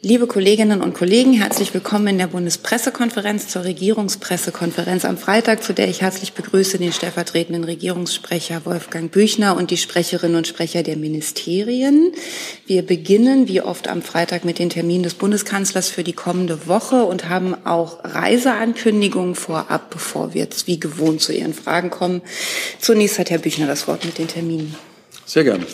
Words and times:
Liebe 0.00 0.28
Kolleginnen 0.28 0.80
und 0.80 0.94
Kollegen, 0.94 1.32
herzlich 1.32 1.74
willkommen 1.74 2.06
in 2.06 2.18
der 2.18 2.28
Bundespressekonferenz 2.28 3.48
zur 3.48 3.64
Regierungspressekonferenz 3.64 5.04
am 5.04 5.18
Freitag, 5.18 5.64
zu 5.64 5.74
der 5.74 5.88
ich 5.88 6.02
herzlich 6.02 6.34
begrüße 6.34 6.78
den 6.78 6.92
stellvertretenden 6.92 7.64
Regierungssprecher 7.64 8.64
Wolfgang 8.64 9.10
Büchner 9.10 9.56
und 9.56 9.72
die 9.72 9.76
Sprecherinnen 9.76 10.36
und 10.36 10.46
Sprecher 10.46 10.84
der 10.84 10.96
Ministerien. 10.96 12.12
Wir 12.64 12.82
beginnen 12.82 13.48
wie 13.48 13.60
oft 13.60 13.88
am 13.88 14.02
Freitag 14.02 14.44
mit 14.44 14.60
den 14.60 14.70
Terminen 14.70 15.02
des 15.02 15.14
Bundeskanzlers 15.14 15.88
für 15.88 16.04
die 16.04 16.12
kommende 16.12 16.68
Woche 16.68 17.02
und 17.02 17.28
haben 17.28 17.56
auch 17.66 17.98
Reiseankündigungen 18.04 19.34
vorab, 19.34 19.90
bevor 19.90 20.32
wir 20.32 20.42
jetzt 20.42 20.68
wie 20.68 20.78
gewohnt 20.78 21.22
zu 21.22 21.32
Ihren 21.32 21.54
Fragen 21.54 21.90
kommen. 21.90 22.22
Zunächst 22.78 23.18
hat 23.18 23.30
Herr 23.30 23.38
Büchner 23.38 23.66
das 23.66 23.88
Wort 23.88 24.04
mit 24.04 24.18
den 24.18 24.28
Terminen. 24.28 24.76
Sehr 25.26 25.42
gerne. 25.42 25.66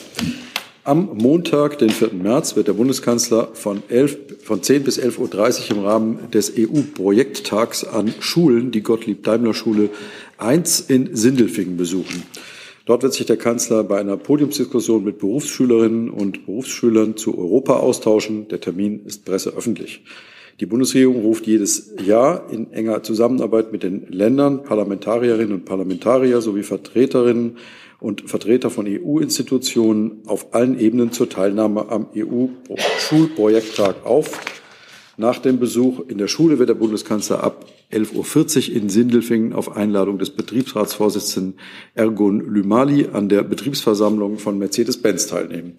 Am 0.87 1.09
Montag, 1.15 1.79
den 1.79 1.89
4. 1.89 2.11
März, 2.13 2.57
wird 2.57 2.69
der 2.69 2.75
Bundeskanzler 2.75 3.49
von, 3.55 3.83
11, 3.89 4.19
von 4.43 4.63
10 4.63 4.85
bis 4.85 5.01
11.30 5.01 5.19
Uhr 5.71 5.79
im 5.79 5.83
Rahmen 5.83 6.31
des 6.31 6.53
EU-Projekttags 6.59 7.85
an 7.85 8.13
Schulen 8.21 8.71
die 8.71 8.83
Gottlieb-Daimler-Schule 8.83 9.89
1 10.37 10.81
in 10.81 11.17
Sindelfingen 11.17 11.79
besuchen. 11.79 12.25
Dort 12.85 13.03
wird 13.03 13.15
sich 13.15 13.25
der 13.25 13.39
Kanzler 13.39 13.83
bei 13.83 13.99
einer 13.99 14.19
Podiumsdiskussion 14.19 15.03
mit 15.05 15.21
Berufsschülerinnen 15.21 16.11
und 16.11 16.45
Berufsschülern 16.45 17.17
zu 17.17 17.39
Europa 17.39 17.77
austauschen. 17.77 18.49
Der 18.49 18.61
Termin 18.61 19.07
ist 19.07 19.25
presseöffentlich. 19.25 20.03
Die 20.61 20.67
Bundesregierung 20.67 21.23
ruft 21.23 21.47
jedes 21.47 21.95
Jahr 22.05 22.51
in 22.53 22.71
enger 22.75 23.03
Zusammenarbeit 23.03 23.73
mit 23.73 23.85
den 23.85 24.07
Ländern 24.11 24.63
Parlamentarierinnen 24.63 25.55
und 25.55 25.65
Parlamentarier 25.65 26.43
sowie 26.43 26.63
Vertreterinnen 26.63 27.57
und 28.05 28.29
Vertreter 28.29 28.69
von 28.69 28.87
EU-Institutionen 28.87 30.21
auf 30.27 30.53
allen 30.55 30.79
Ebenen 30.79 31.11
zur 31.11 31.31
Teilnahme 31.31 31.89
am 31.89 32.09
EU-Schulprojekttag 32.15 34.05
auf. 34.05 34.41
Nach 35.17 35.39
dem 35.39 35.59
Besuch 35.59 36.01
in 36.09 36.19
der 36.19 36.29
Schule 36.29 36.59
wird 36.59 36.69
der 36.69 36.75
Bundeskanzler 36.75 37.43
ab 37.43 37.65
11.40 37.91 38.69
Uhr 38.69 38.77
in 38.77 38.91
Sindelfingen 38.91 39.55
auf 39.55 39.75
Einladung 39.75 40.19
des 40.19 40.29
Betriebsratsvorsitzenden 40.29 41.59
Ergun 41.95 42.41
Lümali 42.41 43.09
an 43.11 43.31
der 43.31 43.43
Betriebsversammlung 43.43 44.37
von 44.39 44.59
Mercedes-Benz 44.59 45.29
teilnehmen. 45.29 45.79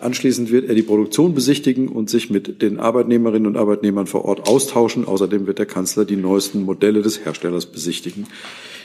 Anschließend 0.00 0.50
wird 0.50 0.66
er 0.66 0.74
die 0.74 0.82
Produktion 0.82 1.34
besichtigen 1.34 1.88
und 1.88 2.08
sich 2.08 2.30
mit 2.30 2.62
den 2.62 2.80
Arbeitnehmerinnen 2.80 3.46
und 3.46 3.58
Arbeitnehmern 3.58 4.06
vor 4.06 4.24
Ort 4.24 4.48
austauschen. 4.48 5.04
Außerdem 5.04 5.46
wird 5.46 5.58
der 5.58 5.66
Kanzler 5.66 6.06
die 6.06 6.16
neuesten 6.16 6.62
Modelle 6.62 7.02
des 7.02 7.22
Herstellers 7.22 7.66
besichtigen. 7.66 8.26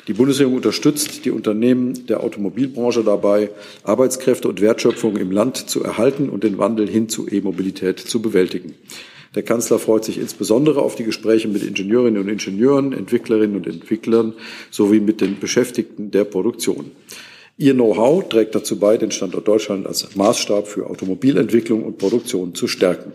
Die 0.10 0.14
Bundesregierung 0.14 0.58
unterstützt 0.58 1.24
die 1.24 1.32
Unternehmen 1.32 2.06
der 2.08 2.22
Automobilbranche 2.22 3.04
dabei, 3.04 3.50
Arbeitskräfte 3.84 4.50
und 4.50 4.60
Wertschöpfung 4.60 5.16
im 5.16 5.32
Land 5.32 5.56
zu 5.70 5.84
erhalten 5.84 6.28
und 6.28 6.44
den 6.44 6.58
Wandel 6.58 6.88
hin 6.88 7.08
zu 7.08 7.28
E-Mobilität 7.30 7.98
zu 7.98 8.22
bewältigen. 8.22 8.76
Der 9.36 9.44
Kanzler 9.44 9.80
freut 9.80 10.04
sich 10.04 10.18
insbesondere 10.18 10.82
auf 10.82 10.96
die 10.96 11.06
Gespräche 11.06 11.48
mit 11.48 11.64
Ingenieurinnen 11.64 12.22
und 12.22 12.30
Ingenieuren, 12.30 12.92
Entwicklerinnen 12.92 13.56
und 13.56 13.68
Entwicklern 13.68 14.34
sowie 14.70 15.00
mit 15.00 15.22
den 15.22 15.40
Beschäftigten 15.40 16.12
der 16.12 16.26
Produktion. 16.26 16.92
Ihr 17.58 17.74
Know-how 17.74 18.28
trägt 18.28 18.54
dazu 18.54 18.78
bei, 18.78 18.98
den 18.98 19.12
Standort 19.12 19.48
Deutschland 19.48 19.88
als 19.88 20.14
Maßstab 20.14 20.68
für 20.68 20.90
Automobilentwicklung 20.90 21.84
und 21.84 21.98
Produktion 21.98 22.54
zu 22.54 22.68
stärken. 22.68 23.14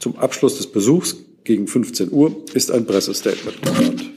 Zum 0.00 0.18
Abschluss 0.18 0.56
des 0.56 0.66
Besuchs 0.66 1.16
gegen 1.44 1.68
15 1.68 2.10
Uhr 2.10 2.34
ist 2.52 2.72
ein 2.72 2.84
Pressestatement 2.84 3.62
geplant. 3.62 4.10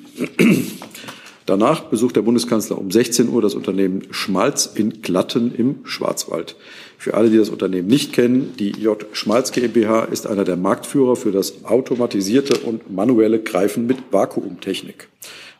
Danach 1.45 1.81
besucht 1.81 2.15
der 2.15 2.23
Bundeskanzler 2.23 2.79
um 2.79 2.89
16 2.89 3.29
Uhr 3.29 3.43
das 3.43 3.53
Unternehmen 3.53 4.07
Schmalz 4.09 4.71
in 4.73 5.03
Glatten 5.03 5.53
im 5.53 5.75
Schwarzwald. 5.83 6.55
Für 6.97 7.13
alle, 7.13 7.29
die 7.29 7.37
das 7.37 7.49
Unternehmen 7.49 7.87
nicht 7.87 8.11
kennen, 8.11 8.55
die 8.57 8.71
J. 8.71 9.05
Schmalz 9.11 9.51
GmbH 9.51 10.05
ist 10.05 10.25
einer 10.25 10.45
der 10.45 10.55
Marktführer 10.55 11.15
für 11.15 11.31
das 11.31 11.65
automatisierte 11.65 12.57
und 12.59 12.91
manuelle 12.91 13.39
Greifen 13.39 13.85
mit 13.85 13.97
Vakuumtechnik. 14.09 15.09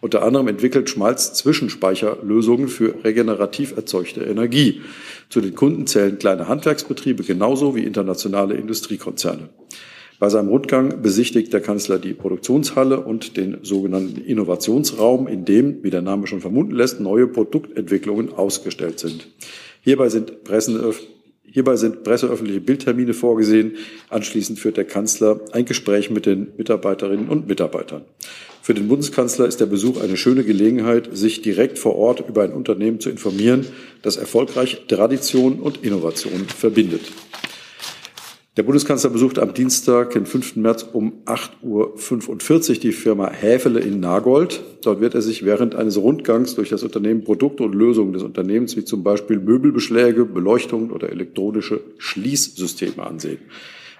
Unter 0.04 0.22
anderem 0.22 0.50
entwickelt 0.50 0.90
Schmalz 0.90 1.34
Zwischenspeicherlösungen 1.34 2.68
für 2.68 3.06
regenerativ 3.06 3.78
erzeugte 3.78 4.20
Energie. 4.20 4.82
Zu 5.30 5.40
den 5.40 5.56
Kunden 5.56 5.88
zählen 5.88 6.20
kleine 6.20 6.50
Handwerksbetriebe 6.50 7.24
genauso 7.24 7.74
wie 7.74 7.86
internationale 7.86 8.56
Industriekonzerne. 8.56 9.48
Bei 10.20 10.28
seinem 10.28 10.50
Rundgang 10.50 11.02
besichtigt 11.02 11.54
der 11.54 11.62
Kanzler 11.62 12.00
die 12.00 12.14
Produktionshalle 12.14 13.00
und 13.00 13.38
den 13.38 13.60
sogenannten 13.62 14.20
Innovationsraum, 14.20 15.30
in 15.30 15.46
dem, 15.46 15.82
wie 15.86 15.90
der 15.90 16.02
Name 16.02 16.28
schon 16.28 16.42
vermuten 16.42 16.72
lässt, 16.72 17.00
neue 17.00 17.28
Produktentwicklungen 17.28 18.34
ausgestellt 18.34 19.00
sind. 19.00 19.30
Hierbei 19.84 20.10
sind, 20.10 20.44
Pressen, 20.44 20.82
hierbei 21.46 21.78
sind 21.78 22.04
presseöffentliche 22.04 22.60
Bildtermine 22.60 23.14
vorgesehen. 23.14 23.78
Anschließend 24.10 24.60
führt 24.60 24.76
der 24.76 24.84
Kanzler 24.84 25.40
ein 25.54 25.64
Gespräch 25.64 26.10
mit 26.10 26.26
den 26.26 26.50
Mitarbeiterinnen 26.58 27.30
und 27.30 27.48
Mitarbeitern. 27.48 28.04
Für 28.64 28.74
den 28.74 28.88
Bundeskanzler 28.88 29.46
ist 29.46 29.60
der 29.60 29.66
Besuch 29.66 30.00
eine 30.00 30.16
schöne 30.16 30.46
Gelegenheit, 30.46 31.10
sich 31.12 31.42
direkt 31.42 31.78
vor 31.78 31.98
Ort 31.98 32.24
über 32.30 32.44
ein 32.44 32.54
Unternehmen 32.54 33.02
zu 33.02 33.10
informieren, 33.10 33.66
das 34.04 34.16
erfolgreich 34.16 34.86
Tradition 34.88 35.60
und 35.60 35.84
Innovation 35.84 36.46
verbindet. 36.48 37.02
Der 38.56 38.64
Bundeskanzler 38.64 39.10
besucht 39.10 39.38
am 39.38 39.54
Dienstag, 39.54 40.12
den 40.12 40.26
5. 40.26 40.56
März 40.56 40.86
um 40.94 41.12
8.45 41.26 42.70
Uhr 42.70 42.76
die 42.76 42.94
Firma 42.94 43.30
Häfele 43.30 43.82
in 43.82 44.00
Nagold. 44.00 44.62
Dort 44.82 45.02
wird 45.02 45.14
er 45.14 45.22
sich 45.22 45.44
während 45.44 45.76
eines 45.76 45.98
Rundgangs 45.98 46.56
durch 46.56 46.70
das 46.70 46.84
Unternehmen 46.84 47.26
Produkte 47.26 47.64
und 47.64 47.76
Lösungen 47.76 48.14
des 48.14 48.24
Unternehmens 48.24 48.78
wie 48.78 48.86
zum 48.86 49.04
Beispiel 49.04 49.40
Möbelbeschläge, 49.40 50.24
Beleuchtung 50.24 50.92
oder 50.92 51.10
elektronische 51.10 51.82
Schließsysteme 51.98 53.06
ansehen. 53.06 53.40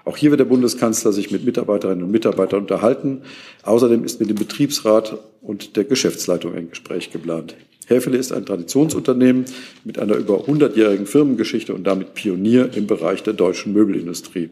Auch 0.04 0.16
hier 0.16 0.30
wird 0.30 0.40
der 0.40 0.44
Bundeskanzler 0.44 1.12
sich 1.12 1.30
mit 1.30 1.44
Mitarbeiterinnen 1.44 2.04
und 2.04 2.10
Mitarbeitern 2.10 2.60
unterhalten. 2.60 3.22
Außerdem 3.62 4.04
ist 4.04 4.20
mit 4.20 4.28
dem 4.28 4.36
Betriebsrat 4.36 5.18
und 5.40 5.76
der 5.76 5.84
Geschäftsleitung 5.84 6.54
ein 6.54 6.70
Gespräch 6.70 7.10
geplant. 7.10 7.56
Häfele 7.86 8.16
ist 8.16 8.32
ein 8.32 8.46
Traditionsunternehmen 8.46 9.44
mit 9.84 9.98
einer 9.98 10.16
über 10.16 10.46
100-jährigen 10.46 11.06
Firmengeschichte 11.06 11.74
und 11.74 11.84
damit 11.84 12.14
Pionier 12.14 12.70
im 12.74 12.86
Bereich 12.86 13.22
der 13.22 13.34
deutschen 13.34 13.72
Möbelindustrie. 13.72 14.50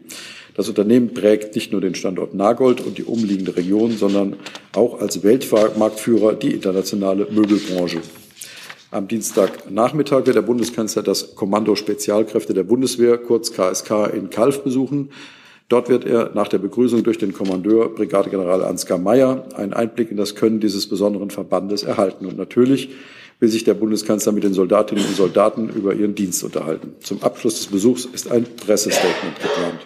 Das 0.55 0.69
Unternehmen 0.69 1.15
prägt 1.15 1.55
nicht 1.55 1.71
nur 1.71 1.81
den 1.81 1.95
Standort 1.95 2.35
Nagold 2.35 2.81
und 2.81 2.99
die 2.99 3.03
umliegende 3.03 3.55
Region, 3.55 3.97
sondern 3.97 4.35
auch 4.73 5.01
als 5.01 5.23
Weltmarktführer 5.23 6.33
die 6.33 6.51
internationale 6.51 7.27
Möbelbranche. 7.31 8.01
Am 8.91 9.07
Dienstagnachmittag 9.07 10.27
wird 10.27 10.35
der 10.35 10.43
Bundeskanzler 10.43 11.01
das 11.01 11.33
Kommando 11.33 11.75
Spezialkräfte 11.75 12.53
der 12.53 12.61
Bundeswehr, 12.61 13.17
kurz 13.17 13.51
KSK, 13.51 14.13
in 14.13 14.29
Kalf 14.29 14.63
besuchen. 14.63 15.09
Dort 15.69 15.89
wird 15.89 16.05
er 16.05 16.31
nach 16.33 16.47
der 16.47 16.57
Begrüßung 16.59 17.03
durch 17.03 17.17
den 17.17 17.33
Kommandeur 17.33 17.89
Brigadegeneral 17.89 18.63
Ansgar 18.63 18.97
Mayer 18.97 19.45
einen 19.55 19.73
Einblick 19.73 20.11
in 20.11 20.17
das 20.17 20.35
Können 20.35 20.59
dieses 20.59 20.87
besonderen 20.87 21.29
Verbandes 21.29 21.83
erhalten. 21.83 22.25
Und 22.25 22.37
natürlich 22.37 22.89
will 23.39 23.49
sich 23.49 23.63
der 23.63 23.73
Bundeskanzler 23.73 24.31
mit 24.31 24.43
den 24.43 24.53
Soldatinnen 24.53 25.05
und 25.05 25.15
Soldaten 25.15 25.69
über 25.69 25.93
ihren 25.93 26.15
Dienst 26.15 26.43
unterhalten. 26.43 26.95
Zum 27.01 27.23
Abschluss 27.23 27.55
des 27.55 27.67
Besuchs 27.67 28.05
ist 28.05 28.31
ein 28.31 28.43
Pressestatement 28.43 29.35
geplant. 29.35 29.79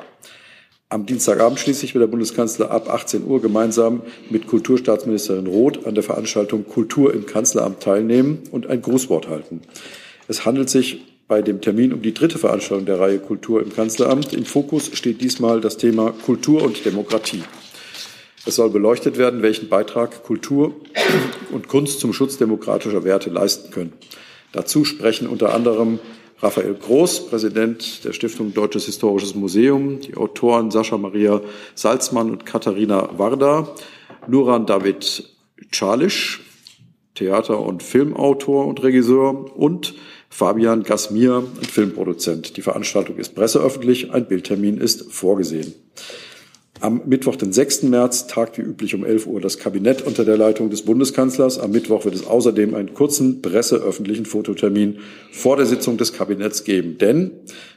Am 0.90 1.06
Dienstagabend 1.06 1.60
schließlich 1.60 1.94
wird 1.94 2.02
der 2.02 2.08
Bundeskanzler 2.08 2.72
ab 2.72 2.90
18 2.90 3.26
Uhr 3.26 3.42
gemeinsam 3.42 4.04
mit 4.30 4.48
Kulturstaatsministerin 4.48 5.46
Roth 5.46 5.86
an 5.86 5.96
der 5.96 6.04
Veranstaltung 6.04 6.66
Kultur 6.66 7.14
im 7.14 7.26
Kanzleramt 7.26 7.82
teilnehmen 7.82 8.44
und 8.52 8.68
ein 8.68 8.82
Grußwort 8.82 9.28
halten. 9.28 9.62
Es 10.30 10.46
handelt 10.46 10.70
sich 10.70 11.02
bei 11.28 11.42
dem 11.42 11.60
Termin 11.60 11.94
um 11.94 12.02
die 12.02 12.14
dritte 12.14 12.38
Veranstaltung 12.38 12.86
der 12.86 13.00
Reihe 13.00 13.20
Kultur 13.20 13.62
im 13.62 13.74
Kanzleramt. 13.74 14.34
Im 14.34 14.46
Fokus 14.46 14.92
steht 14.94 15.22
diesmal 15.22 15.60
das 15.60 15.78
Thema 15.78 16.12
Kultur 16.12 16.64
und 16.64 16.86
Demokratie. 16.86 17.44
Es 18.46 18.56
soll 18.56 18.70
beleuchtet 18.70 19.18
werden, 19.18 19.42
welchen 19.42 19.68
Beitrag 19.68 20.24
Kultur 20.24 20.74
und 21.52 21.68
Kunst 21.68 22.00
zum 22.00 22.14
Schutz 22.14 22.38
demokratischer 22.38 23.04
Werte 23.04 23.30
leisten 23.30 23.72
können. 23.72 23.94
Dazu 24.54 24.86
sprechen 24.86 25.28
unter 25.28 25.54
anderem 25.54 26.00
Raphael 26.40 26.76
Groß, 26.76 27.28
Präsident 27.28 28.06
der 28.06 28.14
Stiftung 28.14 28.54
Deutsches 28.54 28.86
Historisches 28.86 29.36
Museum, 29.36 30.00
die 30.00 30.16
Autoren 30.16 30.72
Sascha 30.72 30.98
Maria 30.98 31.42
Salzmann 31.76 32.30
und 32.30 32.46
Katharina 32.46 33.10
Warda, 33.18 33.76
Nuran 34.28 34.66
David 34.66 35.28
Czalisch, 35.72 36.42
Theater- 37.16 37.60
und 37.60 37.84
Filmautor 37.84 38.68
und 38.68 38.82
Regisseur 38.84 39.58
und 39.58 39.96
Fabian 40.30 40.84
Gasmier, 40.84 41.44
ein 41.60 41.66
Filmproduzent. 41.66 42.58
Die 42.58 42.62
Veranstaltung 42.62 43.18
ist 43.18 43.34
presseöffentlich, 43.36 44.12
ein 44.12 44.28
Bildtermin 44.28 44.78
ist 44.78 45.12
vorgesehen. 45.12 45.74
Am 46.80 47.02
Mittwoch, 47.08 47.36
den 47.36 47.54
6. 47.54 47.84
März, 47.84 48.28
tagt 48.28 48.60
wie 48.60 48.62
üblich 48.62 48.94
um 48.94 49.04
11 49.04 49.26
Uhr 49.26 49.42
das 49.42 49.58
Kabinett 49.58 50.04
unter 50.04 50.26
der 50.26 50.38
Leitung 50.38 50.70
des 50.70 50.84
Bundeskanzlers. 50.84 51.58
Am 51.58 51.72
Mittwoch 51.72 52.06
wird 52.06 52.14
es 52.14 52.28
außerdem 52.28 52.76
einen 52.76 52.94
kurzen 52.94 53.42
presseöffentlichen 53.42 54.26
Fototermin 54.26 55.00
vor 55.32 55.58
der 55.58 55.66
Sitzung 55.66 55.98
des 55.98 56.14
Kabinetts 56.14 56.66
geben. 56.66 57.00
Denn 57.00 57.32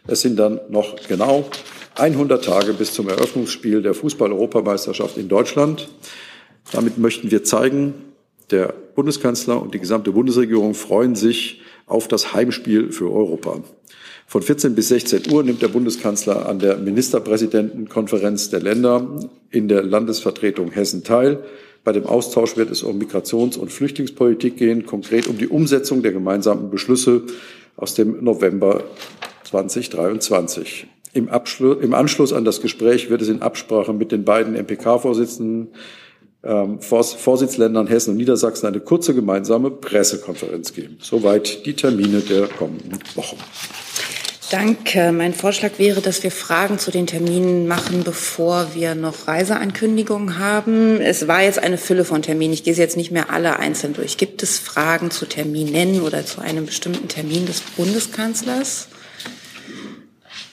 es 0.07 0.21
sind 0.21 0.39
dann 0.39 0.61
noch 0.69 0.97
genau 1.09 1.49
100 1.95 2.45
Tage 2.45 2.75
bis 2.75 2.93
zum 2.93 3.09
Eröffnungsspiel 3.09 3.81
der 3.81 3.95
Fußball-Europameisterschaft 3.95 5.17
in 5.17 5.29
Deutschland. 5.29 5.89
Damit 6.73 6.99
möchten 6.99 7.31
wir 7.31 7.43
zeigen, 7.43 7.95
der 8.51 8.75
Bundeskanzler 8.95 9.63
und 9.63 9.73
die 9.73 9.81
gesamte 9.81 10.13
Bundesregierung 10.13 10.75
freuen 10.75 11.15
sich 11.15 11.63
auf 11.91 12.09
das 12.09 12.33
Heimspiel 12.33 12.93
für 12.93 13.13
Europa. 13.13 13.63
Von 14.27 14.43
14 14.43 14.75
bis 14.77 14.89
16 14.89 15.33
Uhr 15.33 15.43
nimmt 15.43 15.61
der 15.61 15.69
Bundeskanzler 15.69 16.49
an 16.49 16.61
der 16.61 16.77
Ministerpräsidentenkonferenz 16.77 18.49
der 18.51 18.61
Länder 18.61 19.19
in 19.51 19.67
der 19.67 19.83
Landesvertretung 19.83 20.71
Hessen 20.71 21.03
teil. 21.03 21.43
Bei 21.83 21.93
dem 21.93 22.07
Austausch 22.07 22.57
wird 22.57 22.71
es 22.71 22.83
um 22.83 22.99
Migrations- 22.99 23.59
und 23.59 23.73
Flüchtlingspolitik 23.73 24.57
gehen, 24.57 24.87
konkret 24.87 25.27
um 25.27 25.37
die 25.37 25.49
Umsetzung 25.49 26.03
der 26.03 26.13
gemeinsamen 26.13 26.71
Beschlüsse 26.71 27.23
aus 27.77 27.95
dem 27.95 28.23
November 28.23 28.85
2023. 29.45 30.87
Im, 31.13 31.29
Im, 31.81 31.95
Anschluss 31.95 32.33
an 32.33 32.45
das 32.45 32.61
Gespräch 32.61 33.11
wird 33.11 33.23
es 33.23 33.29
in 33.29 33.43
Absprache 33.43 33.93
mit 33.93 34.13
den 34.13 34.25
beiden 34.25 34.55
MPK-Vorsitzenden, 34.55 35.69
ähm, 36.43 36.81
Vorsitzländern 36.81 37.87
Hessen 37.87 38.13
und 38.13 38.17
Niedersachsen 38.17 38.67
eine 38.67 38.81
kurze 38.81 39.15
gemeinsame 39.15 39.71
Pressekonferenz 39.71 40.73
geben. 40.73 40.99
Soweit 41.01 41.67
die 41.67 41.75
Termine 41.75 42.21
der 42.21 42.47
kommenden 42.47 42.99
Wochen. 43.15 43.37
Danke. 44.51 45.13
Mein 45.13 45.33
Vorschlag 45.33 45.79
wäre, 45.79 46.01
dass 46.01 46.25
wir 46.25 46.33
Fragen 46.33 46.81
zu 46.81 46.91
den 46.91 47.07
Terminen 47.07 47.69
machen, 47.69 48.03
bevor 48.03 48.75
wir 48.75 48.97
noch 48.97 49.29
Reiseankündigungen 49.29 50.41
haben. 50.41 51.01
Es 51.01 51.29
war 51.29 51.43
jetzt 51.43 51.61
eine 51.61 51.79
Fülle 51.79 52.05
von 52.05 52.23
Terminen. 52.23 52.53
Ich 52.53 52.65
gehe 52.65 52.75
sie 52.75 52.81
jetzt 52.81 52.97
nicht 52.97 53.13
mehr 53.13 53.31
alle 53.31 53.61
einzeln 53.61 53.93
durch. 53.93 54.17
Gibt 54.17 54.43
es 54.43 54.59
Fragen 54.59 55.13
zu 55.13 55.27
Terminen 55.27 56.01
oder 56.01 56.27
zu 56.27 56.41
einem 56.41 56.67
bestimmten 56.67 57.07
Termin 57.07 57.47
des 57.47 57.61
Bundeskanzlers? 57.77 58.89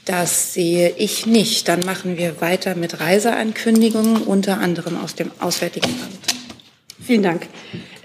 Das 0.08 0.54
sehe 0.54 0.94
ich 0.98 1.26
nicht. 1.26 1.68
Dann 1.68 1.82
machen 1.82 2.18
wir 2.18 2.40
weiter 2.40 2.76
mit 2.76 3.02
Reiseankündigungen, 3.02 4.22
unter 4.22 4.58
anderem 4.60 4.98
aus 4.98 5.16
dem 5.16 5.32
Auswärtigen 5.40 5.90
Amt. 5.90 6.38
Vielen 7.06 7.24
Dank. 7.24 7.48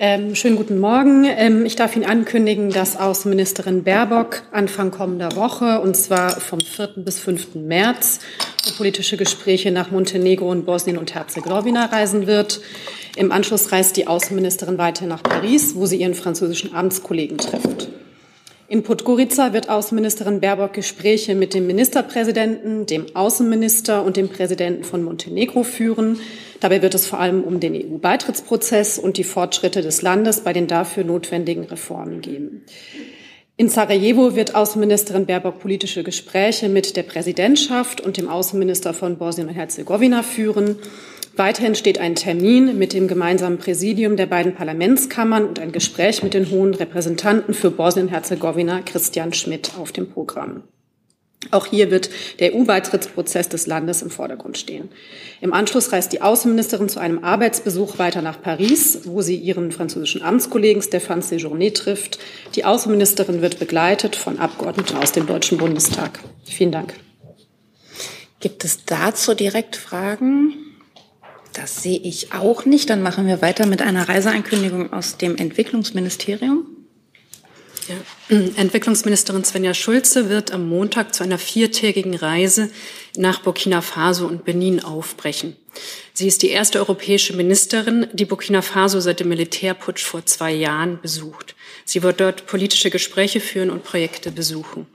Ähm, 0.01 0.35
schönen 0.35 0.57
guten 0.57 0.81
Morgen. 0.81 1.25
Ähm, 1.25 1.65
ich 1.65 1.77
darf 1.77 1.95
Ihnen 1.95 2.05
ankündigen, 2.05 2.71
dass 2.71 2.97
Außenministerin 2.97 3.85
Baerbock 3.85 4.43
Anfang 4.51 4.91
kommender 4.91 5.37
Woche, 5.37 5.81
und 5.81 5.97
zwar 5.97 6.41
vom 6.41 6.61
4. 6.61 6.89
bis 6.97 7.21
5. 7.21 7.55
März, 7.55 8.19
für 8.65 8.73
politische 8.73 9.17
Gespräche 9.17 9.71
nach 9.71 9.93
Montenegro 9.93 10.51
und 10.51 10.67
Bosnien 10.67 10.99
und 10.99 11.15
Herzegowina 11.15 11.85
reisen 11.87 12.27
wird. 12.27 12.61
Im 13.15 13.31
Anschluss 13.31 13.71
reist 13.71 13.97
die 13.97 14.09
Außenministerin 14.09 14.77
weiter 14.77 15.07
nach 15.07 15.23
Paris, 15.23 15.77
wo 15.77 15.87
sie 15.87 15.99
ihren 15.99 16.15
französischen 16.15 16.75
Amtskollegen 16.75 17.39
trifft. 17.39 17.89
In 18.73 18.83
Podgorica 18.83 19.53
wird 19.53 19.69
Außenministerin 19.69 20.41
Baerbock 20.41 20.73
Gespräche 20.73 21.35
mit 21.35 21.53
dem 21.53 21.67
Ministerpräsidenten, 21.67 22.87
dem 22.87 23.05
Außenminister 23.15 24.03
und 24.03 24.17
dem 24.17 24.31
Präsidenten 24.31 24.83
von 24.83 25.03
Montenegro 25.03 25.63
führen. 25.63 26.19
Dabei 26.59 26.81
wird 26.81 26.95
es 26.95 27.07
vor 27.07 27.21
allem 27.21 27.45
um 27.45 27.61
den 27.61 27.75
EU-Beitrittsprozess 27.75 28.99
und 28.99 29.19
die 29.19 29.25
Fortschritte 29.25 29.83
des 29.83 30.01
Landes 30.01 30.41
bei 30.41 30.55
den 30.55 30.69
dafür 30.69 31.05
notwendigen 31.05 31.65
Reformen 31.65 32.23
gehen. 32.23 32.65
In 33.59 33.69
Sarajevo 33.69 34.37
wird 34.37 34.55
Außenministerin 34.55 35.27
Baerbock 35.27 35.59
politische 35.61 36.03
Gespräche 36.03 36.71
mit 36.71 36.97
der 36.97 37.03
Präsidentschaft 37.03 38.01
und 38.01 38.17
dem 38.17 38.31
Außenminister 38.31 38.95
von 38.95 39.19
Bosnien 39.19 39.49
und 39.49 39.55
Herzegowina 39.55 40.23
führen. 40.23 40.79
Weiterhin 41.37 41.75
steht 41.75 41.99
ein 41.99 42.15
Termin 42.15 42.79
mit 42.79 42.93
dem 42.93 43.09
gemeinsamen 43.09 43.59
Präsidium 43.59 44.17
der 44.17 44.27
beiden 44.27 44.55
Parlamentskammern 44.55 45.47
und 45.47 45.59
ein 45.59 45.73
Gespräch 45.73 46.23
mit 46.23 46.35
den 46.35 46.51
hohen 46.51 46.75
Repräsentanten 46.75 47.55
für 47.55 47.71
Bosnien-Herzegowina, 47.71 48.83
Christian 48.83 49.33
Schmidt, 49.33 49.73
auf 49.79 49.93
dem 49.93 50.11
Programm. 50.11 50.65
Auch 51.51 51.67
hier 51.67 51.91
wird 51.91 52.11
der 52.39 52.55
EU-Beitrittsprozess 52.55 53.49
des 53.49 53.67
Landes 53.67 54.03
im 54.03 54.11
Vordergrund 54.11 54.59
stehen. 54.59 54.91
Im 55.41 55.53
Anschluss 55.53 55.91
reist 55.91 56.13
die 56.13 56.23
Außenministerin 56.23 56.89
zu 56.89 57.01
einem 57.01 57.25
Arbeitsbesuch 57.25 57.99
weiter 57.99 58.23
nach 58.23 58.41
Paris, 58.41 59.01
wo 59.05 59.23
sie 59.23 59.37
ihren 59.37 59.73
französischen 59.73 60.23
Amtskollegen 60.23 60.83
Stéphane 60.83 61.23
Séjourné 61.23 61.75
trifft. 61.75 62.19
Die 62.55 62.65
Außenministerin 62.65 63.43
wird 63.43 63.59
begleitet 63.59 64.15
von 64.15 64.39
Abgeordneten 64.39 64.97
aus 64.97 65.13
dem 65.13 65.27
Deutschen 65.27 65.59
Bundestag. 65.59 66.21
Vielen 66.45 66.73
Dank. 66.73 66.95
Gibt 68.39 68.65
es 68.65 68.85
dazu 68.85 69.35
direkt 69.35 69.75
Fragen? 69.75 70.72
Das 71.53 71.83
sehe 71.83 71.99
ich 71.99 72.33
auch 72.33 72.65
nicht. 72.65 72.91
Dann 72.91 73.03
machen 73.03 73.27
wir 73.27 73.43
weiter 73.43 73.67
mit 73.67 73.83
einer 73.83 74.09
Reiseankündigung 74.09 74.93
aus 74.93 75.19
dem 75.19 75.37
Entwicklungsministerium. 75.37 76.67
Ja. 77.89 78.37
Entwicklungsministerin 78.57 79.45
Svenja 79.45 79.75
Schulze 79.75 80.29
wird 80.29 80.53
am 80.53 80.69
Montag 80.69 81.15
zu 81.15 81.25
einer 81.25 81.39
viertägigen 81.39 82.15
Reise 82.15 82.71
nach 83.17 83.41
Burkina 83.41 83.81
Faso 83.81 84.27
und 84.27 84.45
Benin 84.45 84.83
aufbrechen. 84.83 85.57
Sie 86.13 86.29
ist 86.29 86.43
die 86.43 86.51
erste 86.51 86.79
europäische 86.79 87.35
Ministerin, 87.35 88.07
die 88.13 88.25
Burkina 88.25 88.63
Faso 88.63 89.01
seit 89.01 89.21
dem 89.21 89.29
Militärputsch 89.29 90.05
vor 90.05 90.25
zwei 90.27 90.53
Jahren 90.53 91.01
besucht. 91.01 91.57
Sie 91.85 92.03
wird 92.03 92.21
dort 92.21 92.47
politische 92.47 92.91
Gespräche 92.91 93.41
führen 93.41 93.71
und 93.71 93.83
Projekte 93.83 94.31
besuchen. 94.31 94.87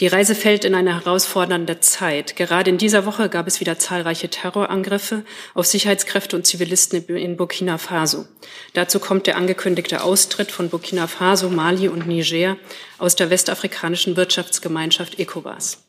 Die 0.00 0.08
Reise 0.08 0.34
fällt 0.34 0.64
in 0.64 0.74
eine 0.74 0.94
herausfordernde 0.94 1.78
Zeit. 1.78 2.34
Gerade 2.34 2.70
in 2.70 2.78
dieser 2.78 3.06
Woche 3.06 3.28
gab 3.28 3.46
es 3.46 3.60
wieder 3.60 3.78
zahlreiche 3.78 4.28
Terrorangriffe 4.28 5.24
auf 5.54 5.66
Sicherheitskräfte 5.66 6.34
und 6.34 6.46
Zivilisten 6.46 7.04
in 7.06 7.36
Burkina 7.36 7.78
Faso. 7.78 8.26
Dazu 8.72 8.98
kommt 8.98 9.28
der 9.28 9.36
angekündigte 9.36 10.02
Austritt 10.02 10.50
von 10.50 10.68
Burkina 10.68 11.06
Faso, 11.06 11.48
Mali 11.48 11.88
und 11.88 12.08
Niger 12.08 12.56
aus 12.98 13.14
der 13.14 13.30
westafrikanischen 13.30 14.16
Wirtschaftsgemeinschaft 14.16 15.20
ECOWAS. 15.20 15.84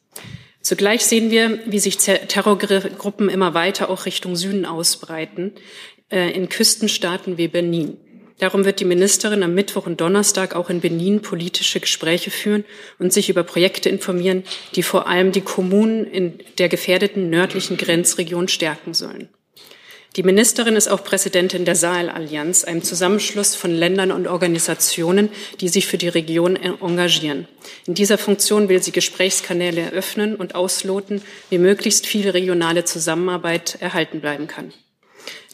Zugleich 0.61 1.05
sehen 1.05 1.31
wir, 1.31 1.59
wie 1.65 1.79
sich 1.79 1.97
Terrorgruppen 1.97 3.29
immer 3.29 3.53
weiter 3.53 3.89
auch 3.89 4.05
Richtung 4.05 4.35
Süden 4.35 4.65
ausbreiten, 4.65 5.53
äh, 6.11 6.31
in 6.31 6.49
Küstenstaaten 6.49 7.37
wie 7.37 7.47
Benin. 7.47 7.97
Darum 8.37 8.65
wird 8.65 8.81
die 8.81 8.85
Ministerin 8.85 9.43
am 9.43 9.53
Mittwoch 9.53 9.85
und 9.85 10.01
Donnerstag 10.01 10.55
auch 10.55 10.69
in 10.69 10.81
Benin 10.81 11.21
politische 11.21 11.79
Gespräche 11.79 12.31
führen 12.31 12.65
und 12.99 13.13
sich 13.13 13.29
über 13.29 13.43
Projekte 13.43 13.87
informieren, 13.87 14.43
die 14.75 14.83
vor 14.83 15.07
allem 15.07 15.31
die 15.31 15.41
Kommunen 15.41 16.05
in 16.05 16.39
der 16.57 16.67
gefährdeten 16.67 17.29
nördlichen 17.29 17.77
Grenzregion 17.77 18.49
stärken 18.49 18.93
sollen. 18.93 19.29
Die 20.17 20.23
Ministerin 20.23 20.77
ist 20.77 20.87
auch 20.87 21.03
Präsidentin 21.03 21.65
der 21.65 21.75
Sahel-Allianz, 21.75 22.63
einem 22.63 22.83
Zusammenschluss 22.83 23.53
von 23.55 23.71
Ländern 23.71 24.13
und 24.13 24.27
Organisationen, 24.27 25.29
die 25.59 25.67
sich 25.67 25.87
für 25.87 25.97
die 25.97 26.07
Region 26.07 26.55
engagieren. 26.55 27.49
In 27.85 27.95
dieser 27.95 28.17
Funktion 28.17 28.69
will 28.69 28.81
sie 28.81 28.93
Gesprächskanäle 28.93 29.81
eröffnen 29.81 30.37
und 30.37 30.55
ausloten, 30.55 31.21
wie 31.49 31.57
möglichst 31.57 32.05
viel 32.05 32.29
regionale 32.29 32.85
Zusammenarbeit 32.85 33.77
erhalten 33.81 34.21
bleiben 34.21 34.47
kann. 34.47 34.71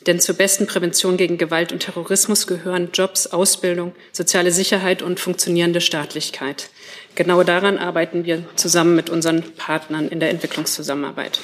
Denn 0.07 0.19
zur 0.19 0.35
besten 0.35 0.65
Prävention 0.65 1.15
gegen 1.15 1.37
Gewalt 1.37 1.71
und 1.71 1.79
Terrorismus 1.79 2.47
gehören 2.47 2.89
Jobs, 2.91 3.27
Ausbildung, 3.27 3.93
soziale 4.11 4.51
Sicherheit 4.51 5.01
und 5.03 5.19
funktionierende 5.19 5.79
Staatlichkeit. 5.79 6.69
Genau 7.13 7.43
daran 7.43 7.77
arbeiten 7.77 8.25
wir 8.25 8.43
zusammen 8.55 8.95
mit 8.95 9.09
unseren 9.11 9.43
Partnern 9.57 10.07
in 10.07 10.19
der 10.19 10.31
Entwicklungszusammenarbeit. 10.31 11.41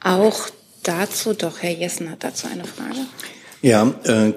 Auch 0.00 0.48
dazu, 0.82 1.34
doch, 1.34 1.62
Herr 1.62 1.72
Jessen 1.72 2.10
hat 2.10 2.24
dazu 2.24 2.46
eine 2.46 2.64
Frage. 2.64 3.00
Ja, 3.60 3.94
äh, 4.04 4.32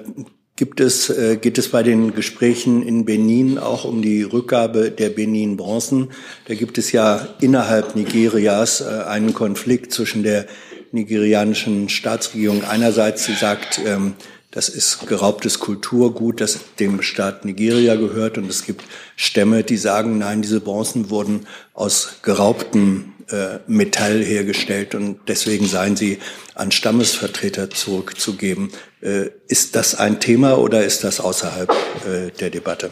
gibt 0.56 0.80
es, 0.80 1.08
äh, 1.08 1.36
geht 1.36 1.56
es 1.56 1.68
bei 1.68 1.82
den 1.82 2.14
Gesprächen 2.14 2.82
in 2.82 3.04
Benin 3.04 3.58
auch 3.58 3.84
um 3.84 4.02
die 4.02 4.22
Rückgabe 4.22 4.90
der 4.90 5.10
Benin-Bronzen? 5.10 6.10
Da 6.46 6.54
gibt 6.54 6.78
es 6.78 6.90
ja 6.90 7.28
innerhalb 7.40 7.94
Nigerias 7.94 8.80
äh, 8.80 9.04
einen 9.06 9.34
Konflikt 9.34 9.92
zwischen 9.92 10.22
der 10.22 10.46
nigerianischen 10.92 11.88
Staatsregierung 11.88 12.64
einerseits, 12.64 13.24
sie 13.24 13.34
sagt, 13.34 13.80
ähm, 13.84 14.14
das 14.50 14.68
ist 14.68 15.06
geraubtes 15.06 15.60
Kulturgut, 15.60 16.40
das 16.40 16.58
dem 16.80 17.02
Staat 17.02 17.44
Nigeria 17.44 17.96
gehört. 17.96 18.38
Und 18.38 18.48
es 18.48 18.64
gibt 18.64 18.82
Stämme, 19.14 19.62
die 19.62 19.76
sagen, 19.76 20.18
nein, 20.18 20.40
diese 20.40 20.60
Bronzen 20.60 21.10
wurden 21.10 21.46
aus 21.74 22.20
geraubtem 22.22 23.12
äh, 23.30 23.58
Metall 23.66 24.22
hergestellt 24.24 24.94
und 24.94 25.20
deswegen 25.28 25.66
seien 25.66 25.96
sie 25.96 26.18
an 26.54 26.72
Stammesvertreter 26.72 27.68
zurückzugeben. 27.68 28.70
Äh, 29.02 29.30
ist 29.48 29.76
das 29.76 29.94
ein 29.94 30.18
Thema 30.18 30.58
oder 30.58 30.84
ist 30.84 31.04
das 31.04 31.20
außerhalb 31.20 31.70
äh, 31.70 32.30
der 32.40 32.50
Debatte? 32.50 32.90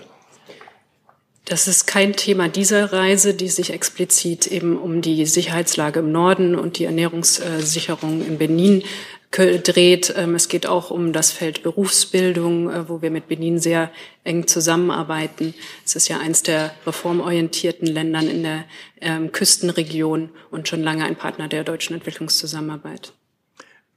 Das 1.46 1.68
ist 1.68 1.86
kein 1.86 2.14
Thema 2.14 2.48
dieser 2.48 2.92
Reise, 2.92 3.32
die 3.32 3.48
sich 3.48 3.72
explizit 3.72 4.48
eben 4.48 4.76
um 4.76 5.00
die 5.00 5.24
Sicherheitslage 5.26 6.00
im 6.00 6.10
Norden 6.10 6.56
und 6.56 6.78
die 6.78 6.84
Ernährungssicherung 6.84 8.26
in 8.26 8.36
Benin 8.36 8.82
dreht. 9.30 10.12
Ähm, 10.16 10.34
es 10.34 10.48
geht 10.48 10.66
auch 10.66 10.90
um 10.90 11.12
das 11.12 11.30
Feld 11.30 11.62
Berufsbildung, 11.62 12.68
äh, 12.68 12.88
wo 12.88 13.00
wir 13.00 13.12
mit 13.12 13.28
Benin 13.28 13.60
sehr 13.60 13.92
eng 14.24 14.48
zusammenarbeiten. 14.48 15.54
Es 15.84 15.94
ist 15.94 16.08
ja 16.08 16.18
eins 16.18 16.42
der 16.42 16.74
reformorientierten 16.84 17.86
Ländern 17.86 18.28
in 18.28 18.42
der 18.42 18.64
ähm, 19.00 19.30
Küstenregion 19.30 20.30
und 20.50 20.66
schon 20.66 20.82
lange 20.82 21.04
ein 21.04 21.14
Partner 21.14 21.46
der 21.46 21.62
deutschen 21.62 21.94
Entwicklungszusammenarbeit. 21.94 23.12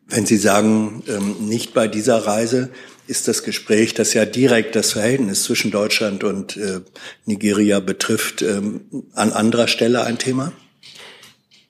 Wenn 0.05 0.27
Sie 0.27 0.37
sagen, 0.37 1.03
ähm, 1.07 1.47
nicht 1.47 1.73
bei 1.73 1.87
dieser 1.87 2.27
Reise, 2.27 2.69
ist 3.09 3.27
das 3.27 3.43
Gespräch, 3.43 3.93
das 3.93 4.13
ja 4.13 4.25
direkt 4.25 4.75
das 4.75 4.93
Verhältnis 4.93 5.43
zwischen 5.43 5.71
Deutschland 5.71 6.23
und 6.23 6.55
äh, 6.57 6.81
Nigeria 7.25 7.79
betrifft, 7.79 8.41
ähm, 8.41 8.81
an 9.13 9.31
anderer 9.31 9.67
Stelle 9.67 10.03
ein 10.03 10.17
Thema? 10.17 10.51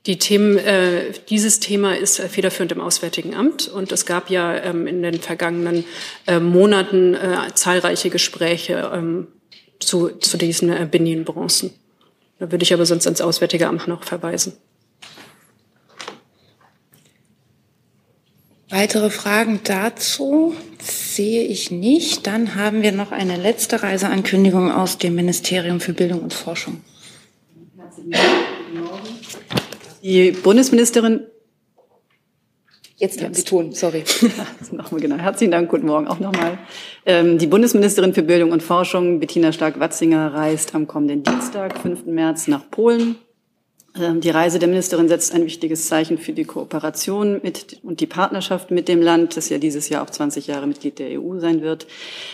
Die 0.05 0.17
Themen, 0.17 0.57
äh, 0.57 1.11
dieses 1.29 1.59
Thema 1.59 1.97
ist 1.97 2.19
federführend 2.19 2.71
im 2.71 2.81
Auswärtigen 2.81 3.35
Amt 3.35 3.67
und 3.67 3.91
es 3.91 4.05
gab 4.05 4.29
ja 4.29 4.55
ähm, 4.55 4.87
in 4.87 5.01
den 5.01 5.19
vergangenen 5.21 5.85
äh, 6.27 6.39
Monaten 6.39 7.15
äh, 7.15 7.53
zahlreiche 7.53 8.09
Gespräche 8.09 8.91
ähm, 8.93 9.27
zu, 9.79 10.09
zu 10.09 10.37
diesen 10.37 10.69
äh, 10.69 10.87
Benin-Bronzen. 10.89 11.71
Da 12.39 12.51
würde 12.51 12.63
ich 12.63 12.73
aber 12.73 12.85
sonst 12.85 13.05
ans 13.07 13.21
Auswärtige 13.21 13.67
Amt 13.67 13.87
noch 13.87 14.03
verweisen. 14.03 14.53
Weitere 18.69 19.09
Fragen 19.09 19.61
dazu 19.63 20.55
sehe 20.79 21.43
ich 21.43 21.71
nicht. 21.71 22.27
Dann 22.27 22.55
haben 22.55 22.83
wir 22.83 22.91
noch 22.91 23.11
eine 23.11 23.35
letzte 23.35 23.81
Reiseankündigung 23.81 24.71
aus 24.71 24.99
dem 24.99 25.15
Ministerium 25.15 25.79
für 25.79 25.93
Bildung 25.93 26.21
und 26.21 26.33
Forschung. 26.33 26.81
Die 30.03 30.31
Bundesministerin 30.31 31.25
Jetzt 32.97 33.23
haben 33.23 33.33
Sie 33.33 33.45
tun, 33.45 33.71
sorry. 33.71 34.03
nochmal 34.73 34.99
genau. 34.99 35.15
Herzlichen 35.15 35.51
Dank, 35.51 35.69
guten 35.69 35.87
Morgen 35.87 36.09
auch 36.09 36.19
nochmal. 36.19 36.57
Ähm, 37.05 37.37
die 37.37 37.47
Bundesministerin 37.47 38.13
für 38.13 38.23
Bildung 38.23 38.51
und 38.51 38.61
Forschung, 38.61 39.21
Bettina 39.21 39.53
Stark-Watzinger, 39.53 40.33
reist 40.33 40.75
am 40.75 40.85
kommenden 40.85 41.23
Dienstag, 41.23 41.79
5. 41.79 42.05
März, 42.07 42.49
nach 42.49 42.69
Polen. 42.69 43.15
Ähm, 43.99 44.21
die 44.21 44.29
Reise 44.29 44.59
der 44.59 44.69
Ministerin 44.69 45.07
setzt 45.07 45.33
ein 45.33 45.45
wichtiges 45.45 45.87
Zeichen 45.87 46.17
für 46.17 46.33
die 46.33 46.45
Kooperation 46.45 47.39
mit 47.43 47.79
und 47.83 47.99
die 47.99 48.05
Partnerschaft 48.05 48.71
mit 48.71 48.87
dem 48.87 49.01
Land, 49.01 49.37
das 49.37 49.49
ja 49.49 49.57
dieses 49.57 49.89
Jahr 49.89 50.03
auch 50.03 50.09
20 50.09 50.47
Jahre 50.47 50.67
Mitglied 50.67 50.99
der 50.99 51.19
EU 51.19 51.39
sein 51.39 51.61
wird. 51.61 51.87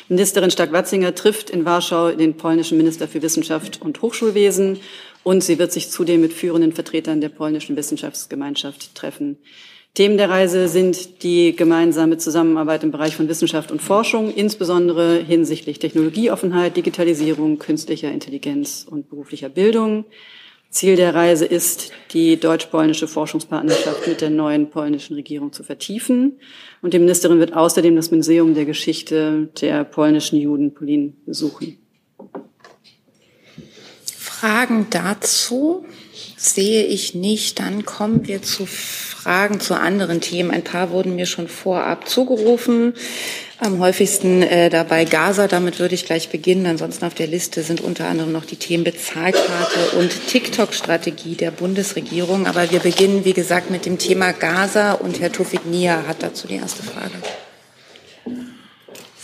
Ministerin 0.10 0.51
Stark-Watzinger 0.51 1.15
trifft 1.15 1.50
in 1.50 1.65
Warschau 1.65 2.12
den 2.12 2.38
polnischen 2.38 2.77
Minister 2.77 3.07
für 3.07 3.22
Wissenschaft 3.22 3.81
und 3.81 4.01
Hochschulwesen 4.01 4.79
und 5.24 5.43
sie 5.43 5.57
wird 5.57 5.72
sich 5.72 5.89
zudem 5.89 6.22
mit 6.22 6.34
führenden 6.34 6.74
Vertretern 6.74 7.22
der 7.22 7.29
polnischen 7.29 7.75
Wissenschaftsgemeinschaft 7.75 8.93
treffen. 8.93 9.38
Themen 9.95 10.17
der 10.17 10.29
Reise 10.29 10.67
sind 10.67 11.24
die 11.24 11.55
gemeinsame 11.55 12.17
Zusammenarbeit 12.17 12.84
im 12.84 12.91
Bereich 12.91 13.15
von 13.15 13.29
Wissenschaft 13.29 13.72
und 13.72 13.81
Forschung, 13.81 14.29
insbesondere 14.29 15.19
hinsichtlich 15.19 15.79
Technologieoffenheit, 15.79 16.75
Digitalisierung, 16.75 17.60
künstlicher 17.60 18.12
Intelligenz 18.12 18.86
und 18.89 19.10
beruflicher 19.10 19.48
Bildung. 19.48 20.03
Ziel 20.69 20.95
der 20.95 21.15
Reise 21.15 21.45
ist, 21.45 21.91
die 22.12 22.38
deutsch-polnische 22.38 23.07
Forschungspartnerschaft 23.07 24.07
mit 24.07 24.22
der 24.22 24.29
neuen 24.29 24.69
polnischen 24.69 25.15
Regierung 25.15 25.53
zu 25.53 25.63
vertiefen. 25.63 26.39
Und 26.81 26.93
die 26.93 27.00
Ministerin 27.00 27.39
wird 27.39 27.53
außerdem 27.53 27.95
das 27.95 28.12
Museum 28.12 28.53
der 28.53 28.65
Geschichte 28.65 29.50
der 29.62 29.84
polnischen 29.86 30.38
Juden 30.38 30.74
Polin 30.74 31.15
besuchen. 31.25 31.77
Fragen 34.05 34.88
dazu 34.89 35.86
sehe 36.36 36.86
ich 36.86 37.15
nicht. 37.15 37.60
Dann 37.60 37.86
kommen 37.86 38.27
wir 38.27 38.41
zu 38.41 38.65
Fragen 38.65 39.60
zu 39.60 39.79
anderen 39.79 40.22
Themen. 40.22 40.51
Ein 40.51 40.63
paar 40.63 40.91
wurden 40.91 41.15
mir 41.15 41.25
schon 41.25 41.48
vorab 41.48 42.07
zugerufen. 42.07 42.93
Am 43.59 43.79
häufigsten 43.79 44.41
äh, 44.41 44.69
dabei 44.69 45.05
Gaza, 45.05 45.47
damit 45.47 45.79
würde 45.79 45.95
ich 45.95 46.05
gleich 46.05 46.29
beginnen. 46.29 46.65
Ansonsten 46.65 47.05
auf 47.05 47.13
der 47.13 47.27
Liste 47.27 47.63
sind 47.63 47.81
unter 47.81 48.07
anderem 48.07 48.31
noch 48.31 48.45
die 48.45 48.57
Themen 48.57 48.83
Bezahlkarte 48.83 49.97
und 49.97 50.12
TikTok-Strategie 50.27 51.35
der 51.35 51.51
Bundesregierung. 51.51 52.47
Aber 52.47 52.69
wir 52.71 52.79
beginnen, 52.79 53.24
wie 53.24 53.33
gesagt, 53.33 53.71
mit 53.71 53.85
dem 53.85 53.97
Thema 53.97 54.33
Gaza 54.33 54.93
und 54.93 55.21
Herr 55.21 55.31
Tufik 55.31 55.65
Nia 55.65 56.03
hat 56.07 56.21
dazu 56.21 56.47
die 56.47 56.55
erste 56.55 56.83
Frage. 56.83 57.13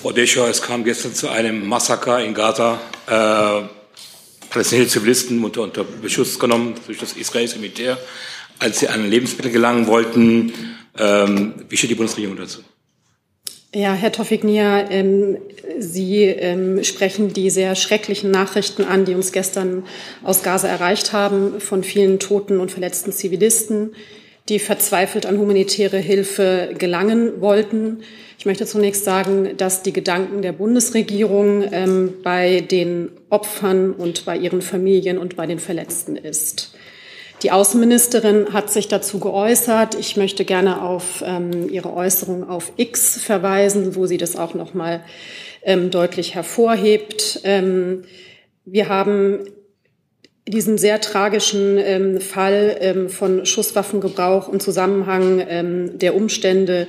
Frau 0.01 0.11
Descher, 0.11 0.47
es 0.50 0.61
kam 0.61 0.83
gestern 0.83 1.13
zu 1.13 1.29
einem 1.29 1.67
Massaker 1.67 2.23
in 2.23 2.33
Gaza. 2.33 2.79
Äh, 3.07 3.67
palästinensische 4.50 5.00
Zivilisten 5.00 5.43
unter, 5.43 5.61
unter 5.61 5.83
Beschuss 5.83 6.39
genommen 6.39 6.75
durch 6.88 6.97
das 6.97 7.13
israelische 7.13 7.59
Militär 7.59 7.97
als 8.61 8.79
sie 8.79 8.88
an 8.88 9.09
Lebensmittel 9.09 9.51
gelangen 9.51 9.88
wollten. 9.88 10.53
Ähm, 10.97 11.53
wie 11.67 11.77
steht 11.77 11.89
die 11.89 11.95
Bundesregierung 11.95 12.38
dazu? 12.38 12.59
Ja, 13.73 13.93
Herr 13.93 14.11
Tofik-Nia, 14.11 14.91
ähm, 14.91 15.37
Sie 15.79 16.25
ähm, 16.25 16.83
sprechen 16.83 17.31
die 17.31 17.49
sehr 17.49 17.75
schrecklichen 17.75 18.29
Nachrichten 18.29 18.83
an, 18.83 19.05
die 19.05 19.15
uns 19.15 19.31
gestern 19.31 19.83
aus 20.23 20.43
Gaza 20.43 20.67
erreicht 20.67 21.13
haben, 21.13 21.61
von 21.61 21.81
vielen 21.81 22.19
toten 22.19 22.59
und 22.59 22.69
verletzten 22.69 23.13
Zivilisten, 23.13 23.95
die 24.49 24.59
verzweifelt 24.59 25.25
an 25.25 25.37
humanitäre 25.37 25.99
Hilfe 25.99 26.73
gelangen 26.77 27.39
wollten. 27.39 28.03
Ich 28.37 28.45
möchte 28.45 28.65
zunächst 28.65 29.05
sagen, 29.05 29.55
dass 29.55 29.83
die 29.83 29.93
Gedanken 29.93 30.41
der 30.41 30.51
Bundesregierung 30.51 31.63
ähm, 31.71 32.15
bei 32.23 32.59
den 32.59 33.09
Opfern 33.29 33.93
und 33.93 34.25
bei 34.25 34.35
ihren 34.35 34.61
Familien 34.61 35.17
und 35.17 35.37
bei 35.37 35.47
den 35.47 35.59
Verletzten 35.59 36.17
ist. 36.17 36.70
Die 37.43 37.51
Außenministerin 37.51 38.53
hat 38.53 38.71
sich 38.71 38.88
dazu 38.88 39.19
geäußert. 39.19 39.95
Ich 39.95 40.15
möchte 40.15 40.45
gerne 40.45 40.83
auf 40.83 41.24
ähm, 41.25 41.69
ihre 41.69 41.91
Äußerung 41.93 42.48
auf 42.48 42.74
X 42.77 43.19
verweisen, 43.19 43.95
wo 43.95 44.05
sie 44.05 44.17
das 44.17 44.36
auch 44.36 44.53
noch 44.53 44.75
mal 44.75 45.01
ähm, 45.63 45.89
deutlich 45.89 46.36
hervorhebt. 46.36 47.41
Ähm, 47.43 48.03
wir 48.65 48.89
haben 48.89 49.39
diesen 50.48 50.77
sehr 50.77 51.01
tragischen 51.01 51.79
ähm, 51.79 52.21
Fall 52.21 52.77
ähm, 52.79 53.10
von 53.10 53.45
Schusswaffengebrauch 53.45 54.50
im 54.50 54.60
Zusammenhang 54.60 55.43
ähm, 55.48 55.98
der 55.98 56.15
Umstände, 56.15 56.88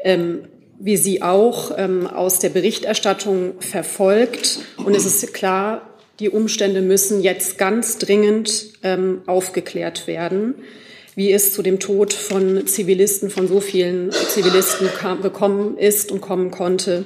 ähm, 0.00 0.40
wie 0.78 0.98
sie 0.98 1.22
auch 1.22 1.72
ähm, 1.78 2.06
aus 2.06 2.40
der 2.40 2.50
Berichterstattung 2.50 3.54
verfolgt. 3.60 4.58
Und 4.84 4.94
es 4.94 5.06
ist 5.06 5.32
klar, 5.32 5.93
die 6.20 6.30
Umstände 6.30 6.80
müssen 6.82 7.22
jetzt 7.22 7.58
ganz 7.58 7.98
dringend 7.98 8.72
ähm, 8.82 9.22
aufgeklärt 9.26 10.06
werden, 10.06 10.54
wie 11.16 11.32
es 11.32 11.52
zu 11.52 11.62
dem 11.62 11.78
Tod 11.78 12.12
von 12.12 12.66
Zivilisten, 12.66 13.30
von 13.30 13.48
so 13.48 13.60
vielen 13.60 14.10
Zivilisten 14.10 14.88
kam, 14.98 15.22
gekommen 15.22 15.78
ist 15.78 16.10
und 16.10 16.20
kommen 16.20 16.50
konnte, 16.50 17.04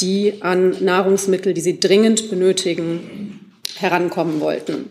die 0.00 0.34
an 0.40 0.76
Nahrungsmittel, 0.84 1.54
die 1.54 1.60
sie 1.60 1.78
dringend 1.78 2.30
benötigen, 2.30 3.52
herankommen 3.76 4.40
wollten. 4.40 4.90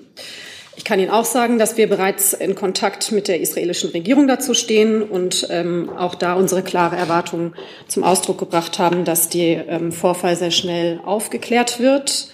Ich 0.75 0.83
kann 0.83 0.99
Ihnen 0.99 1.11
auch 1.11 1.25
sagen, 1.25 1.59
dass 1.59 1.77
wir 1.77 1.87
bereits 1.87 2.33
in 2.33 2.55
Kontakt 2.55 3.11
mit 3.11 3.27
der 3.27 3.39
israelischen 3.39 3.91
Regierung 3.91 4.27
dazu 4.27 4.53
stehen 4.53 5.03
und 5.03 5.47
ähm, 5.51 5.89
auch 5.89 6.15
da 6.15 6.33
unsere 6.33 6.63
klare 6.63 6.95
Erwartung 6.95 7.53
zum 7.87 8.03
Ausdruck 8.03 8.39
gebracht 8.39 8.79
haben, 8.79 9.05
dass 9.05 9.29
der 9.29 9.67
ähm, 9.67 9.91
Vorfall 9.91 10.35
sehr 10.35 10.51
schnell 10.51 10.99
aufgeklärt 11.05 11.79
wird. 11.79 12.32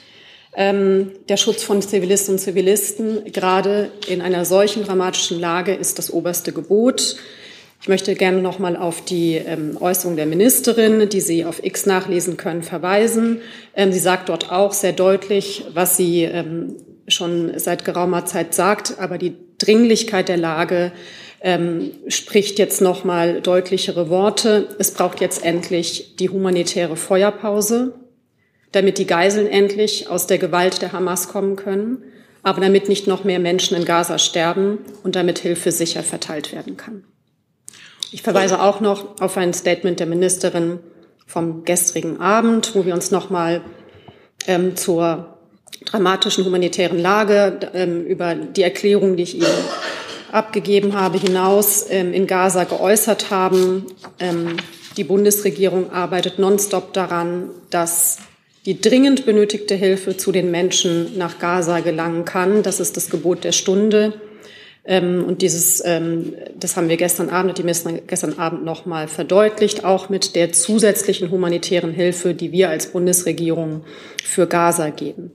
Ähm, 0.55 1.11
der 1.29 1.37
Schutz 1.37 1.63
von 1.63 1.81
Zivilisten 1.81 2.35
und 2.35 2.39
Zivilisten, 2.39 3.31
gerade 3.31 3.91
in 4.07 4.21
einer 4.21 4.45
solchen 4.45 4.83
dramatischen 4.83 5.39
Lage, 5.39 5.73
ist 5.73 5.99
das 5.99 6.11
oberste 6.11 6.51
Gebot. 6.51 7.17
Ich 7.81 7.87
möchte 7.87 8.13
gerne 8.15 8.41
noch 8.41 8.59
mal 8.59 8.75
auf 8.75 9.05
die 9.05 9.35
ähm, 9.35 9.77
Äußerung 9.79 10.17
der 10.17 10.25
Ministerin, 10.25 11.07
die 11.07 11.21
Sie 11.21 11.45
auf 11.45 11.63
X 11.63 11.85
nachlesen 11.85 12.35
können, 12.35 12.61
verweisen. 12.61 13.41
Ähm, 13.73 13.93
sie 13.93 13.99
sagt 13.99 14.27
dort 14.27 14.51
auch 14.51 14.73
sehr 14.73 14.91
deutlich, 14.91 15.63
was 15.73 15.95
sie 15.95 16.23
ähm, 16.23 16.75
schon 17.07 17.57
seit 17.57 17.85
geraumer 17.85 18.25
Zeit 18.25 18.53
sagt, 18.53 18.99
aber 18.99 19.17
die 19.17 19.35
Dringlichkeit 19.59 20.27
der 20.27 20.37
Lage 20.37 20.91
ähm, 21.41 21.91
spricht 22.09 22.59
jetzt 22.59 22.81
noch 22.81 23.05
mal 23.05 23.41
deutlichere 23.41 24.09
Worte. 24.09 24.67
Es 24.77 24.91
braucht 24.91 25.21
jetzt 25.21 25.45
endlich 25.45 26.17
die 26.17 26.29
humanitäre 26.29 26.97
Feuerpause 26.97 27.93
damit 28.71 28.97
die 28.97 29.07
Geiseln 29.07 29.47
endlich 29.47 30.09
aus 30.09 30.27
der 30.27 30.37
Gewalt 30.37 30.81
der 30.81 30.91
Hamas 30.91 31.27
kommen 31.29 31.55
können, 31.55 32.03
aber 32.43 32.61
damit 32.61 32.87
nicht 32.87 33.07
noch 33.07 33.23
mehr 33.23 33.39
Menschen 33.39 33.75
in 33.75 33.85
Gaza 33.85 34.17
sterben 34.17 34.79
und 35.03 35.15
damit 35.15 35.39
Hilfe 35.39 35.71
sicher 35.71 36.03
verteilt 36.03 36.53
werden 36.53 36.77
kann. 36.77 37.03
Ich 38.11 38.21
verweise 38.21 38.61
auch 38.61 38.79
noch 38.79 39.21
auf 39.21 39.37
ein 39.37 39.53
Statement 39.53 39.99
der 39.99 40.07
Ministerin 40.07 40.79
vom 41.27 41.63
gestrigen 41.63 42.19
Abend, 42.19 42.73
wo 42.73 42.85
wir 42.85 42.93
uns 42.93 43.11
nochmal 43.11 43.61
ähm, 44.47 44.75
zur 44.75 45.37
dramatischen 45.85 46.45
humanitären 46.45 46.99
Lage 46.99 47.59
ähm, 47.73 48.03
über 48.05 48.35
die 48.35 48.63
Erklärung, 48.63 49.15
die 49.15 49.23
ich 49.23 49.35
Ihnen 49.35 49.47
abgegeben 50.31 50.93
habe, 50.99 51.17
hinaus 51.19 51.85
ähm, 51.89 52.13
in 52.13 52.25
Gaza 52.27 52.63
geäußert 52.63 53.29
haben. 53.29 53.85
Ähm, 54.19 54.57
die 54.97 55.03
Bundesregierung 55.03 55.91
arbeitet 55.91 56.39
nonstop 56.39 56.93
daran, 56.93 57.51
dass 57.69 58.17
die 58.69 58.79
dringend 58.79 59.25
benötigte 59.25 59.73
Hilfe 59.73 60.15
zu 60.15 60.31
den 60.31 60.51
Menschen 60.51 61.17
nach 61.17 61.39
Gaza 61.39 61.79
gelangen 61.79 62.23
kann. 62.23 62.61
Das 62.61 62.79
ist 62.79 62.97
das 62.97 63.09
Gebot 63.09 63.43
der 63.43 63.51
Stunde. 63.51 64.21
Ähm, 64.85 65.23
und 65.25 65.41
dieses, 65.41 65.81
ähm, 65.83 66.35
das 66.55 66.77
haben 66.77 66.87
wir 66.87 66.97
gestern 66.97 67.29
Abend, 67.31 67.57
die 67.57 67.63
Ministerin 67.63 68.01
gestern 68.05 68.37
Abend 68.37 68.63
noch 68.63 68.85
mal 68.85 69.07
verdeutlicht, 69.07 69.85
auch 69.85 70.09
mit 70.09 70.35
der 70.35 70.53
zusätzlichen 70.53 71.31
humanitären 71.31 71.91
Hilfe, 71.91 72.35
die 72.35 72.51
wir 72.51 72.69
als 72.69 72.91
Bundesregierung 72.91 73.85
für 74.23 74.45
Gaza 74.45 74.91
geben. 74.91 75.31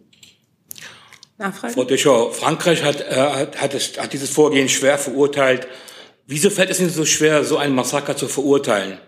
Nachfrage? 1.37 1.75
Frau 1.75 1.83
Deschau, 1.83 2.31
Frankreich 2.31 2.85
hat, 2.85 3.01
äh, 3.01 3.17
hat, 3.17 3.61
hat, 3.61 3.75
es, 3.75 3.99
hat 3.99 4.13
dieses 4.13 4.31
Vorgehen 4.31 4.69
schwer 4.69 4.97
verurteilt. 4.97 5.67
Wieso 6.29 6.51
fällt 6.51 6.71
es 6.71 6.79
Ihnen 6.79 6.91
so 6.91 7.05
schwer, 7.05 7.43
so 7.43 7.57
einen 7.57 7.75
Massaker 7.75 8.17
zu 8.17 8.29
verurteilen? 8.29 8.99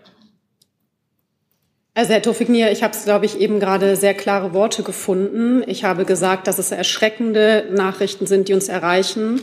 Also 1.97 2.13
Herr 2.13 2.21
Tofiknir, 2.21 2.71
ich 2.71 2.83
habe 2.83 2.93
es, 2.95 3.05
glaube 3.05 3.25
ich, 3.25 3.39
eben 3.39 3.59
gerade 3.59 3.95
sehr 3.95 4.13
klare 4.13 4.53
Worte 4.53 4.83
gefunden. 4.83 5.63
Ich 5.65 5.83
habe 5.83 6.05
gesagt, 6.05 6.45
dass 6.45 6.59
es 6.59 6.71
erschreckende 6.71 7.65
Nachrichten 7.71 8.27
sind, 8.27 8.49
die 8.49 8.53
uns 8.53 8.69
erreichen, 8.69 9.41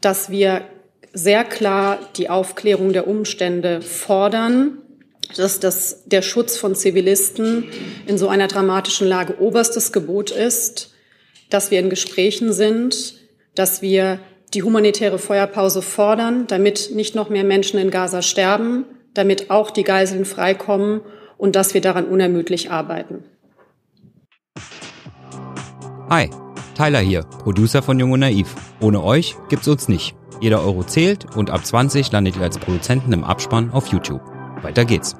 dass 0.00 0.28
wir 0.28 0.62
sehr 1.12 1.44
klar 1.44 2.00
die 2.16 2.30
Aufklärung 2.30 2.92
der 2.92 3.06
Umstände 3.06 3.80
fordern, 3.80 4.78
dass 5.36 5.60
das, 5.60 6.02
der 6.06 6.22
Schutz 6.22 6.56
von 6.56 6.74
Zivilisten 6.74 7.66
in 8.08 8.18
so 8.18 8.26
einer 8.26 8.48
dramatischen 8.48 9.06
Lage 9.06 9.38
oberstes 9.38 9.92
Gebot 9.92 10.32
ist. 10.32 10.94
dass 11.48 11.70
wir 11.70 11.78
in 11.78 11.90
Gesprächen 11.90 12.52
sind, 12.52 13.14
dass 13.54 13.82
wir 13.82 14.18
die 14.52 14.64
humanitäre 14.64 15.20
Feuerpause 15.20 15.82
fordern, 15.82 16.48
damit 16.48 16.90
nicht 16.92 17.14
noch 17.14 17.30
mehr 17.30 17.44
Menschen 17.44 17.78
in 17.78 17.92
Gaza 17.92 18.20
sterben, 18.20 18.84
damit 19.14 19.48
auch 19.48 19.70
die 19.70 19.84
Geiseln 19.84 20.24
freikommen 20.24 21.02
und 21.38 21.56
dass 21.56 21.72
wir 21.72 21.80
daran 21.80 22.04
unermüdlich 22.04 22.70
arbeiten. 22.70 23.24
Hi, 26.10 26.28
Tyler 26.76 27.00
hier, 27.00 27.22
Producer 27.22 27.82
von 27.82 27.98
Jung 27.98 28.12
und 28.12 28.20
Naiv. 28.20 28.54
Ohne 28.80 29.02
euch 29.02 29.36
gibt's 29.48 29.68
uns 29.68 29.88
nicht. 29.88 30.14
Jeder 30.40 30.62
Euro 30.62 30.84
zählt 30.84 31.36
und 31.36 31.50
ab 31.50 31.64
20 31.64 32.12
landet 32.12 32.36
ihr 32.36 32.42
als 32.42 32.58
Produzenten 32.58 33.12
im 33.12 33.24
Abspann 33.24 33.70
auf 33.70 33.88
YouTube. 33.88 34.20
Weiter 34.62 34.84
geht's. 34.84 35.16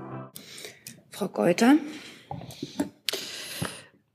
Frau 1.11 1.29
Geuter. 1.29 1.77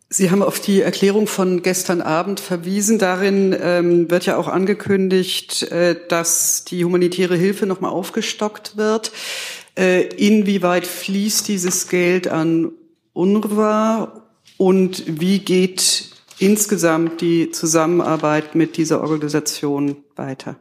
Sie 0.10 0.29
haben 0.29 0.43
auf 0.43 0.60
die 0.60 0.81
Erklärung 0.81 1.25
von 1.25 1.63
gestern 1.63 2.01
Abend 2.01 2.39
verwiesen. 2.39 3.00
Darin 3.00 3.55
ähm, 3.60 4.12
wird 4.12 4.27
ja 4.27 4.38
auch 4.38 4.48
angekündigt, 4.48 5.63
äh, 5.72 5.95
dass 6.07 6.65
die 6.65 6.86
humanitäre 6.86 7.36
Hilfe 7.36 7.65
nochmal 7.65 7.91
aufgestockt 7.91 8.77
wird. 8.77 9.12
Äh, 9.75 10.03
inwieweit 10.15 10.86
fließt 10.86 11.48
dieses 11.48 11.88
Geld 11.88 12.27
an 12.27 12.72
UNRWA 13.13 14.24
und 14.58 15.03
wie 15.20 15.39
geht 15.39 16.10
insgesamt 16.39 17.22
die 17.22 17.50
Zusammenarbeit 17.51 18.56
mit 18.56 18.77
dieser 18.77 19.01
Organisation 19.01 19.98
weiter? 20.15 20.58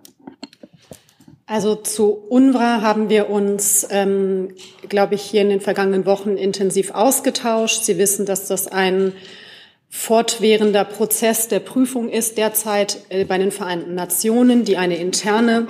Also 1.47 1.75
zu 1.75 2.13
UNRWA 2.31 2.81
haben 2.81 3.11
wir 3.11 3.29
uns, 3.29 3.87
ähm, 3.91 4.49
glaube 4.89 5.17
ich, 5.17 5.23
hier 5.23 5.43
in 5.43 5.51
den 5.51 5.61
vergangenen 5.61 6.07
Wochen 6.07 6.39
intensiv 6.39 6.93
ausgetauscht. 6.93 7.83
Sie 7.83 7.99
wissen, 7.99 8.25
dass 8.25 8.47
das 8.49 8.69
ein 8.69 9.13
fortwährender 9.91 10.85
Prozess 10.85 11.49
der 11.49 11.61
Prüfung 11.61 12.09
ist 12.09 12.39
derzeit 12.39 13.05
äh, 13.11 13.27
bei 13.27 13.37
den 13.37 13.51
Vereinten 13.51 13.95
Nationen, 13.95 14.65
die 14.65 14.79
eine 14.79 14.97
interne 14.97 15.69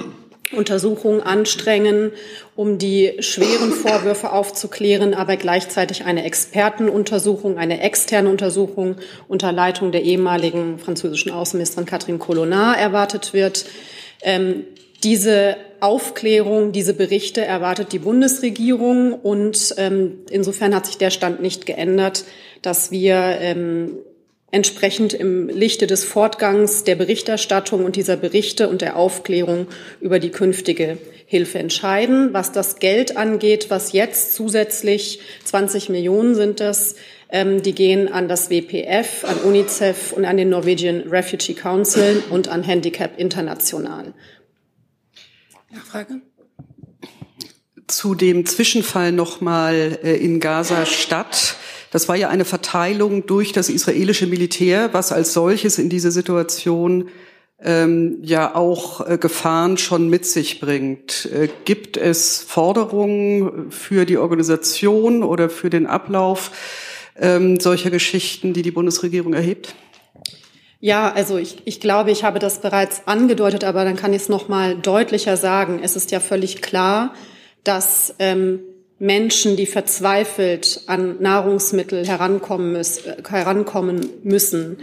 Untersuchung 0.53 1.23
anstrengen, 1.23 2.13
um 2.57 2.79
die 2.79 3.15
schweren 3.21 3.73
Vorwürfe 3.73 4.33
aufzuklären, 4.33 5.15
aber 5.15 5.37
gleichzeitig 5.37 6.05
eine 6.05 6.25
Expertenuntersuchung, 6.25 7.59
eine 7.59 7.81
externe 7.81 8.29
Untersuchung 8.29 8.97
unter 9.29 9.53
Leitung 9.53 9.93
der 9.93 10.03
ehemaligen 10.03 10.79
französischen 10.79 11.33
Außenministerin 11.33 11.87
Catherine 11.87 12.19
Colonna 12.19 12.75
erwartet 12.75 13.33
wird. 13.33 13.67
Ähm, 14.23 14.65
diese 15.03 15.57
Aufklärung, 15.81 16.71
diese 16.71 16.95
Berichte 16.95 17.45
erwartet 17.45 17.93
die 17.93 17.99
Bundesregierung 17.99 19.13
und 19.15 19.75
ähm, 19.79 20.21
insofern 20.31 20.75
hat 20.75 20.87
sich 20.87 20.97
der 20.97 21.11
Stand 21.11 21.43
nicht 21.43 21.67
geändert, 21.67 22.25
dass 22.63 22.93
wir 22.93 23.17
ähm, 23.41 23.99
entsprechend 24.53 25.15
im 25.15 25.49
Lichte 25.49 25.87
des 25.87 26.05
Fortgangs 26.05 26.85
der 26.85 26.95
Berichterstattung 26.95 27.85
und 27.85 27.97
dieser 27.97 28.17
Berichte 28.17 28.69
und 28.69 28.83
der 28.83 28.97
Aufklärung 28.97 29.67
über 30.01 30.19
die 30.19 30.31
künftige 30.31 30.99
Hilfe 31.25 31.59
entscheiden. 31.59 32.35
Was 32.35 32.53
das 32.53 32.79
Geld 32.79 33.17
angeht, 33.17 33.71
was 33.71 33.93
jetzt 33.93 34.35
zusätzlich 34.35 35.21
20 35.45 35.89
Millionen 35.89 36.35
sind 36.35 36.61
das, 36.61 36.97
ähm, 37.31 37.63
die 37.63 37.75
gehen 37.75 38.13
an 38.13 38.29
das 38.29 38.51
WPF, 38.51 39.25
an 39.25 39.39
UNICEF 39.39 40.13
und 40.13 40.27
an 40.27 40.37
den 40.37 40.51
Norwegian 40.51 41.09
Refugee 41.09 41.55
Council 41.55 42.23
und 42.29 42.49
an 42.49 42.63
Handicap 42.63 43.19
International. 43.19 44.13
Nachfrage? 45.71 46.21
Zu 47.87 48.15
dem 48.15 48.45
Zwischenfall 48.45 49.13
nochmal 49.13 49.99
äh, 50.05 50.15
in 50.17 50.41
Gaza-Stadt. 50.41 51.57
Das 51.93 52.09
war 52.09 52.17
ja 52.17 52.31
eine 52.31 52.47
Verteilung 52.47 53.27
durch 53.27 53.53
das 53.53 53.69
israelische 53.69 54.27
Militär, 54.27 54.95
was 54.95 55.13
als 55.13 55.35
solches 55.35 55.79
in 55.79 55.91
diese 55.91 56.11
Situation 56.11 57.11
ähm, 57.63 58.19
ja 58.23 58.55
auch 58.55 59.07
äh, 59.07 59.19
Gefahren 59.19 59.77
schon 59.77 60.09
mit 60.09 60.25
sich 60.25 60.59
bringt. 60.59 61.27
Äh, 61.27 61.49
gibt 61.67 61.99
es 61.99 62.43
Forderungen 62.43 63.71
für 63.71 64.07
die 64.07 64.17
Organisation 64.17 65.23
oder 65.23 65.51
für 65.51 65.69
den 65.69 65.87
Ablauf 65.87 66.51
ähm, 67.15 67.61
solcher 67.61 67.91
Geschichten, 67.91 68.55
die 68.55 68.63
die 68.63 68.71
Bundesregierung 68.71 69.35
erhebt? 69.35 69.75
Ja, 70.81 71.13
also 71.13 71.37
ich, 71.37 71.59
ich 71.67 71.79
glaube, 71.79 72.11
ich 72.11 72.25
habe 72.25 72.39
das 72.39 72.63
bereits 72.63 73.03
angedeutet, 73.07 73.65
aber 73.65 73.85
dann 73.85 73.97
kann 73.97 74.15
ich 74.15 74.23
es 74.23 74.29
noch 74.31 74.49
mal 74.49 74.77
deutlicher 74.77 75.37
sagen. 75.37 75.79
Es 75.81 75.95
ist 75.95 76.11
ja 76.11 76.21
völlig 76.21 76.63
klar, 76.63 77.15
dass 77.65 78.15
ähm, 78.19 78.61
Menschen, 79.03 79.57
die 79.57 79.67
verzweifelt 79.67 80.83
an 80.87 81.17
Nahrungsmittel 81.21 82.07
herankommen, 82.07 82.71
müssen, 82.71 83.03
herankommen 83.29 84.09
müssen, 84.23 84.77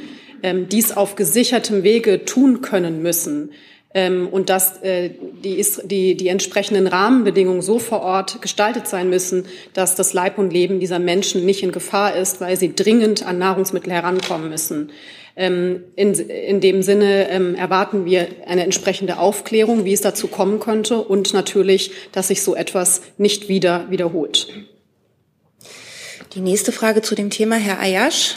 ähm, 0.43 0.67
dies 0.67 0.91
auf 0.91 1.15
gesichertem 1.15 1.83
Wege 1.83 2.25
tun 2.25 2.59
können 2.59 3.01
müssen 3.01 3.51
und 3.91 4.49
dass 4.49 4.81
äh, 4.83 5.09
die, 5.43 5.65
die, 5.85 6.15
die 6.15 6.27
entsprechenden 6.27 6.85
Rahmenbedingungen 6.85 7.63
so 7.63 7.79
vor 7.79 8.01
Ort 8.01 8.41
gestaltet 8.41 8.87
sein 8.87 9.09
müssen, 9.09 9.45
dass 9.73 9.95
das 9.95 10.13
Leib 10.13 10.37
und 10.37 10.53
Leben 10.53 10.79
dieser 10.79 10.99
Menschen 10.99 11.43
nicht 11.43 11.63
in 11.63 11.71
Gefahr 11.71 12.15
ist, 12.15 12.39
weil 12.39 12.55
sie 12.55 12.75
dringend 12.75 13.25
an 13.25 13.39
Nahrungsmittel 13.39 13.91
herankommen 13.91 14.49
müssen. 14.49 14.91
Ähm, 15.35 15.85
in, 15.95 16.13
in 16.13 16.59
dem 16.59 16.83
Sinne 16.83 17.29
ähm, 17.29 17.55
erwarten 17.55 18.05
wir 18.05 18.27
eine 18.45 18.63
entsprechende 18.63 19.17
Aufklärung, 19.17 19.85
wie 19.85 19.93
es 19.93 20.01
dazu 20.01 20.27
kommen 20.27 20.59
könnte 20.59 20.99
und 20.99 21.33
natürlich, 21.33 21.91
dass 22.11 22.27
sich 22.27 22.43
so 22.43 22.55
etwas 22.55 23.01
nicht 23.17 23.49
wieder 23.49 23.89
wiederholt. 23.89 24.49
Die 26.35 26.41
nächste 26.41 26.71
Frage 26.71 27.01
zu 27.01 27.15
dem 27.15 27.31
Thema, 27.31 27.55
Herr 27.55 27.79
Ayash. 27.79 28.35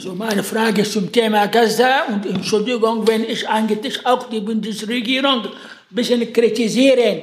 So 0.00 0.14
meine 0.14 0.42
Frage 0.42 0.82
zum 0.84 1.12
Thema 1.12 1.46
Gaza 1.48 2.06
und 2.08 2.24
Entschuldigung, 2.24 3.06
wenn 3.06 3.22
ich 3.22 3.46
eigentlich 3.46 4.06
auch 4.06 4.30
die 4.30 4.40
Bundesregierung 4.40 5.40
ein 5.44 5.50
bisschen 5.90 6.32
kritisieren. 6.32 7.20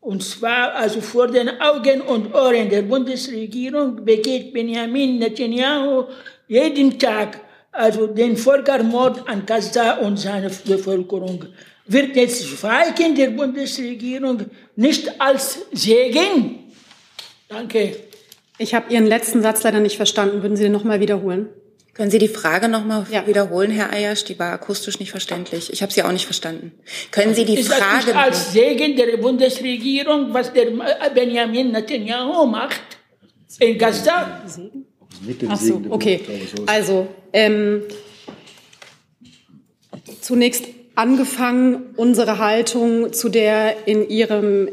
Und 0.00 0.22
zwar 0.22 0.76
also 0.76 1.00
vor 1.00 1.26
den 1.26 1.60
Augen 1.60 2.00
und 2.02 2.32
Ohren 2.32 2.70
der 2.70 2.82
Bundesregierung 2.82 4.04
begeht 4.04 4.52
Benjamin 4.52 5.18
Netanyahu 5.18 6.04
jeden 6.46 6.96
Tag 7.00 7.40
also 7.72 8.06
den 8.06 8.36
Völkermord 8.36 9.28
an 9.28 9.44
Gaza 9.44 9.94
und 9.94 10.16
seine 10.16 10.50
Bevölkerung. 10.50 11.46
Wird 11.86 12.14
jetzt 12.14 12.46
Schweigen 12.46 13.16
der 13.16 13.30
Bundesregierung 13.30 14.46
nicht 14.76 15.20
als 15.20 15.62
Segen? 15.72 16.70
Danke. 17.48 17.96
Ich 18.56 18.72
habe 18.72 18.92
Ihren 18.92 19.06
letzten 19.06 19.42
Satz 19.42 19.64
leider 19.64 19.80
nicht 19.80 19.96
verstanden. 19.96 20.42
Würden 20.42 20.56
Sie 20.56 20.62
den 20.62 20.72
nochmal 20.72 21.00
wiederholen? 21.00 21.48
Können 22.00 22.10
Sie 22.10 22.18
die 22.18 22.28
Frage 22.28 22.70
nochmal 22.70 23.04
ja. 23.12 23.26
wiederholen, 23.26 23.70
Herr 23.70 23.92
Ayasch? 23.92 24.24
Die 24.24 24.38
war 24.38 24.54
akustisch 24.54 24.98
nicht 25.00 25.10
verständlich. 25.10 25.70
Ich 25.70 25.82
habe 25.82 25.92
sie 25.92 26.02
auch 26.02 26.12
nicht 26.12 26.24
verstanden. 26.24 26.72
Können 27.10 27.34
Sie 27.34 27.44
die 27.44 27.58
ist 27.58 27.68
Frage... 27.70 27.82
Das 27.98 28.06
nicht 28.06 28.16
als 28.16 28.52
Segen 28.54 28.96
der 28.96 29.18
Bundesregierung, 29.18 30.32
was 30.32 30.50
der 30.50 30.68
Benjamin 31.14 31.72
Netanyahu 31.72 32.46
macht 32.46 32.80
in 33.58 33.76
Gaza? 33.76 34.40
Mit 35.20 35.42
dem 35.42 35.50
Ach 35.50 35.60
so, 35.60 35.82
okay. 35.90 36.22
Also, 36.64 37.06
ähm, 37.34 37.82
zunächst 40.22 40.68
angefangen 40.94 41.90
unsere 41.96 42.38
Haltung 42.38 43.12
zu 43.12 43.28
der 43.28 43.86
in 43.86 44.08
Ihrem 44.08 44.70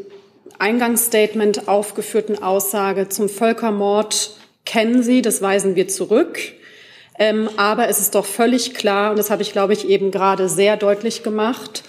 Eingangsstatement 0.59 1.67
aufgeführten 1.67 2.41
Aussage 2.41 3.09
zum 3.09 3.27
Völkermord 3.27 4.31
kennen 4.63 5.03
Sie, 5.03 5.21
das 5.21 5.41
weisen 5.41 5.75
wir 5.75 5.89
zurück. 5.89 6.39
Ähm, 7.17 7.49
aber 7.57 7.87
es 7.87 7.99
ist 7.99 8.15
doch 8.15 8.25
völlig 8.25 8.73
klar, 8.73 9.11
und 9.11 9.17
das 9.17 9.29
habe 9.29 9.41
ich, 9.41 9.51
glaube 9.51 9.73
ich, 9.73 9.87
eben 9.89 10.11
gerade 10.11 10.49
sehr 10.49 10.77
deutlich 10.77 11.23
gemacht, 11.23 11.83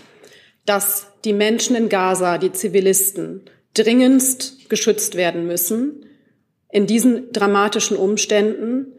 dass 0.64 1.06
die 1.24 1.32
Menschen 1.32 1.76
in 1.76 1.88
Gaza, 1.88 2.38
die 2.38 2.52
Zivilisten, 2.52 3.42
dringendst 3.74 4.68
geschützt 4.70 5.14
werden 5.16 5.46
müssen 5.46 6.06
in 6.70 6.86
diesen 6.86 7.32
dramatischen 7.32 7.96
Umständen, 7.96 8.92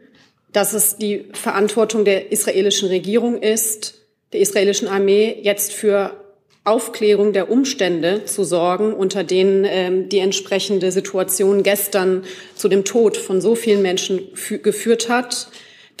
dass 0.52 0.72
es 0.72 0.96
die 0.96 1.26
Verantwortung 1.32 2.04
der 2.04 2.32
israelischen 2.32 2.88
Regierung 2.88 3.40
ist, 3.40 3.94
der 4.32 4.40
israelischen 4.40 4.88
Armee 4.88 5.36
jetzt 5.42 5.72
für 5.72 6.16
Aufklärung 6.64 7.32
der 7.32 7.50
Umstände 7.50 8.24
zu 8.24 8.44
sorgen, 8.44 8.92
unter 8.92 9.24
denen 9.24 9.64
ähm, 9.64 10.08
die 10.08 10.18
entsprechende 10.18 10.92
Situation 10.92 11.62
gestern 11.62 12.24
zu 12.54 12.68
dem 12.68 12.84
Tod 12.84 13.16
von 13.16 13.40
so 13.40 13.54
vielen 13.54 13.82
Menschen 13.82 14.28
geführt 14.62 15.08
hat 15.08 15.48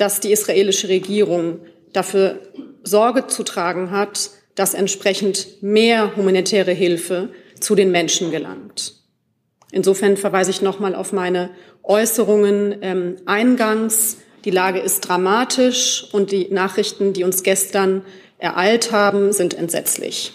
dass 0.00 0.20
die 0.20 0.32
israelische 0.32 0.88
Regierung 0.88 1.60
dafür 1.92 2.40
Sorge 2.82 3.26
zu 3.26 3.42
tragen 3.42 3.90
hat, 3.90 4.30
dass 4.54 4.74
entsprechend 4.74 5.62
mehr 5.62 6.16
humanitäre 6.16 6.72
Hilfe 6.72 7.28
zu 7.60 7.74
den 7.74 7.90
Menschen 7.90 8.30
gelangt. 8.30 8.94
Insofern 9.72 10.16
verweise 10.16 10.50
ich 10.50 10.62
nochmal 10.62 10.94
auf 10.94 11.12
meine 11.12 11.50
Äußerungen 11.82 12.76
ähm, 12.80 13.16
eingangs. 13.26 14.18
Die 14.44 14.50
Lage 14.50 14.80
ist 14.80 15.00
dramatisch 15.02 16.06
und 16.12 16.32
die 16.32 16.48
Nachrichten, 16.50 17.12
die 17.12 17.24
uns 17.24 17.42
gestern 17.42 18.02
ereilt 18.38 18.92
haben, 18.92 19.32
sind 19.32 19.54
entsetzlich. 19.54 20.32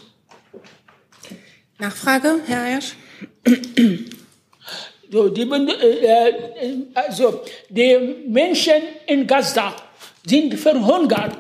Nachfrage, 1.79 2.39
Herr 2.45 2.61
Ayersch? 2.61 2.95
So, 5.11 5.29
die, 5.29 5.43
äh, 5.43 6.33
also, 6.93 7.41
die 7.69 7.97
Menschen 8.27 8.81
in 9.07 9.27
Gaza 9.27 9.73
sind 10.25 10.53
verhungert. 10.55 11.35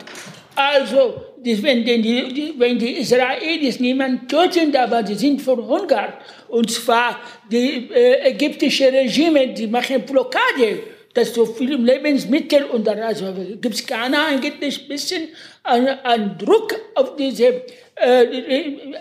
Also, 0.55 1.15
die, 1.37 1.61
wenn, 1.61 1.83
die, 1.85 2.01
die, 2.01 2.53
wenn 2.57 2.79
die 2.79 2.93
Israelis 2.99 3.79
niemanden 3.79 4.27
töten, 4.27 4.75
aber 4.75 5.05
sie 5.05 5.15
sind 5.15 5.41
verhungert. 5.41 6.13
Und 6.47 6.71
zwar 6.71 7.19
die 7.51 7.89
äh, 7.93 8.31
ägyptische 8.31 8.91
Regime, 8.91 9.53
die 9.53 9.67
machen 9.67 10.01
Blockade, 10.03 10.79
dass 11.13 11.33
so 11.33 11.45
viele 11.45 11.77
Lebensmittel 11.77 12.65
und 12.65 12.87
also 12.89 13.33
gibt 13.61 13.75
es 13.75 13.85
keiner 13.85 14.25
eigentlich 14.25 14.81
ein 14.81 14.87
bisschen 14.87 15.29
an, 15.63 15.87
an 16.03 16.37
Druck 16.37 16.75
auf 16.93 17.15
diese 17.15 17.63
äh, 17.95 18.25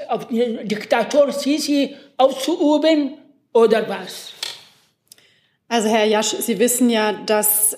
auf 0.08 0.28
den 0.28 0.68
Diktator 0.68 1.32
Sisi 1.32 1.94
auszuüben 2.16 3.14
oder 3.52 3.88
was? 3.88 4.33
Also 5.74 5.88
Herr 5.88 6.04
Jasch, 6.04 6.36
Sie 6.38 6.60
wissen 6.60 6.88
ja, 6.88 7.12
dass 7.12 7.76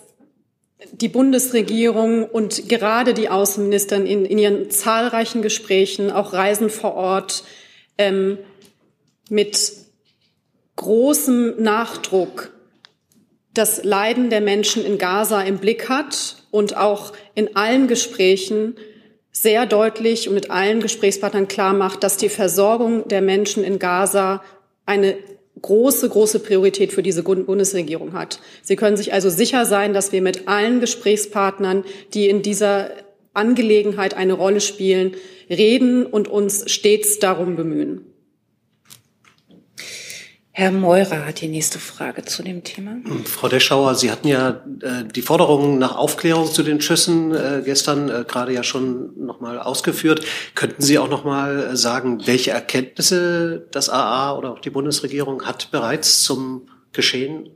die 0.92 1.08
Bundesregierung 1.08 2.24
und 2.28 2.68
gerade 2.68 3.14
die 3.14 3.30
Außenministerin 3.30 4.04
in, 4.04 4.26
in 4.26 4.36
ihren 4.36 4.70
zahlreichen 4.70 5.40
Gesprächen, 5.40 6.10
auch 6.10 6.34
Reisen 6.34 6.68
vor 6.68 6.94
Ort, 6.94 7.42
ähm, 7.96 8.36
mit 9.30 9.72
großem 10.76 11.54
Nachdruck 11.62 12.52
das 13.54 13.82
Leiden 13.82 14.28
der 14.28 14.42
Menschen 14.42 14.84
in 14.84 14.98
Gaza 14.98 15.40
im 15.40 15.56
Blick 15.56 15.88
hat 15.88 16.36
und 16.50 16.76
auch 16.76 17.14
in 17.34 17.56
allen 17.56 17.88
Gesprächen 17.88 18.76
sehr 19.32 19.64
deutlich 19.64 20.28
und 20.28 20.34
mit 20.34 20.50
allen 20.50 20.80
Gesprächspartnern 20.80 21.48
klar 21.48 21.72
macht, 21.72 22.02
dass 22.02 22.18
die 22.18 22.28
Versorgung 22.28 23.08
der 23.08 23.22
Menschen 23.22 23.64
in 23.64 23.78
Gaza 23.78 24.44
eine 24.84 25.16
große, 25.60 26.08
große 26.08 26.40
Priorität 26.40 26.92
für 26.92 27.02
diese 27.02 27.22
Bundesregierung 27.22 28.12
hat. 28.12 28.40
Sie 28.62 28.76
können 28.76 28.96
sich 28.96 29.12
also 29.12 29.30
sicher 29.30 29.64
sein, 29.64 29.94
dass 29.94 30.12
wir 30.12 30.22
mit 30.22 30.48
allen 30.48 30.80
Gesprächspartnern, 30.80 31.84
die 32.14 32.28
in 32.28 32.42
dieser 32.42 32.90
Angelegenheit 33.32 34.14
eine 34.14 34.32
Rolle 34.32 34.60
spielen, 34.60 35.14
reden 35.48 36.06
und 36.06 36.28
uns 36.28 36.70
stets 36.70 37.18
darum 37.18 37.56
bemühen. 37.56 38.04
Herr 40.58 40.70
Meurer 40.70 41.26
hat 41.26 41.42
die 41.42 41.48
nächste 41.48 41.78
Frage 41.78 42.24
zu 42.24 42.42
dem 42.42 42.64
Thema. 42.64 42.96
Frau 43.26 43.46
Deschauer, 43.46 43.94
Sie 43.94 44.10
hatten 44.10 44.26
ja 44.26 44.64
äh, 44.80 45.04
die 45.04 45.20
Forderungen 45.20 45.78
nach 45.78 45.96
Aufklärung 45.96 46.50
zu 46.50 46.62
den 46.62 46.80
Schüssen 46.80 47.34
äh, 47.34 47.60
gestern 47.62 48.08
äh, 48.08 48.24
gerade 48.26 48.54
ja 48.54 48.62
schon 48.62 49.22
nochmal 49.22 49.58
ausgeführt. 49.58 50.24
Könnten 50.54 50.80
Sie 50.80 50.98
auch 50.98 51.10
nochmal 51.10 51.72
äh, 51.72 51.76
sagen, 51.76 52.22
welche 52.24 52.52
Erkenntnisse 52.52 53.66
das 53.70 53.90
AA 53.90 54.34
oder 54.34 54.52
auch 54.52 54.60
die 54.60 54.70
Bundesregierung 54.70 55.44
hat 55.44 55.70
bereits 55.72 56.22
zum 56.22 56.70
Geschehen? 56.94 57.50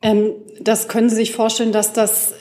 Ähm, 0.00 0.34
das 0.60 0.86
können 0.86 1.10
Sie 1.10 1.16
sich 1.16 1.32
vorstellen, 1.32 1.72
dass 1.72 1.92
das 1.92 2.34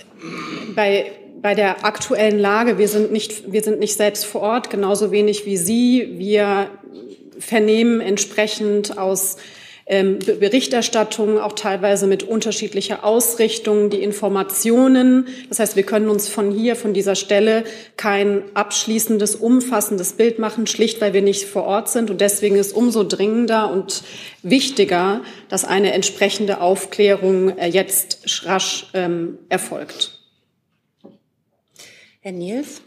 bei 0.76 1.12
bei 1.42 1.54
der 1.56 1.86
aktuellen 1.86 2.40
Lage, 2.40 2.78
wir 2.78 2.88
sind 2.88 3.12
nicht, 3.12 3.52
wir 3.52 3.64
sind 3.64 3.80
nicht 3.80 3.96
selbst 3.96 4.26
vor 4.26 4.42
Ort, 4.42 4.70
genauso 4.70 5.12
wenig 5.12 5.46
wie 5.46 5.58
Sie. 5.58 6.16
Wir 6.18 6.70
vernehmen 7.40 8.02
entsprechend 8.02 8.98
aus 8.98 9.38
ähm, 9.90 10.20
Berichterstattungen, 10.20 11.38
auch 11.38 11.54
teilweise 11.54 12.08
mit 12.08 12.24
unterschiedlicher 12.24 13.06
Ausrichtung, 13.06 13.90
die 13.90 14.04
Informationen. 14.04 15.28
Das 15.48 15.60
heißt, 15.60 15.78
wir 15.78 15.84
können 15.84 16.10
uns 16.10 16.28
von 16.28 16.52
hier, 16.52 16.76
von 16.76 16.94
dieser 16.94 17.16
Stelle 17.16 17.64
kein 17.96 18.44
abschließendes, 18.54 19.36
umfassendes 19.36 20.14
Bild 20.14 20.40
machen, 20.40 20.68
schlicht 20.68 21.00
weil 21.00 21.14
wir 21.14 21.22
nicht 21.22 21.46
vor 21.46 21.64
Ort 21.64 21.88
sind. 21.90 22.10
Und 22.10 22.20
deswegen 22.20 22.58
ist 22.58 22.76
umso 22.76 23.06
dringender 23.06 23.72
und 23.72 24.04
wichtiger, 24.44 25.22
dass 25.48 25.64
eine 25.64 25.94
entsprechende 25.94 26.60
Aufklärung 26.60 27.58
äh, 27.58 27.68
jetzt 27.68 28.46
rasch 28.46 28.88
ähm, 28.94 29.38
erfolgt. 29.48 30.20
Herr 32.20 32.34
Niels? 32.34 32.82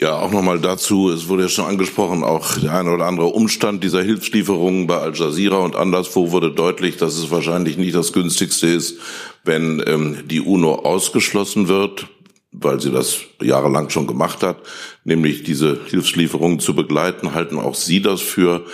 Ja, 0.00 0.18
auch 0.18 0.30
nochmal 0.30 0.58
dazu, 0.58 1.10
es 1.10 1.28
wurde 1.28 1.42
ja 1.42 1.48
schon 1.50 1.66
angesprochen, 1.66 2.24
auch 2.24 2.56
der 2.56 2.72
eine 2.72 2.90
oder 2.90 3.04
andere 3.04 3.26
Umstand 3.26 3.84
dieser 3.84 4.02
Hilfslieferungen 4.02 4.86
bei 4.86 4.96
Al 4.96 5.14
Jazeera 5.14 5.58
und 5.58 5.76
anderswo 5.76 6.32
wurde 6.32 6.50
deutlich, 6.50 6.96
dass 6.96 7.18
es 7.18 7.30
wahrscheinlich 7.30 7.76
nicht 7.76 7.94
das 7.94 8.14
günstigste 8.14 8.66
ist, 8.66 8.98
wenn 9.44 9.82
ähm, 9.86 10.16
die 10.24 10.40
UNO 10.40 10.76
ausgeschlossen 10.76 11.68
wird, 11.68 12.06
weil 12.50 12.80
sie 12.80 12.90
das 12.90 13.18
jahrelang 13.42 13.90
schon 13.90 14.06
gemacht 14.06 14.42
hat, 14.42 14.62
nämlich 15.04 15.42
diese 15.42 15.78
Hilfslieferungen 15.90 16.60
zu 16.60 16.74
begleiten. 16.74 17.34
Halten 17.34 17.58
auch 17.58 17.74
Sie 17.74 18.00
das 18.00 18.22
für 18.22 18.64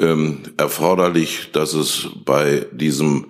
ähm, 0.00 0.40
erforderlich, 0.56 1.50
dass 1.52 1.74
es 1.74 2.08
bei 2.24 2.66
diesem 2.72 3.26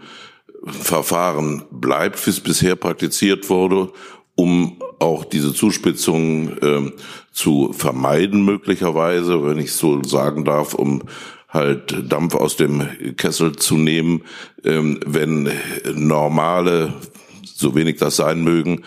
Verfahren 0.65 1.65
bleibt, 1.71 2.25
wie 2.27 2.31
es 2.31 2.41
bisher 2.41 2.77
praktiziert 2.77 3.51
wurde, 3.51 3.93
um 4.35 4.79
auch 4.99 5.25
diese 5.25 5.53
Zuspitzung 5.53 6.57
äh, 6.59 6.93
zu 7.33 7.73
vermeiden 7.73 8.45
möglicherweise, 8.45 9.45
wenn 9.45 9.59
ich 9.59 9.73
so 9.73 10.03
sagen 10.03 10.45
darf, 10.45 10.75
um 10.75 11.03
halt 11.49 12.11
Dampf 12.11 12.35
aus 12.35 12.57
dem 12.57 12.89
Kessel 13.17 13.57
zu 13.57 13.77
nehmen, 13.77 14.23
ähm, 14.65 15.01
wenn 15.05 15.51
normale, 15.95 16.95
so 17.45 17.75
wenig 17.75 17.97
das 17.97 18.17
sein 18.17 18.43
mögen, 18.43 18.83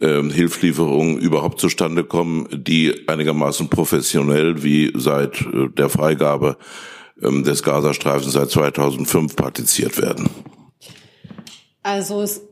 ähm, 0.00 0.30
Hilfslieferungen 0.30 1.18
überhaupt 1.18 1.60
zustande 1.60 2.04
kommen, 2.04 2.48
die 2.52 3.08
einigermaßen 3.08 3.68
professionell 3.68 4.62
wie 4.62 4.92
seit 4.94 5.40
äh, 5.42 5.68
der 5.68 5.88
Freigabe 5.88 6.56
ähm, 7.22 7.44
des 7.44 7.62
Gazastreifens 7.62 8.32
seit 8.32 8.50
2005 8.50 9.36
praktiziert 9.36 10.00
werden. 10.00 10.28
Also 11.82 12.22
es 12.22 12.42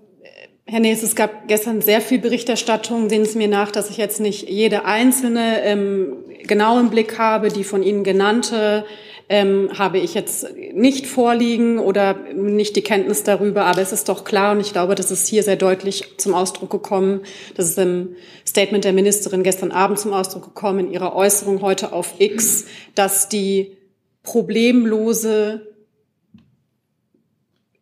Herr 0.71 0.81
Nees, 0.81 1.03
es 1.03 1.17
gab 1.17 1.49
gestern 1.49 1.81
sehr 1.81 2.03
viel 2.03 2.19
Berichterstattung. 2.19 3.09
Sehen 3.09 3.25
Sie 3.25 3.39
mir 3.39 3.49
nach, 3.49 3.71
dass 3.71 3.89
ich 3.89 3.97
jetzt 3.97 4.21
nicht 4.21 4.51
jede 4.51 4.85
einzelne 4.85 5.63
ähm, 5.63 6.19
genau 6.47 6.79
im 6.79 6.91
Blick 6.91 7.19
habe. 7.19 7.49
Die 7.49 7.65
von 7.65 7.83
Ihnen 7.83 8.05
genannte 8.05 8.85
ähm, 9.31 9.71
habe 9.79 9.97
ich 9.97 10.13
jetzt 10.13 10.47
nicht 10.75 11.07
vorliegen 11.07 11.79
oder 11.79 12.17
nicht 12.35 12.77
die 12.77 12.83
Kenntnis 12.83 13.23
darüber. 13.23 13.65
Aber 13.65 13.81
es 13.81 13.93
ist 13.93 14.11
doch 14.11 14.25
klar 14.25 14.53
und 14.53 14.61
ich 14.61 14.75
glaube, 14.75 14.95
das 14.95 15.11
ist 15.11 15.27
hier 15.27 15.43
sehr 15.43 15.57
deutlich 15.57 16.05
zum 16.19 16.35
Ausdruck 16.35 16.69
gekommen. 16.69 17.23
Das 17.55 17.71
ist 17.71 17.79
im 17.79 18.17
Statement 18.47 18.85
der 18.85 18.93
Ministerin 18.93 19.45
gestern 19.45 19.73
Abend 19.73 19.99
zum 19.99 20.13
Ausdruck 20.13 20.45
gekommen, 20.45 20.81
in 20.81 20.93
ihrer 20.93 21.17
Äußerung 21.17 21.63
heute 21.63 21.95
auf 21.95 22.17
X, 22.19 22.67
dass 22.95 23.31
die 23.31 23.79
problemlose, 24.23 25.67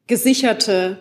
gesicherte 0.07 0.99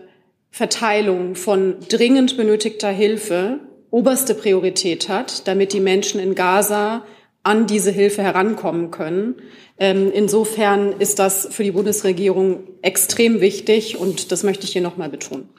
Verteilung 0.56 1.36
von 1.36 1.76
dringend 1.90 2.38
benötigter 2.38 2.88
Hilfe 2.88 3.60
oberste 3.92 4.34
Priorität 4.34 5.10
hat, 5.10 5.50
damit 5.50 5.74
die 5.74 5.82
Menschen 5.82 6.18
in 6.18 6.34
Gaza 6.34 7.04
an 7.44 7.68
diese 7.68 7.92
Hilfe 7.92 8.24
herankommen 8.24 8.90
können. 8.90 9.36
Ähm, 9.78 10.14
insofern 10.14 10.94
ist 10.94 11.20
das 11.20 11.50
für 11.52 11.66
die 11.66 11.72
Bundesregierung 11.72 12.70
extrem 12.82 13.42
wichtig 13.42 13.98
und 13.98 14.32
das 14.32 14.44
möchte 14.44 14.64
ich 14.64 14.72
hier 14.72 14.82
nochmal 14.82 15.10
betonen. 15.10 15.50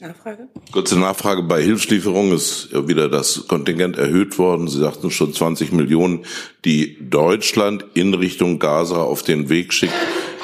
Nachfrage? 0.00 0.48
Kurze 0.72 0.98
Nachfrage. 0.98 1.44
Bei 1.44 1.62
Hilfslieferungen 1.62 2.34
ist 2.34 2.70
wieder 2.72 3.08
das 3.08 3.46
Kontingent 3.46 3.96
erhöht 3.96 4.36
worden. 4.36 4.66
Sie 4.66 4.80
sagten 4.80 5.12
schon 5.12 5.32
20 5.32 5.70
Millionen, 5.70 6.24
die 6.64 6.98
Deutschland 7.08 7.84
in 7.94 8.12
Richtung 8.14 8.58
Gaza 8.58 9.00
auf 9.00 9.22
den 9.22 9.48
Weg 9.48 9.72
schickt. 9.72 9.94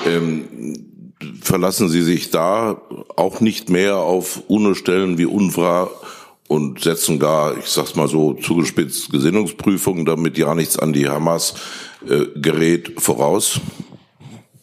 Ähm, 0.07 0.90
verlassen 1.43 1.89
Sie 1.89 2.03
sich 2.03 2.31
da 2.31 2.81
auch 3.17 3.41
nicht 3.41 3.71
mehr 3.71 3.97
auf 3.97 4.43
UNO-Stellen 4.49 5.19
wie 5.19 5.27
UNRWA 5.27 5.91
und 6.49 6.81
setzen 6.81 7.19
gar, 7.19 7.57
ich 7.59 7.67
sag's 7.67 7.95
mal 7.95 8.09
so, 8.09 8.35
zugespitzt 8.35 9.11
Gesinnungsprüfungen, 9.11 10.05
damit 10.05 10.37
ja 10.37 10.55
nichts 10.55 10.79
an 10.79 10.93
die 10.93 11.09
Hamas 11.09 11.55
äh, 12.09 12.27
gerät, 12.35 13.01
voraus? 13.01 13.61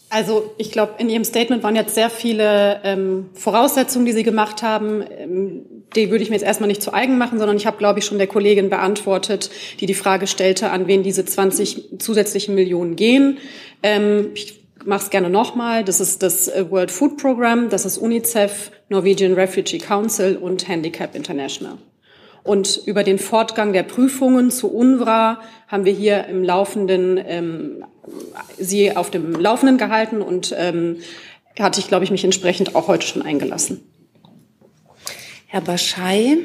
Also 0.09 0.53
ich 0.57 0.71
glaube, 0.71 0.93
in 0.99 1.09
Ihrem 1.09 1.25
Statement 1.25 1.63
waren 1.63 1.75
jetzt 1.75 1.95
sehr 1.95 2.09
viele 2.09 2.81
ähm, 2.83 3.29
Voraussetzungen, 3.33 4.05
die 4.05 4.13
Sie 4.13 4.23
gemacht 4.23 4.63
haben. 4.63 5.03
Ähm, 5.17 5.61
die 5.95 6.09
würde 6.11 6.23
ich 6.23 6.29
mir 6.29 6.35
jetzt 6.35 6.45
erstmal 6.45 6.67
nicht 6.67 6.81
zu 6.81 6.93
eigen 6.93 7.17
machen, 7.17 7.39
sondern 7.39 7.57
ich 7.57 7.65
habe, 7.65 7.77
glaube 7.77 7.99
ich, 7.99 8.05
schon 8.05 8.17
der 8.17 8.27
Kollegin 8.27 8.69
beantwortet, 8.69 9.49
die 9.79 9.85
die 9.85 9.93
Frage 9.93 10.27
stellte, 10.27 10.71
an 10.71 10.87
wen 10.87 11.03
diese 11.03 11.25
20 11.25 11.99
zusätzlichen 11.99 12.55
Millionen 12.55 12.95
gehen. 12.95 13.37
Ähm, 13.83 14.31
ich 14.33 14.59
mache 14.87 15.03
es 15.03 15.09
gerne 15.09 15.29
nochmal. 15.29 15.83
Das 15.83 15.99
ist 15.99 16.23
das 16.23 16.47
äh, 16.47 16.65
World 16.71 16.91
Food 16.91 17.17
Program, 17.17 17.69
das 17.69 17.85
ist 17.85 17.97
UNICEF, 17.97 18.71
Norwegian 18.89 19.33
Refugee 19.33 19.77
Council 19.77 20.37
und 20.37 20.67
Handicap 20.67 21.13
International. 21.13 21.77
Und 22.43 22.81
über 22.85 23.03
den 23.03 23.19
Fortgang 23.19 23.73
der 23.73 23.83
Prüfungen 23.83 24.49
zu 24.51 24.71
UNRWA 24.73 25.41
haben 25.67 25.83
wir 25.83 25.91
hier 25.91 26.27
im 26.27 26.43
Laufenden 26.43 27.19
ähm, 27.27 27.83
sie 28.57 28.95
auf 28.95 29.11
dem 29.11 29.33
Laufenden 29.33 29.77
gehalten 29.77 30.21
und 30.21 30.55
ähm, 30.57 31.01
hatte 31.59 31.81
ich, 31.81 31.89
glaube 31.89 32.05
ich, 32.05 32.11
mich 32.11 32.23
entsprechend 32.23 32.75
auch 32.75 32.87
heute 32.87 33.05
schon 33.05 33.21
eingelassen. 33.21 33.81
Herr 35.47 35.61
Baschei. 35.61 36.37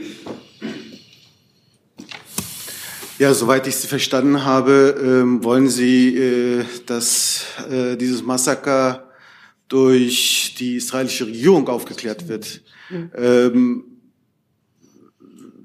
Ja, 3.23 3.35
soweit 3.35 3.69
ich 3.69 3.77
Sie 3.77 3.87
verstanden 3.87 4.45
habe, 4.45 4.97
ähm, 5.01 5.45
wollen 5.45 5.69
Sie, 5.69 6.19
äh, 6.19 6.65
dass 6.87 7.45
äh, 7.71 7.97
dieses 7.97 8.25
Massaker 8.25 9.13
durch 9.69 10.57
die 10.59 10.75
israelische 10.75 11.29
Regierung 11.29 11.69
aufgeklärt 11.69 12.27
wird. 12.27 12.63
Mhm. 12.91 13.13
Ähm, 13.17 13.85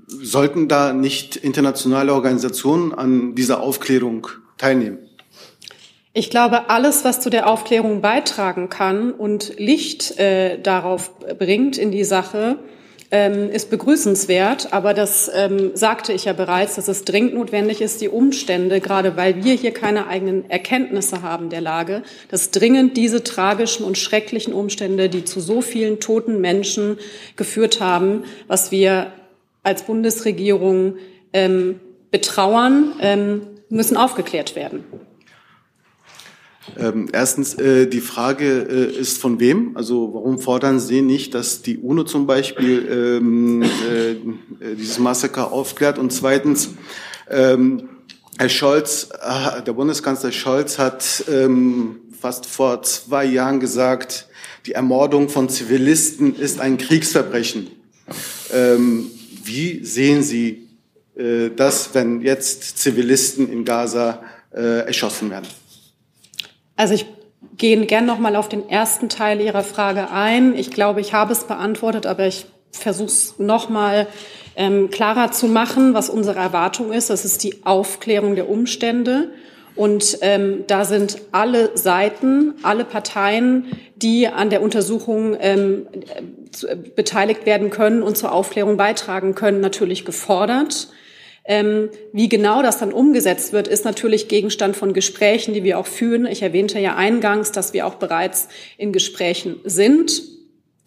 sollten 0.05 0.67
da 0.67 0.93
nicht 0.93 1.35
internationale 1.35 2.13
Organisationen 2.13 2.93
an 2.93 3.33
dieser 3.33 3.61
Aufklärung 3.61 4.27
teilnehmen? 4.59 4.99
Ich 6.13 6.29
glaube, 6.29 6.69
alles, 6.69 7.03
was 7.05 7.21
zu 7.21 7.31
der 7.31 7.47
Aufklärung 7.47 8.01
beitragen 8.01 8.69
kann 8.69 9.11
und 9.11 9.57
Licht 9.57 10.19
äh, 10.19 10.61
darauf 10.61 11.09
bringt 11.39 11.79
in 11.79 11.89
die 11.89 12.03
Sache, 12.03 12.59
ähm, 13.11 13.49
ist 13.49 13.69
begrüßenswert. 13.69 14.73
Aber 14.73 14.93
das 14.93 15.31
ähm, 15.33 15.71
sagte 15.75 16.13
ich 16.13 16.25
ja 16.25 16.33
bereits, 16.33 16.75
dass 16.75 16.87
es 16.87 17.05
dringend 17.05 17.33
notwendig 17.33 17.81
ist, 17.81 18.01
die 18.01 18.09
Umstände, 18.09 18.81
gerade 18.81 19.15
weil 19.15 19.43
wir 19.43 19.53
hier 19.53 19.71
keine 19.71 20.07
eigenen 20.07 20.49
Erkenntnisse 20.49 21.21
haben 21.21 21.49
der 21.49 21.61
Lage, 21.61 22.03
dass 22.29 22.51
dringend 22.51 22.97
diese 22.97 23.23
tragischen 23.23 23.85
und 23.85 23.97
schrecklichen 23.97 24.53
Umstände, 24.53 25.09
die 25.09 25.23
zu 25.23 25.39
so 25.39 25.61
vielen 25.61 25.99
toten 25.99 26.41
Menschen 26.41 26.97
geführt 27.35 27.79
haben, 27.79 28.23
was 28.47 28.71
wir 28.71 29.11
als 29.63 29.83
Bundesregierung 29.83 30.95
ähm, 31.33 31.79
betrauern, 32.11 32.93
ähm, 33.01 33.41
müssen 33.69 33.97
aufgeklärt 33.97 34.55
werden. 34.55 34.83
Ähm, 36.75 37.07
erstens, 37.11 37.53
äh, 37.55 37.87
die 37.87 38.01
Frage 38.01 38.67
äh, 38.69 38.99
ist 38.99 39.19
von 39.19 39.39
wem? 39.39 39.77
Also 39.77 40.13
warum 40.13 40.39
fordern 40.39 40.79
Sie 40.79 41.01
nicht, 41.01 41.33
dass 41.33 41.61
die 41.61 41.77
UNO 41.77 42.03
zum 42.03 42.27
Beispiel 42.27 42.87
ähm, 42.91 43.61
äh, 43.63 44.11
äh 44.11 44.75
dieses 44.77 44.99
Massaker 44.99 45.51
aufklärt? 45.51 45.97
Und 45.97 46.11
zweitens, 46.11 46.71
ähm, 47.29 47.89
Herr 48.37 48.49
Scholz, 48.49 49.09
äh, 49.13 49.61
der 49.63 49.73
Bundeskanzler 49.73 50.31
Scholz 50.31 50.77
hat 50.77 51.23
ähm, 51.31 52.01
fast 52.19 52.45
vor 52.45 52.83
zwei 52.83 53.25
Jahren 53.25 53.59
gesagt, 53.59 54.27
die 54.65 54.73
Ermordung 54.73 55.29
von 55.29 55.47
Zivilisten 55.49 56.35
ist 56.35 56.59
ein 56.59 56.77
Kriegsverbrechen. 56.77 57.67
Ähm, 58.53 59.09
wie 59.43 59.83
sehen 59.85 60.21
Sie 60.21 60.67
äh, 61.15 61.49
das, 61.55 61.91
wenn 61.93 62.21
jetzt 62.21 62.77
Zivilisten 62.77 63.51
in 63.51 63.63
Gaza 63.63 64.21
erschossen 64.49 65.29
werden? 65.29 65.45
Also 66.77 66.93
ich 66.93 67.05
gehe 67.57 67.85
gern 67.85 68.05
noch 68.05 68.19
mal 68.19 68.35
auf 68.35 68.47
den 68.47 68.69
ersten 68.69 69.09
Teil 69.09 69.41
Ihrer 69.41 69.63
Frage 69.63 70.09
ein. 70.11 70.55
Ich 70.55 70.71
glaube, 70.71 71.01
ich 71.01 71.13
habe 71.13 71.33
es 71.33 71.43
beantwortet, 71.43 72.05
aber 72.05 72.25
ich 72.25 72.45
versuche 72.71 73.07
es 73.07 73.39
noch 73.39 73.67
mal 73.67 74.07
ähm, 74.55 74.89
klarer 74.89 75.31
zu 75.31 75.47
machen, 75.47 75.93
was 75.93 76.09
unsere 76.09 76.39
Erwartung 76.39 76.93
ist. 76.93 77.09
Das 77.09 77.25
ist 77.25 77.43
die 77.43 77.65
Aufklärung 77.65 78.35
der 78.35 78.49
Umstände. 78.49 79.31
Und 79.75 80.17
ähm, 80.21 80.63
da 80.65 80.85
sind 80.85 81.19
alle 81.31 81.77
Seiten, 81.77 82.55
alle 82.63 82.83
Parteien, 82.83 83.65
die 83.95 84.27
an 84.27 84.49
der 84.49 84.63
Untersuchung 84.63 85.37
ähm, 85.39 85.87
zu, 86.51 86.67
äh, 86.67 86.75
beteiligt 86.75 87.45
werden 87.45 87.69
können 87.69 88.01
und 88.01 88.17
zur 88.17 88.31
Aufklärung 88.31 88.77
beitragen 88.77 89.35
können, 89.35 89.61
natürlich 89.61 90.05
gefordert. 90.05 90.89
Ähm, 91.47 91.89
wie 92.11 92.27
genau 92.27 92.61
das 92.61 92.77
dann 92.77 92.91
umgesetzt 92.91 93.53
wird, 93.53 93.67
ist 93.67 93.85
natürlich 93.85 94.27
Gegenstand 94.27 94.75
von 94.75 94.93
Gesprächen, 94.93 95.53
die 95.53 95.63
wir 95.63 95.79
auch 95.79 95.87
führen. 95.87 96.25
Ich 96.25 96.41
erwähnte 96.41 96.77
ja 96.79 96.95
eingangs, 96.95 97.51
dass 97.51 97.73
wir 97.73 97.87
auch 97.87 97.95
bereits 97.95 98.49
in 98.77 98.91
Gesprächen 98.91 99.55
sind 99.63 100.21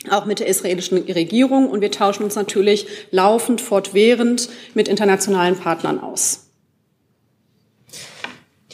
auch 0.09 0.25
mit 0.25 0.40
der 0.40 0.46
israelischen 0.46 0.99
Regierung. 0.99 1.68
Und 1.68 1.81
wir 1.81 1.90
tauschen 1.90 2.25
uns 2.25 2.35
natürlich 2.35 2.87
laufend, 3.11 3.61
fortwährend 3.61 4.49
mit 4.75 4.88
internationalen 4.88 5.57
Partnern 5.57 5.99
aus. 6.01 6.46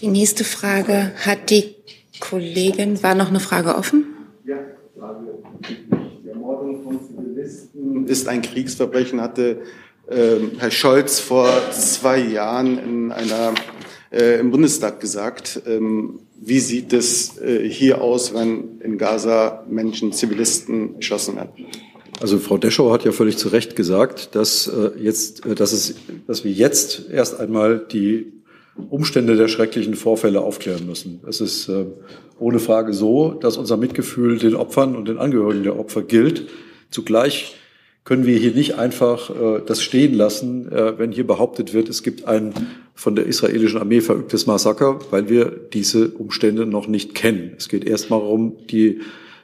Die 0.01 0.09
nächste 0.09 0.45
Frage 0.45 1.13
hat 1.25 1.51
die 1.51 1.75
Kollegin. 2.21 3.03
War 3.03 3.15
noch 3.15 3.29
eine 3.29 3.41
Frage 3.41 3.75
offen? 3.75 4.05
Ja, 4.45 4.57
Frage. 4.97 5.39
Die 6.23 6.29
Ermordung 6.29 6.85
von 6.85 7.01
Zivilisten 7.01 8.07
ist 8.07 8.29
ein 8.29 8.43
Kriegsverbrechen, 8.43 9.21
hatte 9.21 9.63
Herr 10.09 10.71
Scholz 10.71 11.21
vor 11.21 11.51
zwei 11.73 12.19
Jahren 12.19 12.79
in 12.79 13.13
einer, 13.13 13.55
äh, 14.13 14.39
im 14.39 14.51
Bundestag 14.51 15.01
gesagt. 15.01 15.63
Ähm, 15.67 16.21
wie 16.41 16.61
sieht 16.61 16.93
es 16.93 17.39
äh, 17.39 17.69
hier 17.69 18.01
aus, 18.01 18.33
wenn 18.33 18.81
in 18.81 18.99
Gaza 18.99 19.65
Menschen, 19.69 20.13
Zivilisten 20.13 20.95
erschossen 20.97 21.37
werden? 21.37 21.67
Also 22.21 22.39
Frau 22.39 22.57
Deschau 22.57 22.93
hat 22.93 23.05
ja 23.05 23.13
völlig 23.13 23.37
zu 23.37 23.49
Recht 23.49 23.77
gesagt, 23.77 24.35
dass 24.35 24.69
äh, 24.69 24.91
jetzt, 24.99 25.45
äh, 25.45 25.55
dass 25.55 25.73
es, 25.73 25.97
dass 26.27 26.45
wir 26.45 26.53
jetzt 26.53 27.11
erst 27.11 27.41
einmal 27.41 27.85
die 27.91 28.33
Umstände 28.91 29.37
der 29.37 29.49
schrecklichen 29.49 29.95
Vorfälle 29.95 30.41
aufklären 30.41 30.87
müssen. 30.87 31.21
Es 31.27 31.41
ist 31.41 31.69
äh, 31.69 31.87
ohne 32.39 32.59
Frage 32.59 32.93
so, 32.93 33.33
dass 33.33 33.57
unser 33.57 33.77
Mitgefühl 33.77 34.39
den 34.39 34.55
Opfern 34.55 34.95
und 34.97 35.09
den 35.09 35.19
Angehörigen 35.19 35.63
der 35.63 35.79
Opfer 35.79 36.03
gilt. 36.03 36.49
Zugleich 36.91 37.57
können 38.07 38.25
wir 38.25 38.39
hier 38.39 38.53
nicht 38.53 38.79
einfach 38.79 39.31
äh, 39.31 39.61
das 39.67 39.83
stehen 39.83 40.15
lassen, 40.15 40.71
äh, 40.71 40.97
wenn 40.97 41.11
hier 41.11 41.27
behauptet 41.27 41.75
wird, 41.75 41.89
es 41.89 42.03
gibt 42.05 42.27
ein 42.27 42.55
von 42.95 43.17
der 43.17 43.27
israelischen 43.27 43.81
Armee 43.81 44.01
verübtes 44.01 44.47
Massaker, 44.47 45.01
weil 45.11 45.29
wir 45.29 45.51
diese 45.51 46.09
Umstände 46.09 46.67
noch 46.67 46.87
nicht 46.87 47.15
kennen. 47.15 47.53
Es 47.59 47.69
geht 47.69 47.85
erstmal 47.85 48.21
darum, 48.21 48.57
die, 48.71 49.01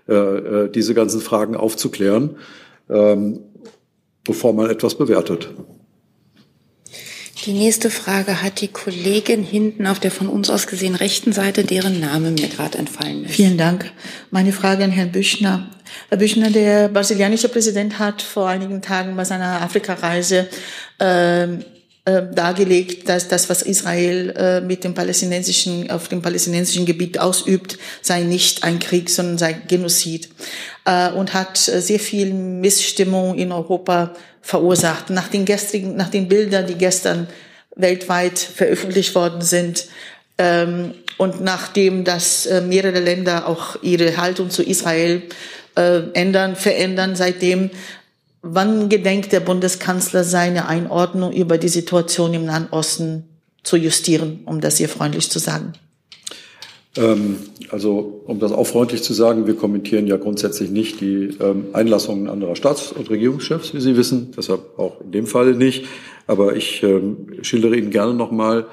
äh, 0.09 0.15
äh, 0.15 0.71
diese 0.71 0.95
ganzen 0.95 1.21
Fragen 1.21 1.57
aufzuklären, 1.57 2.37
ähm, 2.89 3.41
bevor 4.25 4.55
man 4.55 4.71
etwas 4.71 4.95
bewertet. 4.95 5.51
Die 7.45 7.53
nächste 7.55 7.91
Frage 7.91 8.41
hat 8.41 8.61
die 8.61 8.69
Kollegin 8.69 9.43
hinten 9.43 9.89
auf 9.89 9.99
der 9.99 10.13
von 10.13 10.29
uns 10.29 10.49
aus 10.49 10.69
gesehen 10.69 10.95
rechten 10.95 11.33
Seite, 11.33 11.65
deren 11.65 11.99
Name 11.99 12.31
mir 12.31 12.47
gerade 12.47 12.79
entfallen 12.79 13.25
ist. 13.25 13.35
Vielen 13.35 13.59
Dank. 13.59 13.91
Meine 14.31 14.53
Frage 14.53 14.85
an 14.85 14.93
Herrn 14.93 15.11
Büchner. 15.11 15.69
Herr 16.09 16.19
Büchner, 16.19 16.51
der 16.51 16.89
brasilianische 16.89 17.49
Präsident 17.49 17.99
hat 17.99 18.23
vor 18.23 18.49
einigen 18.49 18.81
Tagen 18.81 19.17
bei 19.17 19.25
seiner 19.25 19.61
Afrikareise 19.61 20.49
äh, 20.99 21.49
dargelegt, 22.05 23.09
dass 23.09 23.29
das, 23.29 23.49
was 23.49 23.63
Israel 23.63 24.31
äh, 24.37 24.61
mit 24.61 24.83
dem 24.83 24.93
palästinensischen, 24.93 25.89
auf 25.89 26.09
dem 26.09 26.21
palästinensischen 26.21 26.85
Gebiet 26.85 27.21
ausübt, 27.21 27.79
sei 28.01 28.23
nicht 28.23 28.65
ein 28.65 28.81
Krieg, 28.81 29.09
sondern 29.09 29.39
sei 29.39 29.53
Genozid. 29.53 30.29
Äh, 30.85 31.11
und 31.13 31.33
hat 31.33 31.69
äh, 31.69 31.81
sehr 31.81 32.01
viel 32.01 32.35
Missstimmung 32.35 33.39
in 33.39 33.53
Europa 33.53 34.15
verursacht. 34.41 35.11
Nach 35.11 35.29
den 35.29 35.45
gestrigen, 35.45 35.95
nach 35.95 36.09
den 36.09 36.27
Bildern, 36.27 36.67
die 36.67 36.75
gestern 36.75 37.29
weltweit 37.77 38.37
veröffentlicht 38.39 39.15
worden 39.15 39.43
sind, 39.43 39.87
ähm, 40.39 40.95
und 41.19 41.41
nachdem 41.41 42.03
dass 42.03 42.49
mehrere 42.67 42.99
Länder 42.99 43.47
auch 43.47 43.81
ihre 43.83 44.17
Haltung 44.17 44.51
zu 44.51 44.65
Israel 44.65 45.23
ändern, 45.77 46.57
verändern 46.57 47.15
seitdem, 47.15 47.71
wann 48.43 48.89
gedenkt 48.89 49.33
der 49.33 49.41
Bundeskanzler 49.41 50.25
seine 50.25 50.67
Einordnung 50.67 51.33
über 51.33 51.59
die 51.59 51.69
Situation 51.69 52.35
im 52.35 52.45
Nahen 52.45 52.69
Osten 52.71 53.25
zu 53.63 53.77
justieren, 53.77 54.41
um 54.45 54.61
das 54.61 54.79
hier 54.79 54.89
freundlich 54.89 55.31
zu 55.31 55.39
sagen? 55.39 55.73
Ähm, 56.97 57.37
also, 57.71 58.23
um 58.27 58.39
das 58.41 58.53
auch 58.53 58.67
freundlich 58.67 59.03
zu 59.03 59.15
sagen, 59.15 59.47
wir 59.47 59.55
kommentieren 59.55 60.07
ja 60.07 60.17
grundsätzlich 60.17 60.71
nicht 60.71 61.01
die 61.01 61.31
ähm, 61.41 61.67
Einlassungen 61.73 62.29
anderer 62.29 62.57
Staats- 62.57 62.93
und 62.93 63.09
Regierungschefs, 63.09 63.73
wie 63.73 63.81
Sie 63.81 63.97
wissen, 63.97 64.33
deshalb 64.37 64.79
auch 64.79 65.01
in 65.01 65.13
dem 65.13 65.27
Falle 65.27 65.55
nicht. 65.55 65.87
Aber 66.27 66.57
ich 66.57 66.83
ähm, 66.83 67.29
schildere 67.43 67.77
Ihnen 67.77 67.91
gerne 67.91 68.13
nochmal 68.13 68.67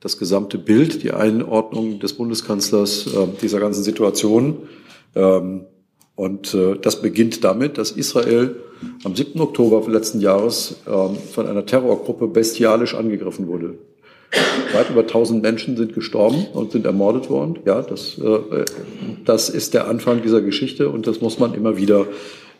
das 0.00 0.18
gesamte 0.18 0.58
Bild, 0.58 1.02
die 1.02 1.12
Einordnung 1.12 1.98
des 1.98 2.12
Bundeskanzlers 2.12 3.08
dieser 3.40 3.58
ganzen 3.58 3.82
Situation. 3.82 4.68
und 5.14 6.54
äh, 6.54 6.76
das 6.78 7.00
beginnt 7.00 7.42
damit, 7.42 7.78
dass 7.78 7.90
Israel 7.90 8.54
am 9.04 9.14
7. 9.14 9.40
Oktober 9.40 9.82
letzten 9.90 10.20
Jahres 10.20 10.76
von 10.84 11.46
einer 11.46 11.66
Terrorgruppe 11.66 12.26
bestialisch 12.28 12.94
angegriffen 12.94 13.46
wurde. 13.46 13.74
Weit 14.72 14.90
über 14.90 15.02
1000 15.02 15.42
Menschen 15.42 15.76
sind 15.76 15.94
gestorben 15.94 16.46
und 16.52 16.72
sind 16.72 16.86
ermordet 16.86 17.30
worden. 17.30 17.58
Ja, 17.64 17.82
das, 17.82 18.18
äh, 18.18 18.64
das 19.24 19.48
ist 19.48 19.74
der 19.74 19.88
Anfang 19.88 20.22
dieser 20.22 20.40
Geschichte 20.40 20.88
und 20.88 21.06
das 21.06 21.20
muss 21.20 21.38
man 21.38 21.54
immer 21.54 21.76
wieder 21.76 22.06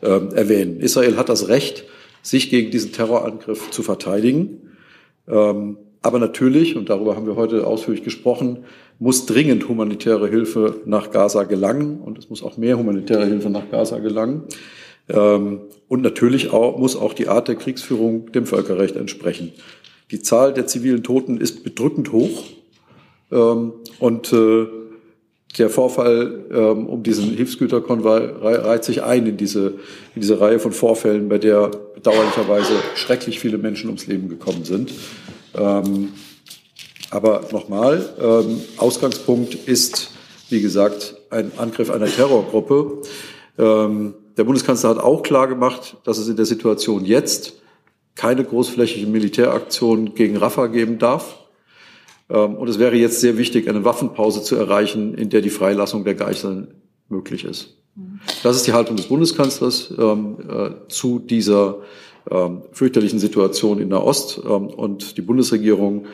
äh, 0.02 0.08
erwähnen. 0.08 0.80
Israel 0.80 1.16
hat 1.16 1.28
das 1.28 1.48
Recht, 1.48 1.84
sich 2.22 2.48
gegen 2.48 2.70
diesen 2.70 2.92
Terrorangriff 2.92 3.70
zu 3.70 3.82
verteidigen. 3.82 4.76
Ähm, 5.28 5.76
aber 6.00 6.18
natürlich, 6.18 6.76
und 6.76 6.88
darüber 6.90 7.16
haben 7.16 7.26
wir 7.26 7.36
heute 7.36 7.66
ausführlich 7.66 8.04
gesprochen, 8.04 8.64
muss 8.98 9.26
dringend 9.26 9.68
humanitäre 9.68 10.28
Hilfe 10.28 10.80
nach 10.84 11.10
Gaza 11.10 11.44
gelangen 11.44 12.00
und 12.00 12.18
es 12.18 12.30
muss 12.30 12.42
auch 12.42 12.56
mehr 12.56 12.78
humanitäre 12.78 13.26
Hilfe 13.26 13.50
nach 13.50 13.70
Gaza 13.70 13.98
gelangen. 13.98 14.44
Ähm, 15.08 15.60
und 15.88 16.02
natürlich 16.02 16.52
auch, 16.52 16.78
muss 16.78 16.96
auch 16.96 17.12
die 17.12 17.28
Art 17.28 17.48
der 17.48 17.56
Kriegsführung 17.56 18.32
dem 18.32 18.46
Völkerrecht 18.46 18.96
entsprechen. 18.96 19.52
Die 20.10 20.20
Zahl 20.20 20.54
der 20.54 20.66
zivilen 20.66 21.02
Toten 21.02 21.38
ist 21.38 21.64
bedrückend 21.64 22.12
hoch. 22.12 22.44
Ähm, 23.30 23.72
und 23.98 24.32
äh, 24.32 24.66
der 25.58 25.70
Vorfall 25.70 26.46
ähm, 26.52 26.86
um 26.86 27.02
diesen 27.02 27.30
Hilfsgüterkonvoi 27.30 28.26
reiht 28.40 28.84
sich 28.84 29.02
ein 29.04 29.26
in 29.26 29.36
diese, 29.36 29.74
in 30.14 30.20
diese 30.20 30.40
Reihe 30.40 30.58
von 30.58 30.72
Vorfällen, 30.72 31.28
bei 31.28 31.38
der 31.38 31.70
bedauerlicherweise 31.94 32.72
schrecklich 32.96 33.38
viele 33.38 33.58
Menschen 33.58 33.86
ums 33.86 34.06
Leben 34.06 34.28
gekommen 34.28 34.64
sind. 34.64 34.92
Aber 37.10 37.44
nochmal, 37.52 38.56
Ausgangspunkt 38.76 39.54
ist 39.54 40.10
wie 40.48 40.60
gesagt, 40.60 41.16
ein 41.30 41.52
Angriff 41.56 41.90
einer 41.90 42.06
Terrorgruppe. 42.06 43.02
Ähm, 43.58 44.14
der 44.36 44.44
Bundeskanzler 44.44 44.90
hat 44.90 44.98
auch 44.98 45.22
klar 45.22 45.48
gemacht, 45.48 45.96
dass 46.04 46.18
es 46.18 46.28
in 46.28 46.36
der 46.36 46.46
Situation 46.46 47.04
jetzt 47.04 47.54
keine 48.14 48.44
großflächige 48.44 49.06
Militäraktion 49.06 50.14
gegen 50.14 50.36
Rafah 50.36 50.68
geben 50.68 50.98
darf. 50.98 51.38
Ähm, 52.30 52.54
und 52.56 52.68
es 52.68 52.78
wäre 52.78 52.96
jetzt 52.96 53.20
sehr 53.20 53.38
wichtig, 53.38 53.68
eine 53.68 53.84
Waffenpause 53.84 54.42
zu 54.42 54.56
erreichen, 54.56 55.14
in 55.14 55.30
der 55.30 55.40
die 55.40 55.50
Freilassung 55.50 56.04
der 56.04 56.14
Geiseln 56.14 56.74
möglich 57.08 57.44
ist. 57.44 57.76
Das 58.42 58.56
ist 58.56 58.66
die 58.66 58.72
Haltung 58.72 58.96
des 58.96 59.06
Bundeskanzlers 59.06 59.92
ähm, 59.96 60.36
äh, 60.48 60.88
zu 60.88 61.20
dieser 61.20 61.78
ähm, 62.30 62.62
fürchterlichen 62.72 63.18
Situation 63.18 63.78
in 63.78 63.88
Nahost. 63.88 64.40
Ähm, 64.44 64.66
und 64.66 65.16
die 65.16 65.22
Bundesregierung, 65.22 66.06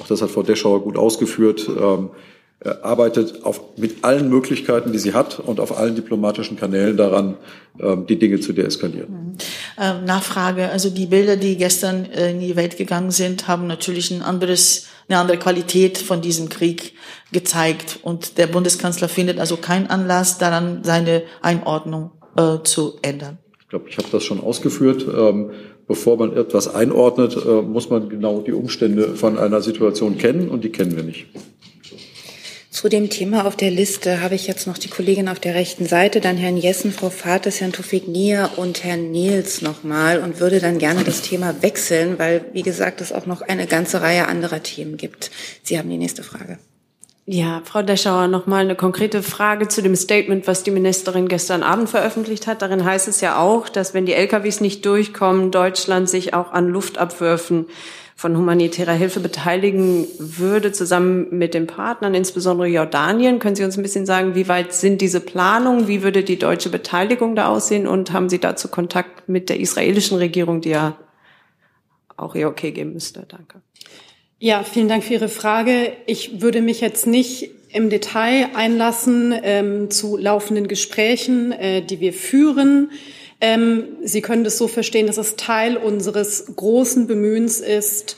auch 0.00 0.06
das 0.06 0.22
hat 0.22 0.30
Frau 0.30 0.42
Deschauer 0.42 0.82
gut 0.82 0.96
ausgeführt, 0.96 1.68
ähm, 1.68 2.10
äh, 2.10 2.33
arbeitet 2.64 3.44
auf, 3.44 3.60
mit 3.76 4.04
allen 4.04 4.28
Möglichkeiten, 4.28 4.92
die 4.92 4.98
sie 4.98 5.12
hat 5.12 5.38
und 5.38 5.60
auf 5.60 5.76
allen 5.76 5.94
diplomatischen 5.94 6.56
Kanälen 6.56 6.96
daran, 6.96 7.36
ähm, 7.78 8.06
die 8.06 8.18
Dinge 8.18 8.40
zu 8.40 8.52
deeskalieren. 8.52 9.10
Mhm. 9.10 9.36
Ähm, 9.78 10.04
Nachfrage. 10.04 10.70
Also 10.70 10.90
die 10.90 11.06
Bilder, 11.06 11.36
die 11.36 11.56
gestern 11.56 12.06
äh, 12.06 12.30
in 12.30 12.40
die 12.40 12.56
Welt 12.56 12.76
gegangen 12.76 13.10
sind, 13.10 13.48
haben 13.48 13.66
natürlich 13.66 14.10
ein 14.10 14.22
anderes, 14.22 14.86
eine 15.08 15.18
andere 15.18 15.38
Qualität 15.38 15.98
von 15.98 16.22
diesem 16.22 16.48
Krieg 16.48 16.94
gezeigt. 17.32 17.98
Und 18.02 18.38
der 18.38 18.46
Bundeskanzler 18.46 19.08
findet 19.08 19.38
also 19.38 19.56
keinen 19.58 19.88
Anlass 19.88 20.38
daran, 20.38 20.84
seine 20.84 21.22
Einordnung 21.42 22.12
äh, 22.36 22.62
zu 22.64 22.94
ändern. 23.02 23.38
Ich 23.60 23.68
glaube, 23.68 23.88
ich 23.90 23.98
habe 23.98 24.08
das 24.10 24.22
schon 24.24 24.40
ausgeführt. 24.40 25.06
Ähm, 25.14 25.50
bevor 25.86 26.16
man 26.16 26.36
etwas 26.36 26.74
einordnet, 26.74 27.36
äh, 27.36 27.62
muss 27.62 27.90
man 27.90 28.08
genau 28.08 28.40
die 28.40 28.52
Umstände 28.52 29.16
von 29.16 29.38
einer 29.38 29.60
Situation 29.60 30.16
kennen 30.16 30.48
und 30.48 30.64
die 30.64 30.70
kennen 30.70 30.96
wir 30.96 31.02
nicht. 31.02 31.26
Zu 32.74 32.88
dem 32.88 33.08
Thema 33.08 33.46
auf 33.46 33.54
der 33.54 33.70
Liste 33.70 34.20
habe 34.20 34.34
ich 34.34 34.48
jetzt 34.48 34.66
noch 34.66 34.78
die 34.78 34.88
Kollegin 34.88 35.28
auf 35.28 35.38
der 35.38 35.54
rechten 35.54 35.86
Seite, 35.86 36.20
dann 36.20 36.36
Herrn 36.36 36.56
Jessen, 36.56 36.90
Frau 36.90 37.08
Fates, 37.08 37.60
Herrn 37.60 37.70
Tufik 37.70 38.08
Nia 38.08 38.46
und 38.56 38.82
Herrn 38.82 39.12
Nils 39.12 39.62
nochmal 39.62 40.18
und 40.18 40.40
würde 40.40 40.58
dann 40.58 40.78
gerne 40.78 41.04
das 41.04 41.22
Thema 41.22 41.62
wechseln, 41.62 42.18
weil, 42.18 42.46
wie 42.52 42.62
gesagt, 42.62 43.00
es 43.00 43.12
auch 43.12 43.26
noch 43.26 43.42
eine 43.42 43.68
ganze 43.68 44.02
Reihe 44.02 44.26
anderer 44.26 44.60
Themen 44.60 44.96
gibt. 44.96 45.30
Sie 45.62 45.78
haben 45.78 45.88
die 45.88 45.98
nächste 45.98 46.24
Frage. 46.24 46.58
Ja, 47.26 47.62
Frau 47.64 47.82
Deschauer, 47.82 48.26
nochmal 48.26 48.64
eine 48.64 48.74
konkrete 48.74 49.22
Frage 49.22 49.68
zu 49.68 49.80
dem 49.80 49.94
Statement, 49.94 50.48
was 50.48 50.64
die 50.64 50.72
Ministerin 50.72 51.28
gestern 51.28 51.62
Abend 51.62 51.88
veröffentlicht 51.88 52.48
hat. 52.48 52.60
Darin 52.60 52.84
heißt 52.84 53.06
es 53.06 53.20
ja 53.20 53.38
auch, 53.38 53.68
dass 53.68 53.94
wenn 53.94 54.04
die 54.04 54.14
LKWs 54.14 54.60
nicht 54.60 54.84
durchkommen, 54.84 55.52
Deutschland 55.52 56.10
sich 56.10 56.34
auch 56.34 56.50
an 56.50 56.66
Luftabwürfen 56.68 57.66
von 58.16 58.36
humanitärer 58.36 58.92
Hilfe 58.92 59.20
beteiligen 59.20 60.06
würde, 60.18 60.72
zusammen 60.72 61.26
mit 61.30 61.52
den 61.52 61.66
Partnern, 61.66 62.14
insbesondere 62.14 62.68
Jordanien. 62.68 63.40
Können 63.40 63.56
Sie 63.56 63.64
uns 63.64 63.76
ein 63.76 63.82
bisschen 63.82 64.06
sagen, 64.06 64.34
wie 64.34 64.48
weit 64.48 64.72
sind 64.72 65.00
diese 65.00 65.20
Planungen? 65.20 65.88
Wie 65.88 66.02
würde 66.02 66.22
die 66.22 66.38
deutsche 66.38 66.70
Beteiligung 66.70 67.34
da 67.34 67.48
aussehen? 67.48 67.86
Und 67.88 68.12
haben 68.12 68.28
Sie 68.28 68.38
dazu 68.38 68.68
Kontakt 68.68 69.28
mit 69.28 69.48
der 69.48 69.58
israelischen 69.58 70.18
Regierung, 70.18 70.60
die 70.60 70.70
ja 70.70 70.96
auch 72.16 72.34
ihr 72.34 72.48
Okay 72.48 72.70
geben 72.70 72.92
müsste? 72.92 73.26
Danke. 73.28 73.60
Ja, 74.38 74.62
vielen 74.62 74.88
Dank 74.88 75.02
für 75.02 75.14
Ihre 75.14 75.28
Frage. 75.28 75.92
Ich 76.06 76.40
würde 76.40 76.60
mich 76.60 76.80
jetzt 76.80 77.06
nicht 77.06 77.50
im 77.72 77.90
Detail 77.90 78.50
einlassen 78.54 79.34
ähm, 79.42 79.90
zu 79.90 80.16
laufenden 80.16 80.68
Gesprächen, 80.68 81.50
äh, 81.50 81.82
die 81.82 81.98
wir 81.98 82.12
führen. 82.12 82.90
Ähm, 83.40 83.96
Sie 84.02 84.20
können 84.20 84.44
das 84.44 84.58
so 84.58 84.68
verstehen, 84.68 85.06
dass 85.06 85.18
es 85.18 85.36
Teil 85.36 85.76
unseres 85.76 86.46
großen 86.56 87.06
Bemühens 87.06 87.60
ist, 87.60 88.16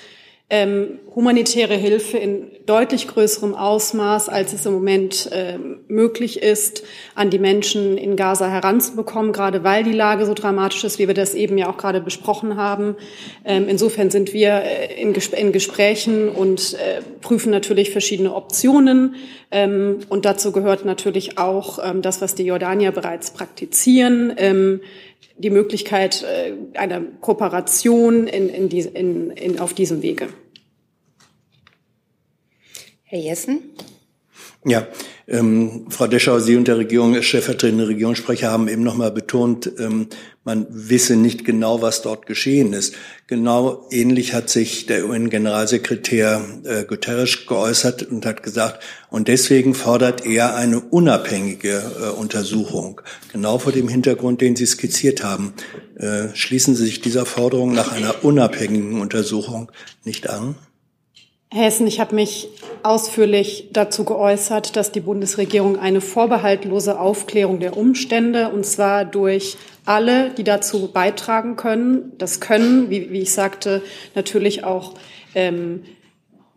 ähm, 0.48 1.00
humanitäre 1.12 1.74
Hilfe 1.74 2.18
in 2.18 2.52
deutlich 2.66 3.08
größerem 3.08 3.54
Ausmaß, 3.54 4.28
als 4.28 4.52
es 4.52 4.64
im 4.64 4.74
Moment 4.74 5.28
ähm, 5.32 5.80
möglich 5.88 6.40
ist, 6.40 6.84
an 7.16 7.30
die 7.30 7.40
Menschen 7.40 7.98
in 7.98 8.14
Gaza 8.14 8.48
heranzubekommen, 8.48 9.32
gerade 9.32 9.64
weil 9.64 9.82
die 9.82 9.92
Lage 9.92 10.24
so 10.24 10.34
dramatisch 10.34 10.84
ist, 10.84 11.00
wie 11.00 11.08
wir 11.08 11.14
das 11.14 11.34
eben 11.34 11.58
ja 11.58 11.68
auch 11.68 11.76
gerade 11.76 12.00
besprochen 12.00 12.56
haben. 12.56 12.96
Ähm, 13.44 13.66
insofern 13.68 14.10
sind 14.10 14.32
wir 14.32 14.62
äh, 14.62 15.00
in, 15.00 15.14
Gesp 15.14 15.32
in, 15.36 15.50
Gesprächen 15.50 16.28
und 16.28 16.74
äh, 16.74 17.02
prüfen 17.22 17.50
natürlich 17.50 17.90
verschiedene 17.90 18.32
Optionen. 18.32 19.16
Ähm, 19.50 20.00
und 20.08 20.24
dazu 20.24 20.52
gehört 20.52 20.84
natürlich 20.84 21.38
auch 21.38 21.80
ähm, 21.82 22.02
das, 22.02 22.20
was 22.20 22.36
die 22.36 22.44
Jordanier 22.44 22.92
bereits 22.92 23.32
praktizieren 23.32 24.32
ähm, 24.36 24.80
die 25.36 25.50
Möglichkeit 25.50 26.22
äh, 26.22 26.54
einer 26.78 27.00
Kooperation 27.20 28.26
in, 28.26 28.48
in, 28.48 28.68
die, 28.68 28.80
in, 28.80 29.30
in, 29.30 29.58
auf 29.58 29.74
diesem 29.74 30.02
Wege. 30.02 30.28
Herr 33.04 33.18
Jessen? 33.18 33.70
Ja, 34.64 34.88
ähm, 35.28 35.86
Frau 35.90 36.06
Deschau, 36.06 36.38
Sie 36.38 36.54
und 36.56 36.68
der 36.68 36.78
Regierung, 36.78 37.20
stellvertretende 37.20 37.88
Regierungssprecher 37.88 38.50
haben 38.50 38.68
eben 38.68 38.84
nochmal 38.84 39.10
betont, 39.10 39.70
ähm, 39.78 40.06
man 40.44 40.66
wisse 40.70 41.16
nicht 41.16 41.44
genau, 41.44 41.82
was 41.82 42.02
dort 42.02 42.26
geschehen 42.26 42.72
ist. 42.72 42.94
Genau 43.26 43.88
ähnlich 43.90 44.34
hat 44.34 44.48
sich 44.48 44.86
der 44.86 45.04
UN-Generalsekretär 45.04 46.44
äh, 46.62 46.84
Guterres 46.84 47.46
geäußert 47.46 48.04
und 48.04 48.24
hat 48.24 48.44
gesagt, 48.44 48.84
und 49.10 49.26
deswegen 49.26 49.74
fordert 49.74 50.24
er 50.24 50.54
eine 50.54 50.78
unabhängige 50.78 51.82
äh, 52.00 52.08
Untersuchung. 52.10 53.00
Genau 53.32 53.58
vor 53.58 53.72
dem 53.72 53.88
Hintergrund, 53.88 54.40
den 54.40 54.54
Sie 54.54 54.66
skizziert 54.66 55.24
haben. 55.24 55.54
Äh, 55.96 56.28
schließen 56.34 56.76
Sie 56.76 56.84
sich 56.84 57.00
dieser 57.00 57.26
Forderung 57.26 57.72
nach 57.72 57.90
einer 57.90 58.24
unabhängigen 58.24 59.00
Untersuchung 59.00 59.72
nicht 60.04 60.30
an? 60.30 60.54
Hessen, 61.52 61.86
ich 61.86 62.00
habe 62.00 62.14
mich 62.14 62.48
ausführlich 62.82 63.68
dazu 63.72 64.04
geäußert, 64.04 64.76
dass 64.76 64.92
die 64.92 65.00
Bundesregierung 65.00 65.78
eine 65.78 66.00
vorbehaltlose 66.00 66.98
Aufklärung 66.98 67.60
der 67.60 67.76
Umstände, 67.76 68.48
und 68.48 68.66
zwar 68.66 69.04
durch 69.04 69.56
alle, 69.84 70.30
die 70.30 70.44
dazu 70.44 70.90
beitragen 70.92 71.56
können, 71.56 72.12
das 72.18 72.40
können, 72.40 72.90
wie, 72.90 73.10
wie 73.12 73.20
ich 73.20 73.32
sagte, 73.32 73.82
natürlich 74.14 74.64
auch 74.64 74.94
ähm, 75.34 75.84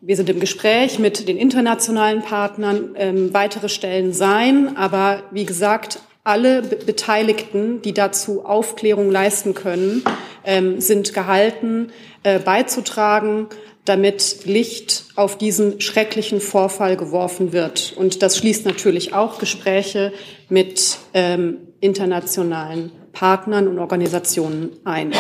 wir 0.01 0.15
sind 0.15 0.29
im 0.29 0.39
Gespräch 0.39 0.97
mit 0.97 1.27
den 1.27 1.37
internationalen 1.37 2.21
Partnern, 2.21 2.91
ähm, 2.95 3.33
weitere 3.33 3.67
Stellen 3.67 4.13
sein. 4.13 4.77
Aber 4.77 5.23
wie 5.31 5.45
gesagt, 5.45 5.99
alle 6.23 6.61
Be 6.61 6.77
Beteiligten, 6.77 7.81
die 7.81 7.93
dazu 7.93 8.45
Aufklärung 8.45 9.11
leisten 9.11 9.53
können, 9.53 10.03
ähm, 10.45 10.79
sind 10.79 11.13
gehalten, 11.13 11.91
äh, 12.23 12.39
beizutragen 12.39 13.47
damit 13.89 14.45
Licht 14.45 15.05
auf 15.15 15.37
diesen 15.37 15.81
schrecklichen 15.81 16.41
Vorfall 16.41 16.95
geworfen 16.95 17.51
wird. 17.51 17.93
Und 17.97 18.21
das 18.21 18.37
schließt 18.37 18.65
natürlich 18.65 19.13
auch 19.13 19.39
Gespräche 19.39 20.13
mit 20.47 20.99
ähm, 21.13 21.57
internationalen 21.81 22.91
Partnern 23.13 23.67
und 23.67 23.79
Organisationen 23.79 24.69
ein. 24.85 25.11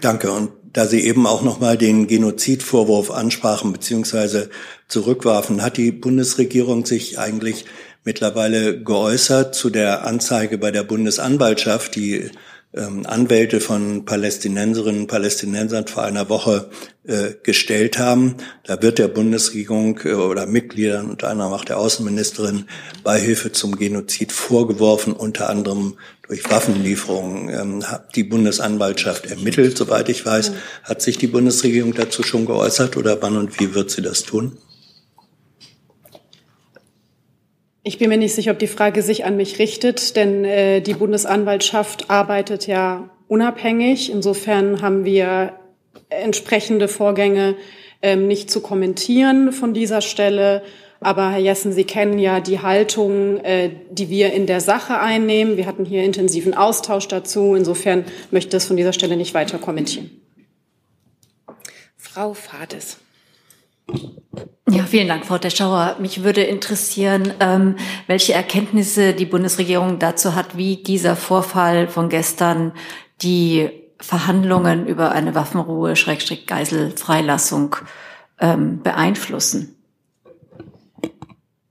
Danke. 0.00 0.32
Und 0.32 0.50
da 0.72 0.86
Sie 0.86 1.00
eben 1.00 1.26
auch 1.26 1.42
noch 1.42 1.60
mal 1.60 1.76
den 1.76 2.06
Genozidvorwurf 2.06 3.10
ansprachen 3.10 3.72
bzw. 3.72 4.46
zurückwarfen, 4.86 5.62
hat 5.62 5.76
die 5.76 5.92
Bundesregierung 5.92 6.86
sich 6.86 7.18
eigentlich 7.18 7.66
mittlerweile 8.04 8.82
geäußert 8.82 9.54
zu 9.54 9.68
der 9.68 10.06
Anzeige 10.06 10.56
bei 10.56 10.70
der 10.70 10.84
Bundesanwaltschaft, 10.84 11.94
die 11.96 12.30
ähm, 12.74 13.06
Anwälte 13.06 13.60
von 13.60 14.04
Palästinenserinnen 14.04 15.02
und 15.02 15.06
Palästinensern 15.06 15.86
vor 15.86 16.02
einer 16.02 16.28
Woche 16.28 16.68
äh, 17.06 17.32
gestellt 17.42 17.98
haben. 17.98 18.36
Da 18.64 18.82
wird 18.82 18.98
der 18.98 19.08
Bundesregierung 19.08 20.00
äh, 20.04 20.12
oder 20.12 20.46
Mitgliedern, 20.46 21.08
unter 21.08 21.30
anderem 21.30 21.52
auch 21.52 21.64
der 21.64 21.78
Außenministerin, 21.78 22.66
Beihilfe 23.02 23.52
zum 23.52 23.76
Genozid 23.76 24.32
vorgeworfen, 24.32 25.14
unter 25.14 25.48
anderem 25.48 25.96
durch 26.26 26.50
Waffenlieferungen. 26.50 27.48
Ähm, 27.48 27.90
hat 27.90 28.14
die 28.14 28.24
Bundesanwaltschaft 28.24 29.26
ermittelt, 29.26 29.78
soweit 29.78 30.10
ich 30.10 30.26
weiß. 30.26 30.52
Hat 30.82 31.00
sich 31.00 31.16
die 31.16 31.26
Bundesregierung 31.26 31.94
dazu 31.94 32.22
schon 32.22 32.44
geäußert 32.44 32.98
oder 32.98 33.22
wann 33.22 33.38
und 33.38 33.58
wie 33.58 33.74
wird 33.74 33.90
sie 33.90 34.02
das 34.02 34.24
tun? 34.24 34.58
Ich 37.82 37.98
bin 37.98 38.08
mir 38.08 38.18
nicht 38.18 38.34
sicher, 38.34 38.52
ob 38.52 38.58
die 38.58 38.66
Frage 38.66 39.02
sich 39.02 39.24
an 39.24 39.36
mich 39.36 39.58
richtet, 39.58 40.16
denn 40.16 40.44
äh, 40.44 40.80
die 40.80 40.94
Bundesanwaltschaft 40.94 42.10
arbeitet 42.10 42.66
ja 42.66 43.08
unabhängig. 43.28 44.10
Insofern 44.10 44.82
haben 44.82 45.04
wir 45.04 45.54
entsprechende 46.10 46.88
Vorgänge 46.88 47.56
ähm, 48.02 48.26
nicht 48.26 48.50
zu 48.50 48.60
kommentieren 48.60 49.52
von 49.52 49.74
dieser 49.74 50.00
Stelle. 50.00 50.62
Aber 51.00 51.30
Herr 51.30 51.38
Jessen, 51.38 51.72
Sie 51.72 51.84
kennen 51.84 52.18
ja 52.18 52.40
die 52.40 52.60
Haltung, 52.60 53.38
äh, 53.38 53.70
die 53.90 54.10
wir 54.10 54.32
in 54.32 54.46
der 54.46 54.60
Sache 54.60 54.98
einnehmen. 54.98 55.56
Wir 55.56 55.66
hatten 55.66 55.84
hier 55.84 56.02
intensiven 56.02 56.54
Austausch 56.54 57.06
dazu. 57.06 57.54
Insofern 57.54 58.04
möchte 58.30 58.48
ich 58.48 58.52
das 58.52 58.64
von 58.64 58.76
dieser 58.76 58.92
Stelle 58.92 59.16
nicht 59.16 59.34
weiter 59.34 59.58
kommentieren. 59.58 60.10
Frau 61.96 62.34
Fades. 62.34 62.98
Ja, 64.70 64.84
vielen 64.84 65.08
Dank, 65.08 65.24
Frau 65.24 65.38
Deschauer. 65.38 65.96
Mich 65.98 66.22
würde 66.22 66.42
interessieren, 66.42 67.32
ähm, 67.40 67.76
welche 68.06 68.34
Erkenntnisse 68.34 69.14
die 69.14 69.24
Bundesregierung 69.24 69.98
dazu 69.98 70.34
hat, 70.34 70.56
wie 70.58 70.76
dieser 70.76 71.16
Vorfall 71.16 71.88
von 71.88 72.10
gestern 72.10 72.72
die 73.22 73.70
Verhandlungen 73.98 74.86
über 74.86 75.12
eine 75.12 75.34
Waffenruhe, 75.34 75.96
Schrägstrich 75.96 76.46
Geiselfreilassung 76.46 77.76
ähm, 78.40 78.82
beeinflussen. 78.82 79.74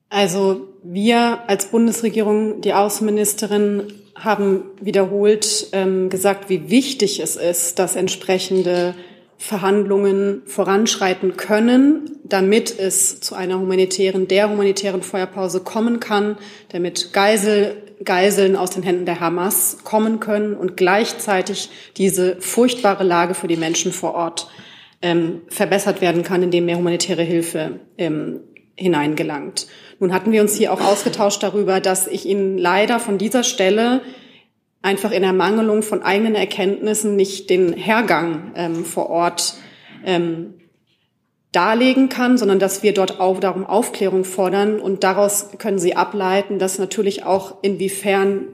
Also 0.09 0.67
wir 0.83 1.39
als 1.47 1.67
Bundesregierung, 1.67 2.61
die 2.61 2.73
Außenministerin, 2.73 3.93
haben 4.15 4.63
wiederholt 4.81 5.67
ähm, 5.73 6.09
gesagt, 6.09 6.49
wie 6.49 6.69
wichtig 6.71 7.19
es 7.19 7.35
ist, 7.35 7.77
dass 7.77 7.95
entsprechende 7.95 8.95
Verhandlungen 9.37 10.41
voranschreiten 10.45 11.37
können, 11.37 12.19
damit 12.23 12.77
es 12.77 13.19
zu 13.19 13.35
einer 13.35 13.59
humanitären, 13.59 14.27
der 14.27 14.49
humanitären 14.49 15.03
Feuerpause 15.03 15.59
kommen 15.61 15.99
kann, 15.99 16.37
damit 16.69 17.13
Geisel, 17.13 17.77
Geiseln 18.03 18.55
aus 18.55 18.71
den 18.71 18.83
Händen 18.83 19.05
der 19.05 19.19
Hamas 19.19 19.77
kommen 19.83 20.19
können 20.19 20.55
und 20.55 20.75
gleichzeitig 20.75 21.69
diese 21.97 22.37
furchtbare 22.41 23.03
Lage 23.03 23.35
für 23.35 23.47
die 23.47 23.57
Menschen 23.57 23.91
vor 23.91 24.15
Ort 24.15 24.49
ähm, 25.01 25.41
verbessert 25.49 26.01
werden 26.01 26.23
kann, 26.23 26.41
indem 26.41 26.65
mehr 26.65 26.77
humanitäre 26.77 27.23
Hilfe 27.23 27.79
ähm, 27.97 28.39
hineingelangt. 28.75 29.67
Nun 29.99 30.13
hatten 30.13 30.31
wir 30.31 30.41
uns 30.41 30.55
hier 30.55 30.73
auch 30.73 30.81
ausgetauscht 30.81 31.41
darüber, 31.43 31.79
dass 31.79 32.07
ich 32.07 32.25
Ihnen 32.25 32.57
leider 32.57 32.99
von 32.99 33.17
dieser 33.17 33.43
Stelle 33.43 34.01
einfach 34.81 35.11
in 35.11 35.23
Ermangelung 35.23 35.81
von 35.81 36.03
eigenen 36.03 36.35
Erkenntnissen 36.35 37.15
nicht 37.15 37.49
den 37.49 37.73
Hergang 37.73 38.51
ähm, 38.55 38.85
vor 38.85 39.09
Ort 39.09 39.55
ähm, 40.05 40.53
darlegen 41.51 42.09
kann, 42.09 42.37
sondern 42.37 42.59
dass 42.59 42.83
wir 42.83 42.93
dort 42.93 43.19
auch 43.19 43.39
darum 43.39 43.65
Aufklärung 43.65 44.23
fordern 44.23 44.79
und 44.79 45.03
daraus 45.03 45.49
können 45.57 45.79
Sie 45.79 45.95
ableiten, 45.95 46.59
dass 46.59 46.77
natürlich 46.77 47.23
auch 47.23 47.63
inwiefern 47.63 48.49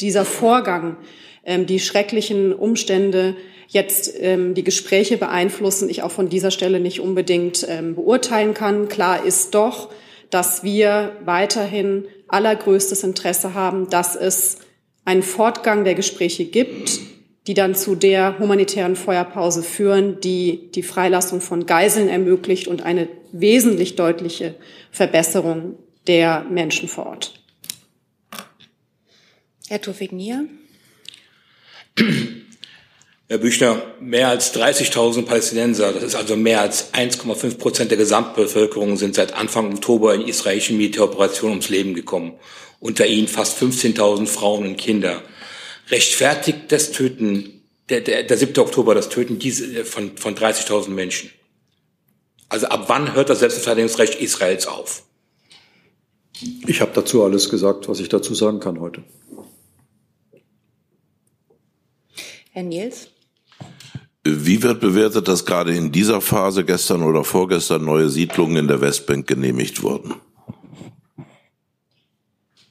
dieser 0.00 0.24
Vorgang, 0.24 0.96
ähm, 1.44 1.66
die 1.66 1.78
schrecklichen 1.78 2.52
Umstände 2.52 3.36
jetzt 3.68 4.12
ähm, 4.18 4.54
die 4.54 4.64
Gespräche 4.64 5.16
beeinflussen, 5.16 5.88
ich 5.88 6.02
auch 6.02 6.10
von 6.10 6.28
dieser 6.28 6.50
Stelle 6.50 6.80
nicht 6.80 7.00
unbedingt 7.00 7.66
ähm, 7.68 7.94
beurteilen 7.94 8.54
kann. 8.54 8.88
Klar 8.88 9.24
ist 9.24 9.54
doch, 9.54 9.90
dass 10.30 10.62
wir 10.62 11.12
weiterhin 11.24 12.06
allergrößtes 12.28 13.02
Interesse 13.02 13.54
haben, 13.54 13.88
dass 13.88 14.16
es 14.16 14.58
einen 15.04 15.22
Fortgang 15.22 15.84
der 15.84 15.94
Gespräche 15.94 16.44
gibt, 16.44 17.00
die 17.46 17.54
dann 17.54 17.74
zu 17.74 17.94
der 17.94 18.38
humanitären 18.38 18.94
Feuerpause 18.94 19.62
führen, 19.62 20.20
die 20.20 20.70
die 20.74 20.82
Freilassung 20.82 21.40
von 21.40 21.66
Geiseln 21.66 22.08
ermöglicht 22.08 22.68
und 22.68 22.82
eine 22.82 23.08
wesentlich 23.32 23.96
deutliche 23.96 24.54
Verbesserung 24.90 25.76
der 26.06 26.44
Menschen 26.44 26.88
vor 26.88 27.06
Ort. 27.06 27.34
Herr 29.68 29.80
Tofik-Nier. 29.80 30.46
Herr 33.28 33.38
Büchner, 33.38 33.82
mehr 34.00 34.28
als 34.28 34.54
30.000 34.54 35.24
Palästinenser, 35.24 35.92
das 35.92 36.02
ist 36.02 36.14
also 36.14 36.36
mehr 36.36 36.60
als 36.60 36.92
1,5 36.92 37.56
Prozent 37.56 37.90
der 37.90 37.98
Gesamtbevölkerung, 37.98 38.96
sind 38.96 39.14
seit 39.14 39.32
Anfang 39.32 39.72
Oktober 39.72 40.14
in 40.14 40.22
israelischen 40.22 40.76
Militäroperationen 40.76 41.52
ums 41.52 41.68
Leben 41.68 41.94
gekommen. 41.94 42.34
Unter 42.80 43.06
ihnen 43.06 43.28
fast 43.28 43.62
15.000 43.62 44.26
Frauen 44.26 44.66
und 44.66 44.76
Kinder. 44.76 45.22
Rechtfertigt 45.88 46.70
das 46.70 46.90
Töten, 46.90 47.62
der, 47.88 48.00
der, 48.00 48.24
der 48.24 48.36
7. 48.36 48.58
Oktober, 48.58 48.94
das 48.94 49.08
Töten 49.08 49.38
diese, 49.38 49.80
äh, 49.80 49.84
von, 49.84 50.16
von 50.16 50.34
30.000 50.34 50.90
Menschen? 50.90 51.30
Also 52.48 52.66
ab 52.66 52.84
wann 52.88 53.14
hört 53.14 53.30
das 53.30 53.38
Selbstverteidigungsrecht 53.38 54.20
Israels 54.20 54.66
auf? 54.66 55.04
Ich 56.66 56.80
habe 56.80 56.92
dazu 56.94 57.22
alles 57.22 57.48
gesagt, 57.48 57.88
was 57.88 58.00
ich 58.00 58.08
dazu 58.08 58.34
sagen 58.34 58.60
kann 58.60 58.80
heute. 58.80 59.04
Herr 62.54 62.64
Niels? 62.64 63.08
Wie 64.24 64.62
wird 64.62 64.80
bewertet, 64.80 65.26
dass 65.26 65.46
gerade 65.46 65.74
in 65.74 65.90
dieser 65.90 66.20
Phase 66.20 66.64
gestern 66.64 67.02
oder 67.02 67.24
vorgestern 67.24 67.84
neue 67.84 68.10
Siedlungen 68.10 68.56
in 68.56 68.68
der 68.68 68.82
Westbank 68.82 69.26
genehmigt 69.26 69.82
wurden? 69.82 70.14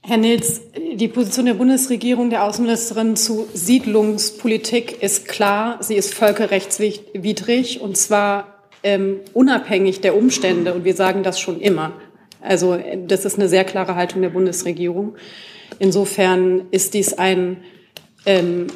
Herr 0.03 0.17
Nils, 0.17 0.61
die 0.93 1.07
Position 1.07 1.47
der 1.47 1.55
Bundesregierung, 1.55 2.29
der 2.29 2.43
Außenministerin 2.43 3.15
zu 3.15 3.47
Siedlungspolitik 3.55 5.01
ist 5.01 5.27
klar. 5.27 5.81
Sie 5.81 5.95
ist 5.95 6.13
völkerrechtswidrig 6.13 7.81
und 7.81 7.97
zwar 7.97 8.69
ähm, 8.83 9.19
unabhängig 9.33 10.01
der 10.01 10.15
Umstände. 10.15 10.75
Und 10.75 10.85
wir 10.85 10.95
sagen 10.95 11.23
das 11.23 11.39
schon 11.39 11.59
immer. 11.59 11.93
Also 12.39 12.79
das 13.07 13.25
ist 13.25 13.39
eine 13.39 13.49
sehr 13.49 13.63
klare 13.63 13.95
Haltung 13.95 14.21
der 14.21 14.29
Bundesregierung. 14.29 15.15
Insofern 15.79 16.67
ist 16.69 16.93
dies 16.93 17.13
ein 17.13 17.63
ähm, 18.25 18.67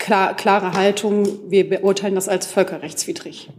klar, 0.00 0.34
klare 0.34 0.72
Haltung. 0.72 1.28
Wir 1.48 1.68
beurteilen 1.68 2.16
das 2.16 2.28
als 2.28 2.46
völkerrechtswidrig. 2.46 3.50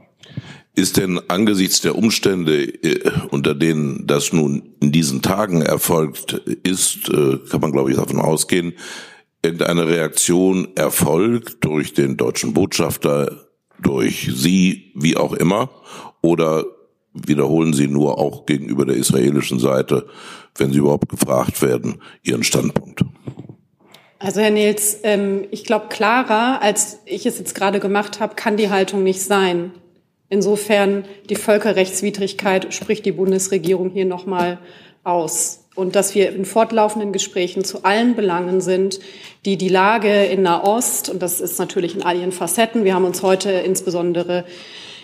Ist 0.74 0.98
denn 0.98 1.20
angesichts 1.28 1.82
der 1.82 1.96
Umstände, 1.98 2.64
äh, 2.64 3.12
unter 3.30 3.56
denen 3.56 4.08
das 4.08 4.34
nun 4.34 4.74
in 4.82 4.92
diesen 4.92 5.22
Tagen 5.22 5.62
erfolgt 5.62 6.34
ist, 6.64 7.10
äh, 7.10 7.38
kann 7.50 7.62
man 7.62 7.72
glaube 7.72 7.92
ich 7.92 7.98
davon 7.98 8.20
ausgehen, 8.20 8.74
irgendeine 9.44 9.88
Reaktion 9.88 10.70
erfolgt 10.76 11.64
durch 11.64 11.94
den 11.94 12.16
deutschen 12.16 12.54
Botschafter, 12.54 13.50
durch 13.82 14.30
Sie, 14.34 14.92
wie 14.96 15.18
auch 15.18 15.34
immer, 15.34 15.70
oder 16.22 16.66
wiederholen 17.14 17.74
Sie 17.74 17.88
nur 17.88 18.18
auch 18.18 18.46
gegenüber 18.46 18.86
der 18.86 18.96
israelischen 18.96 19.60
Seite, 19.60 20.08
wenn 20.56 20.72
Sie 20.72 20.80
überhaupt 20.80 21.10
gefragt 21.10 21.62
werden, 21.62 22.02
Ihren 22.24 22.44
Standpunkt? 22.44 23.04
Also 24.24 24.40
Herr 24.40 24.52
Nils, 24.52 25.00
ähm, 25.02 25.48
ich 25.50 25.64
glaube, 25.64 25.88
klarer, 25.90 26.62
als 26.62 27.00
ich 27.06 27.26
es 27.26 27.40
jetzt 27.40 27.56
gerade 27.56 27.80
gemacht 27.80 28.20
habe, 28.20 28.36
kann 28.36 28.56
die 28.56 28.70
Haltung 28.70 29.04
nicht 29.04 29.22
sein. 29.22 29.72
Insofern 30.30 31.06
die 31.30 31.36
Völkerrechtswidrigkeit 31.36 32.72
spricht 32.72 33.04
die 33.06 33.14
Bundesregierung 33.14 33.90
hier 33.90 34.06
nochmal 34.06 34.60
aus. 35.04 35.66
Und 35.74 35.96
dass 35.96 36.14
wir 36.14 36.36
in 36.36 36.46
fortlaufenden 36.46 37.14
Gesprächen 37.14 37.64
zu 37.64 37.84
allen 37.84 38.16
Belangen 38.16 38.62
sind, 38.62 39.00
die 39.46 39.58
die 39.58 39.70
Lage 39.70 40.26
in 40.26 40.44
Nahost, 40.44 41.10
und 41.10 41.20
das 41.24 41.42
ist 41.42 41.58
natürlich 41.58 41.96
in 41.96 42.04
all 42.04 42.20
ihren 42.20 42.32
Facetten, 42.32 42.84
wir 42.84 42.94
haben 42.94 43.06
uns 43.06 43.24
heute 43.24 43.50
insbesondere 43.50 44.46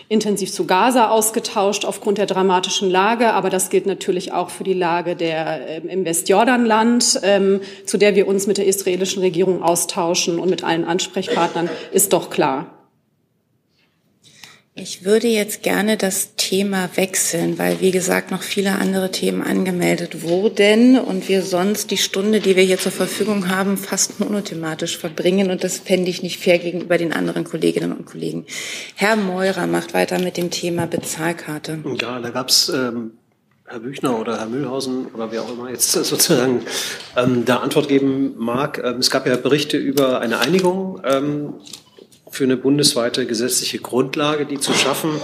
intensiv 0.10 0.51
zu 0.51 0.66
Gaza 0.66 1.10
ausgetauscht 1.10 1.84
aufgrund 1.84 2.18
der 2.18 2.26
dramatischen 2.26 2.89
Lage, 2.89 3.34
aber 3.34 3.49
das 3.49 3.70
gilt 3.70 3.86
natürlich 3.86 4.32
auch 4.32 4.49
für 4.49 4.64
die 4.64 4.74
Lage 4.74 5.16
der, 5.16 5.70
äh, 5.70 5.82
im 5.88 6.05
Westjordanland, 6.05 7.20
ähm, 7.24 7.62
zu 7.86 7.97
der 7.97 8.16
wir 8.16 8.28
uns 8.28 8.47
mit 8.47 8.58
der 8.58 8.68
israelischen 8.68 9.22
Regierung 9.22 9.64
austauschen 9.64 10.39
und 10.39 10.49
mit 10.49 10.64
allen 10.64 10.86
Ansprechpartnern, 10.86 11.70
ist 11.91 12.14
doch 12.14 12.30
klar. 12.30 12.76
Ich 14.80 15.03
würde 15.03 15.28
jetzt 15.28 15.63
gerne 15.63 15.97
das 15.97 16.36
Thema 16.36 16.91
wechseln, 16.93 17.57
weil, 17.57 17.82
wie 17.82 17.89
gesagt, 17.89 18.30
noch 18.30 18.43
viele 18.43 18.73
andere 18.73 19.09
Themen 19.09 19.41
angemeldet 19.41 20.21
wurden 20.21 20.99
und 20.99 21.28
wir 21.30 21.41
sonst 21.41 21.89
die 21.89 21.97
Stunde, 21.97 22.41
die 22.41 22.55
wir 22.55 22.61
hier 22.61 22.78
zur 22.78 22.91
Verfügung 22.91 23.49
haben, 23.49 23.75
fast 23.75 24.19
monothematisch 24.19 24.95
verbringen 24.95 25.49
und 25.49 25.63
das 25.63 25.80
fände 25.80 26.11
ich 26.11 26.21
nicht 26.21 26.39
fair 26.39 26.59
gegenüber 26.59 26.99
den 26.99 27.11
anderen 27.11 27.43
Kolleginnen 27.43 27.91
und 27.91 28.05
Kollegen. 28.05 28.45
Herr 28.93 29.15
Meurer 29.15 29.65
macht 29.65 29.95
weiter 29.95 30.19
mit 30.19 30.38
dem 30.38 30.51
Thema 30.51 30.86
Bezahlkarte. 30.86 31.80
Ja, 31.99 32.19
da 32.19 32.30
gab 32.30 32.49
es 32.49 32.69
ähm, 32.69 33.13
Herr 33.65 33.80
Büchner 33.80 34.19
oder 34.19 34.38
Herr 34.38 34.45
Mühlhausen 34.45 35.07
oder 35.07 35.32
wer 35.32 35.41
auch 35.41 35.51
immer 35.51 35.71
jetzt 35.71 35.91
sozusagen 35.91 36.61
ähm, 37.15 37.45
da 37.45 37.57
Antwort 37.57 37.88
geben 37.88 38.36
mag. 38.38 38.80
Ähm, 38.84 38.99
es 38.99 39.09
gab 39.09 39.25
ja 39.25 39.38
Berichte 39.38 39.78
über 39.78 40.21
eine 40.21 40.38
Einigung 40.38 41.01
ähm, 41.03 41.55
für 42.32 42.43
eine 42.43 42.57
bundesweite 42.57 43.25
gesetzliche 43.25 43.80
Grundlage, 43.80 44.45
die 44.45 44.59
zu 44.59 44.73
schaffen. 44.73 45.21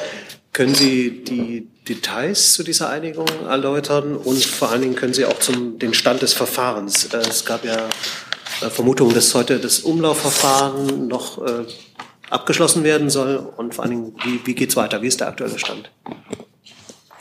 Können 0.51 0.76
Sie 0.76 1.24
die 1.24 1.68
Details 1.88 2.54
zu 2.54 2.64
dieser 2.64 2.89
Einigung 2.89 3.28
erläutern 3.47 4.16
und 4.16 4.43
vor 4.43 4.72
allen 4.72 4.82
Dingen 4.82 4.95
können 4.95 5.14
Sie 5.14 5.26
auch 5.26 5.39
zum 5.39 5.80
den 5.80 5.93
Stand 5.93 6.22
des 6.22 6.34
Verfahrens. 6.34 7.06
Äh, 7.14 7.18
es 7.18 7.45
gab 7.45 7.66
ja 7.66 7.89
äh, 8.62 8.70
Vermutungen, 8.70 9.14
dass 9.14 9.34
heute 9.34 9.60
das 9.60 9.80
Umlaufverfahren 9.80 11.08
noch 11.08 11.45
äh, 11.45 11.66
abgeschlossen 12.30 12.84
werden 12.84 13.10
soll 13.10 13.38
und 13.38 13.76
vor 13.76 13.84
allen 13.84 13.91
Dingen, 13.91 14.16
wie, 14.24 14.45
wie 14.45 14.56
geht 14.56 14.70
es 14.70 14.76
weiter? 14.76 15.01
Wie 15.01 15.08
ist 15.08 15.20
der 15.20 15.28
aktuelle 15.28 15.60
Stand? 15.60 15.91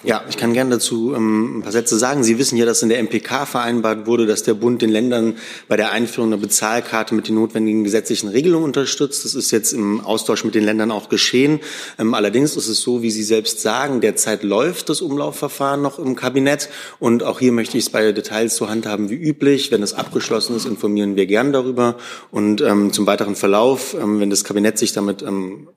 Ja, 0.05 0.25
ich 0.29 0.37
kann 0.37 0.53
gerne 0.53 0.71
dazu 0.71 1.15
ähm, 1.15 1.59
ein 1.59 1.63
paar 1.63 1.71
Sätze 1.71 1.97
sagen. 1.97 2.25
Sie 2.25 2.37
wissen 2.37 2.57
ja, 2.57 2.67
dass 2.67 2.83
in 2.83 2.89
der 2.89 2.99
MPK 3.01 3.47
vereinbart 3.47 4.05
wurde, 4.07 4.27
dass 4.27 4.43
der 4.43 4.55
Bund 4.55 4.83
den 4.83 4.91
Ländern 4.91 5.37
bei 5.69 5.77
der 5.77 5.93
Einführung 5.93 6.31
der 6.31 6.39
Bezahlkarte 6.39 7.15
mit 7.15 7.29
den 7.29 7.37
notwendigen 7.37 7.85
gesetzlichen 7.85 8.29
Regelungen 8.29 8.65
unterstützt. 8.65 9.25
Das 9.25 9.37
ist 9.37 9.53
jetzt 9.53 9.73
im 9.73 10.01
Austausch 10.01 10.43
mit 10.43 10.57
den 10.57 10.65
Ländern 10.65 10.91
auch 10.91 11.09
geschehen. 11.09 11.61
Ähm, 12.01 12.15
allerdings 12.15 12.57
ist 12.57 12.67
es 12.67 12.81
so, 12.81 13.03
wie 13.03 13.13
Sie 13.13 13.23
selbst 13.23 13.61
sagen, 13.61 14.01
derzeit 14.01 14.43
läuft 14.43 14.89
das 14.89 15.03
Umlaufverfahren 15.03 15.81
noch 15.81 16.01
im 16.01 16.17
Kabinett. 16.17 16.69
Und 16.99 17.23
auch 17.23 17.39
hier 17.39 17.53
möchte 17.53 17.79
ich 17.79 17.85
es 17.85 17.91
bei 17.91 18.11
Details 18.11 18.57
so 18.57 18.69
handhaben 18.69 19.09
wie 19.09 19.15
üblich. 19.15 19.71
Wenn 19.71 19.85
es 19.85 19.95
abgeschlossen 19.95 20.57
ist, 20.57 20.67
informieren 20.67 21.15
wir 21.15 21.27
gern 21.27 21.53
darüber. 21.53 21.97
Und 22.33 22.61
ähm, 22.61 22.93
zum 22.93 23.07
weiteren 23.07 23.37
Verlauf, 23.37 23.95
ähm, 23.95 24.19
wenn 24.19 24.31
das 24.31 24.43
Kabinett 24.43 24.79
sich 24.79 24.93
damit 24.93 25.23
ähm, 25.23 25.69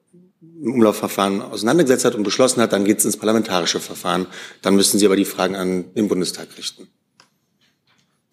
Umlaufverfahren 0.70 1.42
auseinandergesetzt 1.42 2.06
hat 2.06 2.16
und 2.16 2.24
beschlossen 2.24 2.62
hat, 2.62 2.74
dann 2.74 2.86
geht 2.86 3.00
es 3.00 3.06
ins 3.06 3.18
parlamentarische 3.18 3.80
Verfahren. 3.80 4.28
Dann 4.62 4.76
müssen 4.76 5.00
Sie 5.00 5.06
aber 5.06 5.16
die 5.16 5.26
Fragen 5.26 5.56
an 5.56 5.94
den 5.94 6.08
Bundestag 6.08 6.48
richten. 6.58 6.88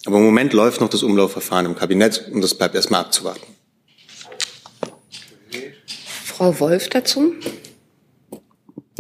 Aber 0.06 0.16
im 0.16 0.24
Moment 0.24 0.52
läuft 0.52 0.80
noch 0.80 0.88
das 0.88 1.02
Umlaufverfahren 1.02 1.66
im 1.66 1.76
Kabinett 1.76 2.28
und 2.32 2.42
das 2.42 2.54
bleibt 2.54 2.74
erstmal 2.74 3.02
abzuwarten. 3.02 3.46
Frau 6.24 6.58
Wolf 6.58 6.88
dazu. 6.88 7.34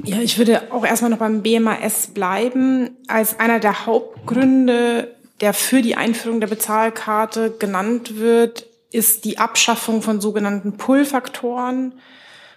Ja, 0.04 0.18
ich 0.20 0.38
würde 0.38 0.72
auch 0.72 0.84
erstmal 0.84 1.10
noch 1.10 1.18
beim 1.18 1.42
BMAS 1.42 2.08
bleiben. 2.08 2.90
Als 3.08 3.38
einer 3.38 3.60
der 3.60 3.86
Hauptgründe, 3.86 5.14
der 5.40 5.54
für 5.54 5.82
die 5.82 5.96
Einführung 5.96 6.40
der 6.40 6.48
Bezahlkarte 6.48 7.54
genannt 7.58 8.18
wird, 8.18 8.66
ist 8.90 9.24
die 9.24 9.38
Abschaffung 9.38 10.02
von 10.02 10.20
sogenannten 10.20 10.76
Pull-Faktoren 10.76 11.94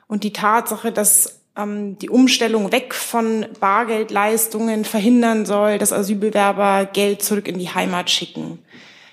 und 0.07 0.23
die 0.23 0.33
Tatsache, 0.33 0.91
dass 0.91 1.41
ähm, 1.57 1.97
die 1.99 2.09
Umstellung 2.09 2.71
weg 2.71 2.93
von 2.93 3.45
Bargeldleistungen 3.59 4.85
verhindern 4.85 5.45
soll, 5.45 5.77
dass 5.77 5.93
Asylbewerber 5.93 6.85
Geld 6.85 7.23
zurück 7.23 7.47
in 7.47 7.59
die 7.59 7.69
Heimat 7.69 8.09
schicken. 8.09 8.59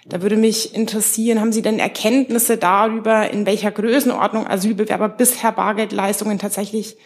Da 0.04 0.20
würde 0.20 0.36
mich 0.36 0.74
interessieren, 0.74 1.40
haben 1.40 1.52
Sie 1.52 1.62
denn 1.62 1.78
Erkenntnisse 1.78 2.56
darüber, 2.56 3.30
in 3.30 3.46
welcher 3.46 3.70
Größenordnung 3.70 4.46
Asylbewerber 4.46 5.08
bisher 5.08 5.52
Bargeldleistungen 5.52 6.38
tatsächlich 6.40 6.96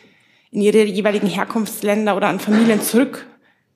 in 0.51 0.63
ihre 0.63 0.83
jeweiligen 0.85 1.29
Herkunftsländer 1.29 2.17
oder 2.17 2.29
an 2.29 2.41
Familien 2.41 2.81
zurück 2.81 3.27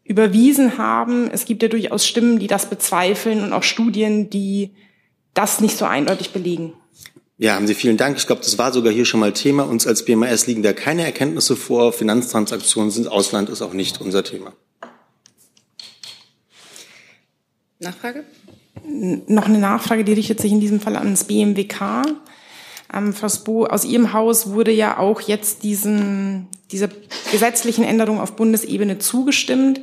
überwiesen 0.04 0.78
haben? 0.78 1.30
Es 1.30 1.44
gibt 1.44 1.62
ja 1.62 1.68
durchaus 1.68 2.06
Stimmen, 2.06 2.38
die 2.38 2.46
das 2.46 2.70
bezweifeln 2.70 3.44
und 3.44 3.52
auch 3.52 3.62
Studien, 3.62 4.30
die 4.30 4.70
das 5.34 5.60
nicht 5.60 5.76
so 5.76 5.84
eindeutig 5.84 6.30
belegen. 6.30 6.72
Ja, 7.42 7.54
haben 7.54 7.66
Sie 7.66 7.74
vielen 7.74 7.96
Dank. 7.96 8.18
Ich 8.18 8.26
glaube, 8.26 8.42
das 8.42 8.58
war 8.58 8.70
sogar 8.70 8.92
hier 8.92 9.06
schon 9.06 9.18
mal 9.18 9.32
Thema. 9.32 9.62
Uns 9.62 9.86
als 9.86 10.04
BMAS 10.04 10.46
liegen 10.46 10.62
da 10.62 10.74
keine 10.74 11.06
Erkenntnisse 11.06 11.56
vor. 11.56 11.90
Finanztransaktionen 11.94 12.90
sind 12.90 13.08
Ausland, 13.08 13.48
ist 13.48 13.62
auch 13.62 13.72
nicht 13.72 13.98
unser 14.02 14.22
Thema. 14.22 14.52
Nachfrage? 17.78 18.24
Noch 18.84 19.46
eine 19.46 19.56
Nachfrage, 19.56 20.04
die 20.04 20.12
richtet 20.12 20.38
sich 20.38 20.52
in 20.52 20.60
diesem 20.60 20.80
Fall 20.80 20.96
an 20.96 21.12
das 21.12 21.24
BMWK. 21.24 22.02
Ähm, 22.92 23.14
Frau 23.14 23.30
Spo, 23.30 23.64
aus 23.64 23.86
Ihrem 23.86 24.12
Haus 24.12 24.50
wurde 24.50 24.72
ja 24.72 24.98
auch 24.98 25.22
jetzt 25.22 25.62
diesen, 25.62 26.46
dieser 26.70 26.90
gesetzlichen 27.32 27.84
Änderung 27.84 28.20
auf 28.20 28.36
Bundesebene 28.36 28.98
zugestimmt. 28.98 29.80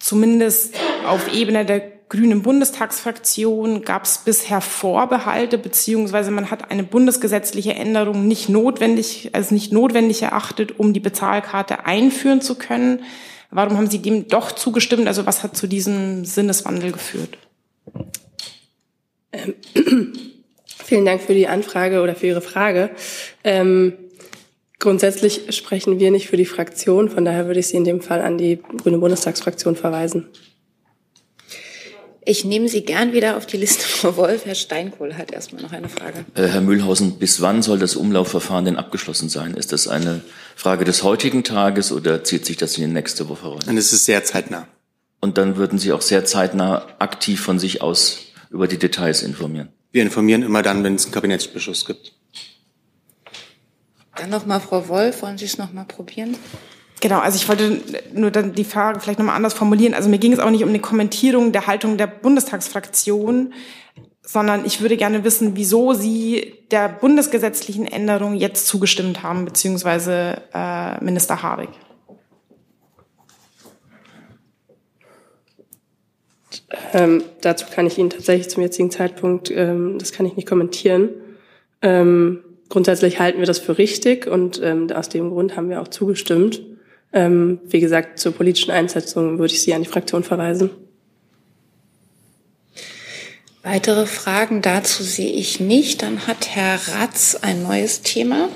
Zumindest 0.00 0.74
auf 1.06 1.32
Ebene 1.32 1.64
der 1.64 1.93
grünen 2.14 2.42
Bundestagsfraktion 2.42 3.82
gab 3.82 4.04
es 4.04 4.18
bisher 4.18 4.60
Vorbehalte, 4.60 5.58
beziehungsweise 5.58 6.30
man 6.30 6.50
hat 6.50 6.70
eine 6.70 6.84
bundesgesetzliche 6.84 7.74
Änderung 7.74 8.28
nicht 8.28 8.48
notwendig, 8.48 9.30
als 9.32 9.50
nicht 9.50 9.72
notwendig 9.72 10.22
erachtet, 10.22 10.78
um 10.78 10.92
die 10.92 11.00
Bezahlkarte 11.00 11.86
einführen 11.86 12.40
zu 12.40 12.54
können. 12.54 13.02
Warum 13.50 13.76
haben 13.76 13.90
Sie 13.90 13.98
dem 13.98 14.28
doch 14.28 14.52
zugestimmt? 14.52 15.08
Also 15.08 15.26
was 15.26 15.42
hat 15.42 15.56
zu 15.56 15.66
diesem 15.66 16.24
Sinneswandel 16.24 16.92
geführt? 16.92 17.36
Ähm, 19.32 19.54
vielen 20.84 21.04
Dank 21.04 21.20
für 21.20 21.34
die 21.34 21.48
Anfrage 21.48 22.00
oder 22.00 22.14
für 22.14 22.28
Ihre 22.28 22.42
Frage. 22.42 22.90
Ähm, 23.42 23.94
grundsätzlich 24.78 25.56
sprechen 25.56 25.98
wir 25.98 26.12
nicht 26.12 26.28
für 26.28 26.36
die 26.36 26.44
Fraktion, 26.44 27.08
von 27.08 27.24
daher 27.24 27.46
würde 27.46 27.58
ich 27.58 27.66
Sie 27.66 27.76
in 27.76 27.84
dem 27.84 28.00
Fall 28.00 28.20
an 28.20 28.38
die 28.38 28.60
Grüne 28.82 28.98
Bundestagsfraktion 28.98 29.74
verweisen. 29.74 30.28
Ich 32.26 32.44
nehme 32.44 32.68
Sie 32.68 32.82
gern 32.84 33.12
wieder 33.12 33.36
auf 33.36 33.44
die 33.46 33.58
Liste, 33.58 33.84
Frau 33.86 34.16
Wolf. 34.16 34.46
Herr 34.46 34.54
Steinkohl 34.54 35.14
hat 35.16 35.30
erstmal 35.30 35.62
noch 35.62 35.72
eine 35.72 35.88
Frage. 35.88 36.24
Äh, 36.34 36.48
Herr 36.48 36.62
Mühlhausen, 36.62 37.18
bis 37.18 37.42
wann 37.42 37.62
soll 37.62 37.78
das 37.78 37.96
Umlaufverfahren 37.96 38.64
denn 38.64 38.76
abgeschlossen 38.76 39.28
sein? 39.28 39.54
Ist 39.54 39.72
das 39.72 39.88
eine 39.88 40.22
Frage 40.56 40.84
des 40.84 41.02
heutigen 41.02 41.44
Tages 41.44 41.92
oder 41.92 42.24
zieht 42.24 42.46
sich 42.46 42.56
das 42.56 42.78
in 42.78 42.86
die 42.86 42.92
nächste 42.92 43.28
Woche 43.28 43.50
rein? 43.50 43.68
Und 43.68 43.76
es 43.76 43.92
ist 43.92 44.06
sehr 44.06 44.24
zeitnah. 44.24 44.68
Und 45.20 45.36
dann 45.36 45.56
würden 45.56 45.78
Sie 45.78 45.92
auch 45.92 46.00
sehr 46.00 46.24
zeitnah 46.24 46.86
aktiv 46.98 47.40
von 47.40 47.58
sich 47.58 47.82
aus 47.82 48.20
über 48.50 48.68
die 48.68 48.78
Details 48.78 49.22
informieren? 49.22 49.68
Wir 49.90 50.02
informieren 50.02 50.42
immer 50.42 50.62
dann, 50.62 50.82
wenn 50.82 50.94
es 50.94 51.04
einen 51.04 51.12
Kabinettsbeschluss 51.12 51.84
gibt. 51.84 52.12
Dann 54.16 54.30
noch 54.30 54.46
mal 54.46 54.60
Frau 54.60 54.88
Wolf, 54.88 55.22
wollen 55.22 55.36
Sie 55.36 55.44
es 55.44 55.58
noch 55.58 55.72
mal 55.72 55.84
probieren? 55.84 56.36
Genau, 57.00 57.18
also 57.18 57.36
ich 57.36 57.48
wollte 57.48 57.80
nur 58.14 58.30
dann 58.30 58.54
die 58.54 58.64
Frage 58.64 59.00
vielleicht 59.00 59.18
nochmal 59.18 59.36
anders 59.36 59.54
formulieren. 59.54 59.94
Also 59.94 60.08
mir 60.08 60.18
ging 60.18 60.32
es 60.32 60.38
auch 60.38 60.50
nicht 60.50 60.62
um 60.62 60.70
eine 60.70 60.78
Kommentierung 60.78 61.52
der 61.52 61.66
Haltung 61.66 61.96
der 61.96 62.06
Bundestagsfraktion, 62.06 63.52
sondern 64.22 64.64
ich 64.64 64.80
würde 64.80 64.96
gerne 64.96 65.22
wissen, 65.22 65.54
wieso 65.54 65.92
Sie 65.92 66.54
der 66.70 66.88
bundesgesetzlichen 66.88 67.86
Änderung 67.86 68.34
jetzt 68.34 68.66
zugestimmt 68.66 69.22
haben, 69.22 69.44
beziehungsweise 69.44 70.42
äh, 70.54 71.04
Minister 71.04 71.42
Habeck. 71.42 71.68
Ähm, 76.94 77.22
dazu 77.42 77.66
kann 77.72 77.86
ich 77.86 77.98
Ihnen 77.98 78.10
tatsächlich 78.10 78.48
zum 78.48 78.62
jetzigen 78.62 78.90
Zeitpunkt, 78.90 79.50
ähm, 79.50 79.98
das 79.98 80.12
kann 80.12 80.26
ich 80.26 80.36
nicht 80.36 80.48
kommentieren. 80.48 81.10
Ähm, 81.82 82.42
grundsätzlich 82.68 83.20
halten 83.20 83.40
wir 83.40 83.46
das 83.46 83.58
für 83.58 83.76
richtig 83.76 84.26
und 84.26 84.60
ähm, 84.62 84.90
aus 84.90 85.08
dem 85.08 85.30
Grund 85.30 85.56
haben 85.56 85.68
wir 85.68 85.82
auch 85.82 85.88
zugestimmt. 85.88 86.62
Ähm, 87.14 87.60
wie 87.64 87.78
gesagt, 87.78 88.18
zur 88.18 88.32
politischen 88.32 88.72
Einsetzung 88.72 89.38
würde 89.38 89.54
ich 89.54 89.62
Sie 89.62 89.72
an 89.72 89.82
die 89.82 89.88
Fraktion 89.88 90.24
verweisen. 90.24 90.70
Weitere 93.62 94.04
Fragen 94.04 94.60
dazu 94.60 95.02
sehe 95.02 95.32
ich 95.32 95.60
nicht. 95.60 96.02
Dann 96.02 96.26
hat 96.26 96.48
Herr 96.48 96.78
Ratz 96.96 97.38
ein 97.40 97.62
neues 97.62 98.02
Thema. 98.02 98.50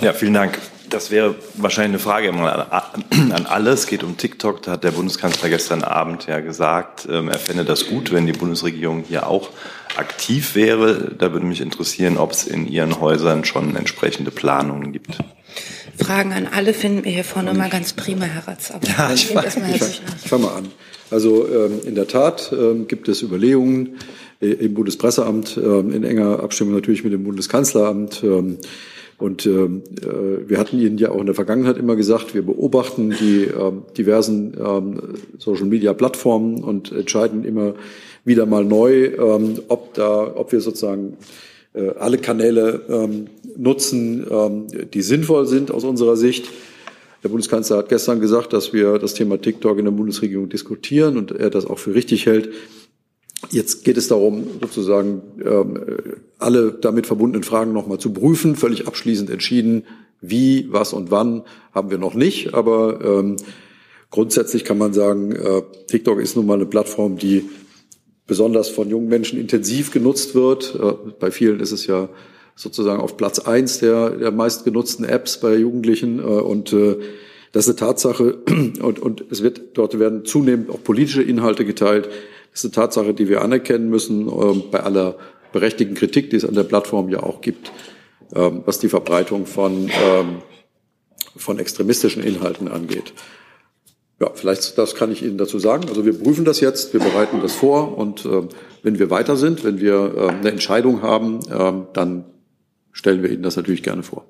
Ja, 0.00 0.14
vielen 0.14 0.34
Dank. 0.34 0.58
Das 0.90 1.10
wäre 1.10 1.36
wahrscheinlich 1.54 1.92
eine 1.92 1.98
Frage 1.98 2.32
an 2.32 3.46
alle. 3.46 3.70
Es 3.70 3.86
geht 3.86 4.02
um 4.02 4.16
TikTok. 4.16 4.62
Da 4.62 4.72
hat 4.72 4.84
der 4.84 4.90
Bundeskanzler 4.90 5.48
gestern 5.48 5.84
Abend 5.84 6.26
ja 6.26 6.40
gesagt, 6.40 7.06
ähm, 7.10 7.28
er 7.28 7.38
fände 7.38 7.64
das 7.64 7.86
gut, 7.86 8.12
wenn 8.12 8.26
die 8.26 8.32
Bundesregierung 8.32 9.04
hier 9.06 9.26
auch 9.26 9.50
aktiv 9.96 10.54
wäre. 10.54 11.14
Da 11.16 11.32
würde 11.32 11.46
mich 11.46 11.60
interessieren, 11.60 12.18
ob 12.18 12.32
es 12.32 12.46
in 12.46 12.66
Ihren 12.66 13.00
Häusern 13.00 13.44
schon 13.44 13.76
entsprechende 13.76 14.30
Planungen 14.30 14.92
gibt. 14.92 15.18
Fragen 15.96 16.32
an 16.32 16.48
alle 16.50 16.72
finden 16.72 17.04
wir 17.04 17.12
hier 17.12 17.24
vorne 17.24 17.54
mal 17.54 17.68
ganz 17.68 17.92
prima, 17.92 18.24
Herr 18.24 18.48
Ratz. 18.48 18.70
Aber 18.70 18.86
ja, 18.86 19.12
ich, 19.12 19.26
fang, 19.26 19.44
fange 19.50 20.44
mal 20.44 20.56
an. 20.56 20.68
Also 21.10 21.46
ähm, 21.46 21.80
in 21.84 21.94
der 21.94 22.08
Tat 22.08 22.52
ähm, 22.58 22.88
gibt 22.88 23.06
es 23.08 23.22
Überlegungen 23.22 23.98
äh, 24.40 24.46
im 24.46 24.72
Bundespresseamt, 24.72 25.58
ähm, 25.62 25.92
in 25.92 26.04
enger 26.04 26.40
Abstimmung 26.40 26.74
natürlich 26.74 27.04
mit 27.04 27.12
dem 27.12 27.24
Bundeskanzleramt. 27.24 28.22
Ähm, 28.24 28.56
und 29.18 29.44
ähm, 29.44 29.82
äh, 30.00 30.48
wir 30.48 30.58
hatten 30.58 30.80
Ihnen 30.80 30.96
ja 30.96 31.10
auch 31.10 31.20
in 31.20 31.26
der 31.26 31.34
Vergangenheit 31.34 31.76
immer 31.76 31.96
gesagt, 31.96 32.34
wir 32.34 32.42
beobachten 32.42 33.10
die 33.10 33.44
ähm, 33.44 33.82
diversen 33.96 34.54
Social-Media-Plattformen 35.38 36.64
und 36.64 36.90
entscheiden 36.90 37.44
immer 37.44 37.74
wieder 38.24 38.46
mal 38.46 38.64
neu, 38.64 39.18
ob 39.68 39.94
da, 39.94 40.36
ob 40.36 40.52
wir 40.52 40.60
sozusagen 40.60 41.16
alle 41.74 42.18
Kanäle 42.18 42.82
ähm, 42.88 43.26
nutzen, 43.56 44.26
ähm, 44.30 44.66
die 44.92 45.02
sinnvoll 45.02 45.46
sind 45.46 45.70
aus 45.70 45.84
unserer 45.84 46.16
Sicht. 46.16 46.48
Der 47.22 47.28
Bundeskanzler 47.28 47.78
hat 47.78 47.88
gestern 47.88 48.20
gesagt, 48.20 48.52
dass 48.52 48.72
wir 48.72 48.98
das 48.98 49.14
Thema 49.14 49.40
TikTok 49.40 49.78
in 49.78 49.84
der 49.84 49.92
Bundesregierung 49.92 50.48
diskutieren 50.48 51.16
und 51.16 51.30
er 51.30 51.50
das 51.50 51.66
auch 51.66 51.78
für 51.78 51.94
richtig 51.94 52.26
hält. 52.26 52.50
Jetzt 53.50 53.84
geht 53.84 53.96
es 53.96 54.08
darum, 54.08 54.46
sozusagen 54.60 55.22
ähm, 55.44 55.80
alle 56.38 56.72
damit 56.72 57.06
verbundenen 57.06 57.42
Fragen 57.42 57.72
nochmal 57.72 57.98
zu 57.98 58.12
prüfen. 58.12 58.54
Völlig 58.56 58.86
abschließend 58.86 59.30
entschieden, 59.30 59.84
wie, 60.20 60.68
was 60.70 60.92
und 60.92 61.10
wann 61.10 61.42
haben 61.72 61.90
wir 61.90 61.98
noch 61.98 62.14
nicht. 62.14 62.54
Aber 62.54 63.00
ähm, 63.04 63.36
grundsätzlich 64.10 64.64
kann 64.64 64.78
man 64.78 64.92
sagen, 64.92 65.32
äh, 65.32 65.62
TikTok 65.88 66.20
ist 66.20 66.36
nun 66.36 66.46
mal 66.46 66.54
eine 66.54 66.66
Plattform, 66.66 67.18
die 67.18 67.48
besonders 68.26 68.68
von 68.68 68.88
jungen 68.88 69.08
Menschen 69.08 69.38
intensiv 69.38 69.90
genutzt 69.90 70.34
wird. 70.34 70.74
Äh, 70.74 71.12
bei 71.18 71.30
vielen 71.30 71.60
ist 71.60 71.72
es 71.72 71.86
ja 71.86 72.08
sozusagen 72.54 73.00
auf 73.00 73.16
Platz 73.16 73.38
eins 73.38 73.78
der, 73.78 74.10
der 74.10 74.30
meistgenutzten 74.30 75.04
Apps 75.04 75.38
bei 75.38 75.56
Jugendlichen. 75.56 76.18
Äh, 76.18 76.22
und 76.22 76.72
äh, 76.72 76.96
das 77.52 77.66
ist 77.66 77.80
eine 77.80 77.88
Tatsache. 77.88 78.38
Und, 78.82 78.98
und 78.98 79.24
es 79.30 79.42
wird, 79.42 79.60
dort 79.74 79.98
werden 79.98 80.24
zunehmend 80.24 80.70
auch 80.70 80.82
politische 80.82 81.22
Inhalte 81.22 81.64
geteilt. 81.64 82.06
Das 82.50 82.60
ist 82.60 82.64
eine 82.64 82.72
Tatsache, 82.72 83.14
die 83.14 83.28
wir 83.28 83.42
anerkennen 83.42 83.90
müssen, 83.90 84.28
ähm, 84.28 84.64
bei 84.70 84.80
aller 84.80 85.16
berechtigten 85.52 85.94
Kritik, 85.94 86.30
die 86.30 86.36
es 86.36 86.44
an 86.44 86.54
der 86.54 86.64
Plattform 86.64 87.08
ja 87.10 87.22
auch 87.22 87.40
gibt, 87.40 87.70
ähm, 88.34 88.62
was 88.64 88.78
die 88.78 88.88
Verbreitung 88.88 89.46
von, 89.46 89.90
ähm, 90.02 90.42
von 91.36 91.58
extremistischen 91.58 92.22
Inhalten 92.22 92.68
angeht. 92.68 93.12
Ja, 94.22 94.30
vielleicht 94.32 94.78
das 94.78 94.94
kann 94.94 95.10
ich 95.10 95.24
Ihnen 95.24 95.36
dazu 95.36 95.58
sagen. 95.58 95.88
Also 95.88 96.06
wir 96.06 96.16
prüfen 96.16 96.44
das 96.44 96.60
jetzt, 96.60 96.92
wir 96.92 97.00
bereiten 97.00 97.40
das 97.42 97.54
vor 97.54 97.98
und 97.98 98.24
äh, 98.24 98.42
wenn 98.84 99.00
wir 99.00 99.10
weiter 99.10 99.36
sind, 99.36 99.64
wenn 99.64 99.80
wir 99.80 100.14
äh, 100.16 100.28
eine 100.28 100.52
Entscheidung 100.52 101.02
haben, 101.02 101.40
äh, 101.50 101.72
dann 101.92 102.24
stellen 102.92 103.24
wir 103.24 103.30
Ihnen 103.30 103.42
das 103.42 103.56
natürlich 103.56 103.82
gerne 103.82 104.04
vor. 104.04 104.24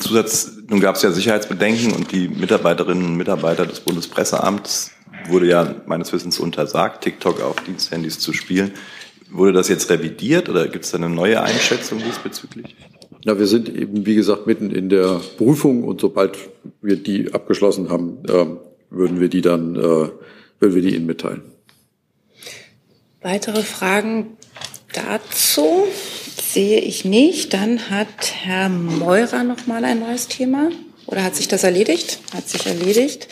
Zusatz, 0.00 0.50
nun 0.66 0.80
gab 0.80 0.96
es 0.96 1.02
ja 1.02 1.12
Sicherheitsbedenken 1.12 1.92
und 1.92 2.10
die 2.10 2.26
Mitarbeiterinnen 2.28 3.04
und 3.04 3.16
Mitarbeiter 3.16 3.66
des 3.66 3.78
Bundespresseamts 3.78 4.90
wurde 5.28 5.46
ja 5.46 5.76
meines 5.86 6.12
Wissens 6.12 6.40
untersagt, 6.40 7.04
TikTok 7.04 7.40
auf 7.40 7.54
Diensthandys 7.62 8.18
zu 8.18 8.32
spielen. 8.32 8.72
Wurde 9.30 9.52
das 9.52 9.68
jetzt 9.68 9.88
revidiert 9.90 10.48
oder 10.48 10.66
gibt 10.66 10.84
es 10.84 10.90
da 10.90 10.98
eine 10.98 11.08
neue 11.08 11.40
Einschätzung 11.40 12.02
diesbezüglich? 12.04 12.74
Na, 13.24 13.38
wir 13.38 13.46
sind 13.46 13.68
eben, 13.68 14.04
wie 14.04 14.16
gesagt, 14.16 14.46
mitten 14.46 14.70
in 14.70 14.88
der 14.88 15.20
Prüfung 15.36 15.84
und 15.84 16.00
sobald 16.00 16.36
wir 16.80 16.96
die 16.96 17.32
abgeschlossen 17.32 17.88
haben, 17.88 18.18
äh, 18.28 18.46
würden 18.90 19.20
wir 19.20 19.28
die 19.28 19.42
dann, 19.42 19.76
äh, 19.76 19.80
würden 20.58 20.74
wir 20.74 20.82
die 20.82 20.94
Ihnen 20.94 21.06
mitteilen. 21.06 21.42
Weitere 23.20 23.62
Fragen 23.62 24.36
dazu 24.92 25.84
sehe 26.40 26.80
ich 26.80 27.04
nicht. 27.04 27.54
Dann 27.54 27.90
hat 27.90 28.34
Herr 28.42 28.68
Meurer 28.68 29.44
noch 29.44 29.66
mal 29.66 29.84
ein 29.84 30.00
neues 30.00 30.26
Thema. 30.26 30.70
Oder 31.06 31.22
hat 31.22 31.36
sich 31.36 31.46
das 31.46 31.62
erledigt? 31.62 32.20
Hat 32.34 32.48
sich 32.48 32.66
erledigt. 32.66 33.28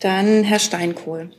Dann 0.00 0.42
Herr 0.42 0.58
Steinkohl. 0.58 1.30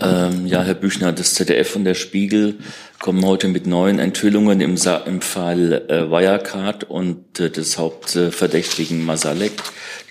Ähm, 0.00 0.46
ja, 0.46 0.62
Herr 0.62 0.74
Büchner, 0.74 1.12
das 1.12 1.34
ZDF 1.34 1.74
und 1.74 1.82
der 1.82 1.94
Spiegel 1.94 2.58
kommen 3.00 3.24
heute 3.24 3.48
mit 3.48 3.66
neuen 3.66 3.98
Enthüllungen 3.98 4.60
im, 4.60 4.76
Sa 4.76 4.98
im 4.98 5.20
Fall 5.20 5.84
äh, 5.88 6.08
Wirecard 6.08 6.84
und 6.84 7.40
äh, 7.40 7.50
des 7.50 7.78
Hauptverdächtigen 7.78 9.04
Masalek. 9.04 9.52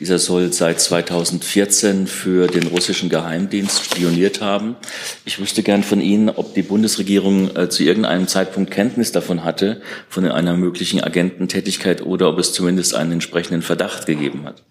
Dieser 0.01 0.19
soll 0.19 0.51
seit 0.51 0.81
2014 0.81 2.07
für 2.07 2.47
den 2.47 2.67
russischen 2.67 3.09
Geheimdienst 3.09 3.85
spioniert 3.85 4.41
haben. 4.41 4.75
Ich 5.23 5.39
wüsste 5.39 5.63
gern 5.63 5.83
von 5.83 6.01
Ihnen, 6.01 6.29
ob 6.29 6.53
die 6.53 6.63
Bundesregierung 6.63 7.55
äh, 7.55 7.69
zu 7.69 7.83
irgendeinem 7.83 8.27
Zeitpunkt 8.27 8.71
Kenntnis 8.71 9.13
davon 9.13 9.45
hatte, 9.45 9.81
von 10.09 10.25
einer 10.25 10.57
möglichen 10.57 11.01
Agententätigkeit 11.01 12.05
oder 12.05 12.27
ob 12.27 12.39
es 12.39 12.51
zumindest 12.51 12.93
einen 12.93 13.13
entsprechenden 13.13 13.61
Verdacht 13.61 14.05
gegeben 14.05 14.43
hat. 14.43 14.63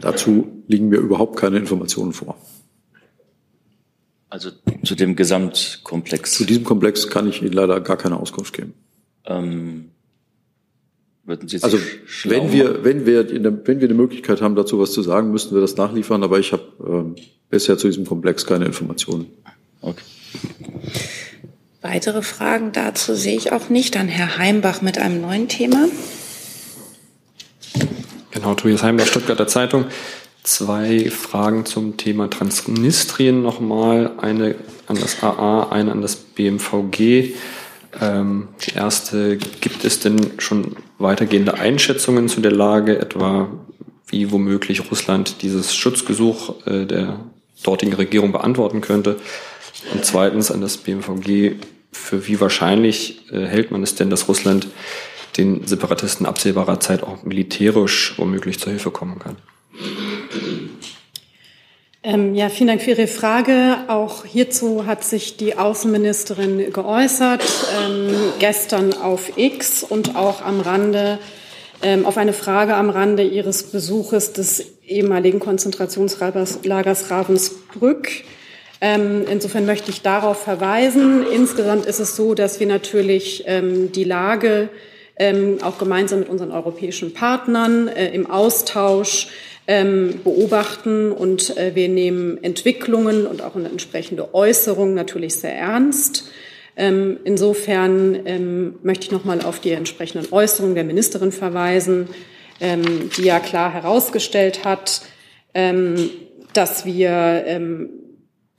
Dazu 0.00 0.62
liegen 0.68 0.88
mir 0.88 0.98
überhaupt 0.98 1.38
keine 1.38 1.58
Informationen 1.58 2.12
vor. 2.12 2.36
Also 4.32 4.48
zu 4.82 4.94
dem 4.94 5.14
Gesamtkomplex. 5.14 6.32
Zu 6.32 6.46
diesem 6.46 6.64
Komplex 6.64 7.08
kann 7.08 7.28
ich 7.28 7.42
Ihnen 7.42 7.52
leider 7.52 7.82
gar 7.82 7.98
keine 7.98 8.18
Auskunft 8.18 8.54
geben. 8.54 8.72
Ähm, 9.26 9.90
würden 11.24 11.48
Sie 11.48 11.58
sich 11.58 11.64
also 11.64 11.76
wenn 12.24 12.50
wir 12.50 12.82
wenn 12.82 13.04
wir 13.04 13.28
in 13.28 13.42
der, 13.42 13.66
wenn 13.66 13.80
wir 13.82 13.88
eine 13.88 13.94
Möglichkeit 13.94 14.40
haben, 14.40 14.54
dazu 14.54 14.78
was 14.78 14.92
zu 14.92 15.02
sagen, 15.02 15.32
müssten 15.32 15.54
wir 15.54 15.60
das 15.60 15.76
nachliefern. 15.76 16.22
Aber 16.22 16.38
ich 16.38 16.52
habe 16.52 16.62
ähm, 16.82 17.16
bisher 17.50 17.76
zu 17.76 17.88
diesem 17.88 18.06
Komplex 18.06 18.46
keine 18.46 18.64
Informationen. 18.64 19.26
Okay. 19.82 20.00
Weitere 21.82 22.22
Fragen 22.22 22.72
dazu 22.72 23.14
sehe 23.14 23.36
ich 23.36 23.52
auch 23.52 23.68
nicht. 23.68 23.96
Dann 23.96 24.08
Herr 24.08 24.38
Heimbach 24.38 24.80
mit 24.80 24.96
einem 24.96 25.20
neuen 25.20 25.48
Thema. 25.48 25.88
Genau, 28.30 28.54
Tobias 28.54 28.82
Heimbach, 28.82 29.06
Stuttgarter 29.06 29.46
Zeitung. 29.46 29.84
Zwei 30.42 31.08
Fragen 31.08 31.64
zum 31.66 31.96
Thema 31.96 32.28
Transnistrien 32.28 33.42
nochmal. 33.42 34.12
Eine 34.18 34.56
an 34.88 34.96
das 35.00 35.22
AA, 35.22 35.68
eine 35.70 35.92
an 35.92 36.02
das 36.02 36.16
BMVG. 36.16 37.34
Ähm, 38.00 38.48
die 38.66 38.74
erste, 38.74 39.36
gibt 39.36 39.84
es 39.84 40.00
denn 40.00 40.32
schon 40.38 40.76
weitergehende 40.98 41.54
Einschätzungen 41.54 42.28
zu 42.28 42.40
der 42.40 42.50
Lage, 42.50 42.98
etwa 42.98 43.48
wie 44.08 44.32
womöglich 44.32 44.90
Russland 44.90 45.42
dieses 45.42 45.76
Schutzgesuch 45.76 46.66
äh, 46.66 46.86
der 46.86 47.20
dortigen 47.62 47.94
Regierung 47.94 48.32
beantworten 48.32 48.80
könnte? 48.80 49.20
Und 49.92 50.04
zweitens 50.04 50.50
an 50.50 50.60
das 50.60 50.76
BMVG, 50.76 51.56
für 51.92 52.26
wie 52.26 52.40
wahrscheinlich 52.40 53.30
äh, 53.30 53.46
hält 53.46 53.70
man 53.70 53.84
es 53.84 53.94
denn, 53.94 54.10
dass 54.10 54.26
Russland 54.26 54.66
den 55.36 55.66
Separatisten 55.68 56.26
absehbarer 56.26 56.80
Zeit 56.80 57.04
auch 57.04 57.22
militärisch 57.22 58.14
womöglich 58.16 58.58
zur 58.58 58.72
Hilfe 58.72 58.90
kommen 58.90 59.20
kann? 59.20 59.36
Ähm, 62.04 62.34
ja, 62.34 62.48
vielen 62.48 62.66
Dank 62.66 62.82
für 62.82 62.90
Ihre 62.90 63.06
Frage. 63.06 63.76
Auch 63.86 64.24
hierzu 64.24 64.86
hat 64.86 65.04
sich 65.04 65.36
die 65.36 65.56
Außenministerin 65.56 66.72
geäußert, 66.72 67.44
ähm, 67.78 68.12
gestern 68.40 68.92
auf 68.92 69.38
X 69.38 69.84
und 69.84 70.16
auch 70.16 70.42
am 70.42 70.60
Rande, 70.60 71.20
ähm, 71.80 72.04
auf 72.04 72.18
eine 72.18 72.32
Frage 72.32 72.74
am 72.74 72.90
Rande 72.90 73.22
ihres 73.22 73.62
Besuches 73.62 74.32
des 74.32 74.66
ehemaligen 74.84 75.38
Konzentrationslagers 75.38 77.08
Ravensbrück. 77.08 78.08
Ähm, 78.80 79.24
insofern 79.30 79.64
möchte 79.64 79.92
ich 79.92 80.02
darauf 80.02 80.42
verweisen. 80.42 81.24
Insgesamt 81.32 81.86
ist 81.86 82.00
es 82.00 82.16
so, 82.16 82.34
dass 82.34 82.58
wir 82.58 82.66
natürlich 82.66 83.44
ähm, 83.46 83.92
die 83.92 84.02
Lage 84.02 84.70
ähm, 85.14 85.58
auch 85.62 85.78
gemeinsam 85.78 86.20
mit 86.20 86.28
unseren 86.28 86.50
europäischen 86.50 87.14
Partnern 87.14 87.86
äh, 87.86 88.12
im 88.12 88.28
Austausch 88.28 89.28
ähm, 89.66 90.20
beobachten 90.24 91.12
und 91.12 91.56
äh, 91.56 91.74
wir 91.74 91.88
nehmen 91.88 92.42
Entwicklungen 92.42 93.26
und 93.26 93.42
auch 93.42 93.54
eine 93.54 93.68
entsprechende 93.68 94.34
Äußerung 94.34 94.94
natürlich 94.94 95.36
sehr 95.36 95.54
ernst. 95.54 96.30
Ähm, 96.76 97.18
insofern 97.24 98.18
ähm, 98.24 98.78
möchte 98.82 99.06
ich 99.06 99.12
noch 99.12 99.24
mal 99.24 99.42
auf 99.42 99.60
die 99.60 99.72
entsprechenden 99.72 100.32
Äußerungen 100.32 100.74
der 100.74 100.84
Ministerin 100.84 101.30
verweisen, 101.30 102.08
ähm, 102.60 103.10
die 103.16 103.24
ja 103.24 103.40
klar 103.40 103.72
herausgestellt 103.72 104.64
hat, 104.64 105.02
ähm, 105.54 106.10
dass 106.54 106.86
wir 106.86 107.44
ähm, 107.46 107.90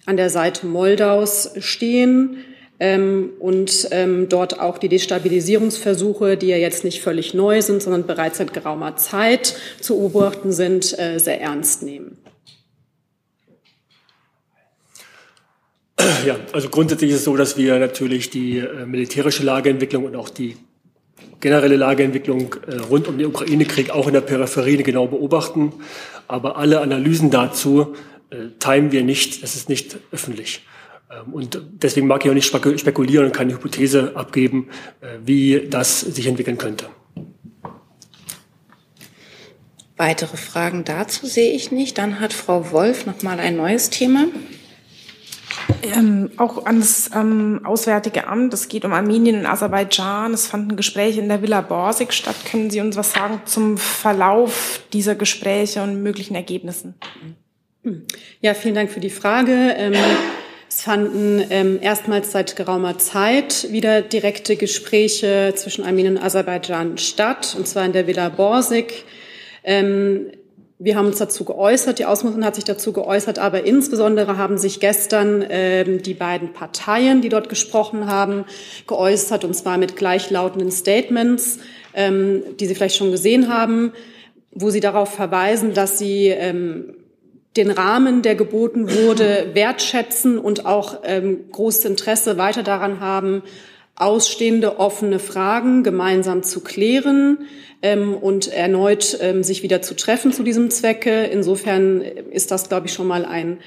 an 0.06 0.18
der 0.18 0.30
Seite 0.30 0.68
Moldaus 0.68 1.54
stehen 1.60 2.38
ähm, 2.80 3.32
und 3.40 3.88
ähm, 3.92 4.30
dort 4.30 4.60
auch 4.60 4.78
die 4.78 4.90
Destabilisierungsversuche, 4.90 6.38
die 6.38 6.48
ja 6.48 6.58
jetzt 6.58 6.84
nicht 6.84 7.02
völlig 7.02 7.34
neu 7.34 7.62
sind, 7.62 7.82
sondern 7.82 8.06
bereits 8.08 8.40
seit 8.40 8.54
geraumer 8.54 8.96
Zeit 8.98 9.56
zu 9.80 9.98
beobachten 9.98 10.52
sind, 10.52 10.98
äh, 10.98 11.20
sehr 11.20 11.40
ernst 11.42 11.84
nehmen. 11.84 12.18
Ja, 16.26 16.38
also 16.54 16.70
grundsätzlich 16.70 17.12
ist 17.12 17.18
es 17.18 17.24
so, 17.26 17.36
dass 17.36 17.58
wir 17.58 17.80
natürlich 17.80 18.30
die 18.30 18.58
äh, 18.58 18.86
militärische 18.86 19.44
Lageentwicklung 19.44 20.06
und 20.06 20.16
auch 20.16 20.30
die 20.30 20.56
generelle 21.40 21.76
Lageentwicklung 21.76 22.56
äh, 22.68 22.76
rund 22.76 23.08
um 23.08 23.18
den 23.18 23.28
Ukraine-Krieg 23.28 23.90
auch 23.90 24.08
in 24.08 24.14
der 24.14 24.22
Peripherie 24.22 24.82
genau 24.84 25.08
beobachten. 25.08 25.74
Aber 26.28 26.58
alle 26.58 26.80
Analysen 26.80 27.30
dazu 27.30 27.96
äh, 28.30 28.36
teilen 28.60 28.92
wir 28.92 29.04
nicht. 29.04 29.44
Das 29.44 29.56
ist 29.56 29.70
nicht 29.70 29.98
öffentlich. 30.12 30.62
Ähm, 31.14 31.34
und 31.34 31.62
deswegen 31.74 32.08
mag 32.08 32.24
ich 32.24 32.32
auch 32.32 32.36
nicht 32.36 32.48
spekulieren 32.48 33.26
und 33.26 33.34
keine 33.34 33.54
Hypothese 33.54 34.16
abgeben, 34.16 34.70
äh, 35.02 35.18
wie 35.26 35.68
das 35.70 36.02
sich 36.02 36.28
entwickeln 36.28 36.58
könnte. 36.58 36.86
Weitere 39.96 40.38
Fragen 40.38 40.84
dazu 40.84 41.28
sehe 41.28 41.52
ich 41.52 41.72
nicht. 41.72 41.98
Dann 41.98 42.20
hat 42.20 42.34
Frau 42.34 42.72
Wolf 42.72 43.06
noch 43.06 43.22
mal 43.22 43.40
ein 43.40 43.56
neues 43.56 43.90
Thema. 43.90 44.26
Ähm, 45.84 46.32
auch 46.38 46.66
an 46.66 46.80
das 46.80 47.12
ähm, 47.14 47.62
Auswärtige 47.64 48.28
Amt. 48.28 48.54
Es 48.54 48.70
geht 48.70 48.86
um 48.86 48.94
Armenien 48.94 49.40
und 49.40 49.46
Aserbaidschan. 49.46 50.34
Es 50.34 50.48
fanden 50.48 50.76
Gespräche 50.76 51.22
in 51.22 51.30
der 51.30 51.42
Villa 51.42 51.62
Borsig 51.62 52.12
statt. 52.12 52.36
Können 52.50 52.72
Sie 52.72 52.82
uns 52.82 52.96
was 52.96 53.12
sagen 53.12 53.42
zum 53.46 53.78
Verlauf 53.78 54.82
dieser 54.94 55.16
Gespräche 55.16 55.84
und 55.84 56.02
möglichen 56.02 56.36
Ergebnissen? 56.36 56.96
Ja, 58.42 58.54
vielen 58.54 58.76
Dank 58.76 58.90
für 58.92 59.00
die 59.00 59.10
Frage. 59.10 59.76
Ähm, 59.78 59.94
es 60.76 60.82
fanden 60.82 61.44
ähm, 61.52 61.78
erstmals 61.80 62.32
seit 62.32 62.56
geraumer 62.56 62.98
Zeit 62.98 63.72
wieder 63.72 64.02
direkte 64.02 64.56
Gespräche 64.56 65.54
zwischen 65.56 65.86
Armenien 65.86 66.18
und 66.18 66.24
Aserbaidschan 66.24 66.98
statt, 66.98 67.54
und 67.56 67.68
zwar 67.68 67.86
in 67.86 67.94
der 67.94 68.08
Villa 68.08 68.30
Borsig. 68.30 69.06
Ähm, 69.64 70.32
wir 70.80 70.96
haben 70.96 71.06
uns 71.06 71.20
dazu 71.20 71.46
geäußert, 71.46 72.00
die 72.00 72.06
Außenministerin 72.06 72.46
hat 72.48 72.56
sich 72.56 72.64
dazu 72.64 72.92
geäußert, 72.92 73.38
aber 73.38 73.66
insbesondere 73.66 74.38
haben 74.38 74.58
sich 74.58 74.80
gestern 74.80 75.46
ähm, 75.48 76.02
die 76.02 76.16
beiden 76.16 76.54
Parteien, 76.54 77.22
die 77.22 77.30
dort 77.30 77.50
gesprochen 77.50 78.08
haben, 78.08 78.46
geäußert, 78.88 79.44
und 79.44 79.54
zwar 79.54 79.78
mit 79.78 79.96
gleichlautenden 79.96 80.72
Statements, 80.72 81.60
ähm, 81.94 82.42
die 82.60 82.66
Sie 82.66 82.74
vielleicht 82.74 82.96
schon 82.96 83.12
gesehen 83.12 83.48
haben, 83.48 83.94
wo 84.50 84.72
sie 84.72 84.80
darauf 84.80 85.14
verweisen, 85.14 85.76
dass 85.76 86.00
sie 86.00 86.30
ähm, 86.30 86.96
den 87.56 87.70
Rahmen, 87.70 88.22
der 88.22 88.36
geboten 88.36 88.90
wurde, 88.92 89.52
wertschätzen 89.54 90.40
und 90.40 90.66
auch 90.66 91.00
ähm, 91.04 91.50
großes 91.52 91.86
Interesse 91.86 92.38
weiter 92.38 92.64
daran 92.64 93.00
haben, 93.00 93.44
ausstehende 93.96 94.80
offene 94.80 95.20
Fragen 95.20 95.84
gemeinsam 95.84 96.42
zu 96.42 96.62
klären 96.62 97.46
ähm, 97.84 98.16
und 98.16 98.48
erneut 98.48 99.18
ähm, 99.22 99.44
sich 99.44 99.62
wieder 99.62 99.82
zu 99.84 99.96
treffen 99.96 100.32
zu 100.32 100.44
diesem 100.44 100.72
Zwecke. 100.72 101.26
Insofern 101.26 102.02
ist 102.02 102.50
das, 102.50 102.70
glaube 102.70 102.88
ich, 102.88 102.94
schon 102.94 103.08
mal 103.08 103.24
ein 103.24 103.60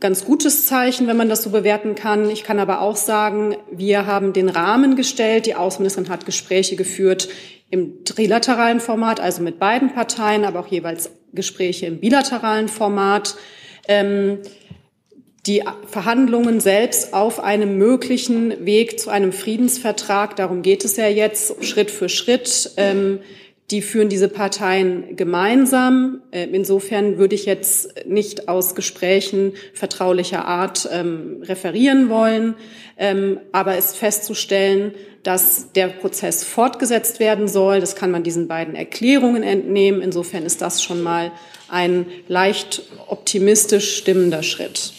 ganz 0.00 0.24
gutes 0.24 0.66
Zeichen, 0.66 1.06
wenn 1.06 1.16
man 1.16 1.28
das 1.28 1.44
so 1.44 1.50
bewerten 1.50 1.94
kann. 1.94 2.28
Ich 2.28 2.42
kann 2.42 2.58
aber 2.58 2.80
auch 2.80 2.96
sagen, 2.96 3.56
wir 3.70 4.06
haben 4.06 4.32
den 4.32 4.48
Rahmen 4.48 4.96
gestellt. 4.96 5.46
Die 5.46 5.54
Außenministerin 5.54 6.10
hat 6.10 6.26
Gespräche 6.26 6.74
geführt 6.74 7.28
im 7.70 8.04
trilateralen 8.04 8.80
Format, 8.80 9.20
also 9.20 9.42
mit 9.42 9.58
beiden 9.58 9.94
Parteien, 9.94 10.44
aber 10.44 10.60
auch 10.60 10.66
jeweils 10.66 11.10
Gespräche 11.34 11.86
im 11.86 12.00
bilateralen 12.00 12.68
Format. 12.68 13.36
Ähm, 13.88 14.38
die 15.46 15.62
Verhandlungen 15.86 16.60
selbst 16.60 17.12
auf 17.12 17.38
einem 17.38 17.76
möglichen 17.76 18.64
Weg 18.64 18.98
zu 18.98 19.10
einem 19.10 19.32
Friedensvertrag, 19.32 20.36
darum 20.36 20.62
geht 20.62 20.84
es 20.84 20.96
ja 20.96 21.06
jetzt 21.06 21.62
Schritt 21.62 21.90
für 21.90 22.08
Schritt, 22.08 22.70
ähm, 22.78 23.20
die 23.70 23.80
führen 23.80 24.08
diese 24.08 24.28
Parteien 24.28 25.16
gemeinsam. 25.16 26.20
Ähm, 26.32 26.52
insofern 26.52 27.18
würde 27.18 27.34
ich 27.34 27.46
jetzt 27.46 28.06
nicht 28.06 28.48
aus 28.48 28.74
Gesprächen 28.74 29.54
vertraulicher 29.72 30.44
Art 30.44 30.88
ähm, 30.92 31.42
referieren 31.42 32.10
wollen, 32.10 32.54
ähm, 32.98 33.40
aber 33.52 33.76
es 33.76 33.94
festzustellen, 33.94 34.94
dass 35.22 35.72
der 35.72 35.88
Prozess 35.88 36.44
fortgesetzt 36.44 37.18
werden 37.18 37.48
soll. 37.48 37.80
Das 37.80 37.96
kann 37.96 38.10
man 38.10 38.22
diesen 38.22 38.48
beiden 38.48 38.74
Erklärungen 38.74 39.42
entnehmen. 39.42 40.02
Insofern 40.02 40.44
ist 40.44 40.60
das 40.60 40.82
schon 40.82 41.02
mal 41.02 41.32
ein 41.68 42.06
leicht 42.28 42.82
optimistisch 43.08 43.96
stimmender 43.96 44.42
Schritt. 44.42 44.92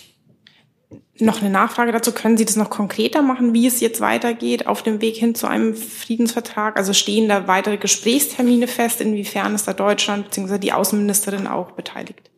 Noch 1.19 1.41
eine 1.41 1.49
Nachfrage 1.49 1.91
dazu. 1.91 2.11
Können 2.11 2.37
Sie 2.37 2.45
das 2.45 2.55
noch 2.55 2.69
konkreter 2.69 3.21
machen, 3.21 3.53
wie 3.53 3.67
es 3.67 3.79
jetzt 3.79 4.01
weitergeht 4.01 4.67
auf 4.67 4.83
dem 4.83 5.01
Weg 5.01 5.15
hin 5.15 5.35
zu 5.35 5.47
einem 5.47 5.75
Friedensvertrag? 5.75 6.77
Also 6.77 6.93
stehen 6.93 7.29
da 7.29 7.47
weitere 7.47 7.77
Gesprächstermine 7.77 8.67
fest? 8.67 9.01
Inwiefern 9.01 9.55
ist 9.55 9.67
da 9.67 9.73
Deutschland 9.73 10.25
bzw. 10.25 10.57
die 10.59 10.73
Außenministerin 10.73 11.47
auch 11.47 11.71
beteiligt? 11.71 12.29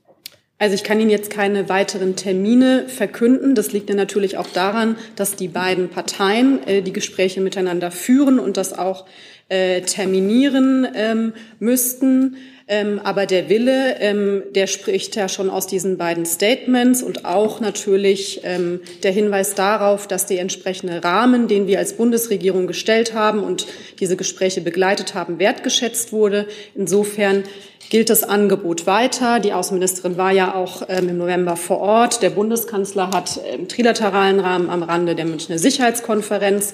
Also 0.60 0.74
ich 0.74 0.84
kann 0.84 1.00
Ihnen 1.00 1.12
jetzt 1.12 1.30
keine 1.30 1.70
weiteren 1.70 2.16
Termine 2.16 2.90
verkünden. 2.90 3.54
Das 3.54 3.74
liegt 3.74 3.90
ja 3.90 3.96
natürlich 3.96 4.38
auch 4.38 4.48
daran, 4.48 4.96
dass 5.16 5.36
die 5.36 5.48
beiden 5.48 5.90
Parteien 5.90 6.66
äh, 6.68 6.82
die 6.82 6.94
Gespräche 6.94 7.42
miteinander 7.42 7.92
führen 7.92 8.40
und 8.40 8.58
das 8.58 8.78
auch 8.78 9.06
äh, 9.50 9.82
terminieren 9.82 10.88
ähm, 10.96 11.34
müssten. 11.60 12.38
Ähm, 12.70 13.00
aber 13.02 13.26
der 13.26 13.48
Wille, 13.50 13.96
ähm, 14.02 14.44
der 14.54 14.68
spricht 14.68 15.16
ja 15.16 15.30
schon 15.30 15.50
aus 15.50 15.68
diesen 15.68 15.98
beiden 15.98 16.26
Statements 16.26 17.02
und 17.02 17.24
auch 17.24 17.62
natürlich 17.62 18.42
ähm, 18.44 18.82
der 19.04 19.12
Hinweis 19.14 19.56
darauf, 19.56 20.06
dass 20.06 20.26
der 20.26 20.42
entsprechende 20.42 21.02
Rahmen, 21.02 21.48
den 21.48 21.68
wir 21.68 21.80
als 21.80 21.94
Bundesregierung 21.94 22.68
gestellt 22.68 23.14
haben 23.14 23.42
und 23.42 23.68
diese 24.02 24.18
Gespräche 24.18 24.60
begleitet 24.60 25.14
haben, 25.14 25.40
wertgeschätzt 25.40 26.12
wurde. 26.12 26.46
Insofern 26.76 27.44
gilt 27.90 28.10
das 28.10 28.24
Angebot 28.24 28.86
weiter. 28.86 29.40
Die 29.40 29.54
Außenministerin 29.54 30.18
war 30.18 30.32
ja 30.32 30.56
auch 30.56 30.84
ähm, 30.90 31.10
im 31.10 31.18
November 31.18 31.56
vor 31.56 31.80
Ort. 31.80 32.22
Der 32.22 32.30
Bundeskanzler 32.30 33.12
hat 33.12 33.40
im 33.54 33.68
trilateralen 33.68 34.40
Rahmen 34.40 34.70
am 34.70 34.84
Rande 34.84 35.16
der 35.16 35.26
Münchner 35.26 35.58
Sicherheitskonferenz 35.58 36.74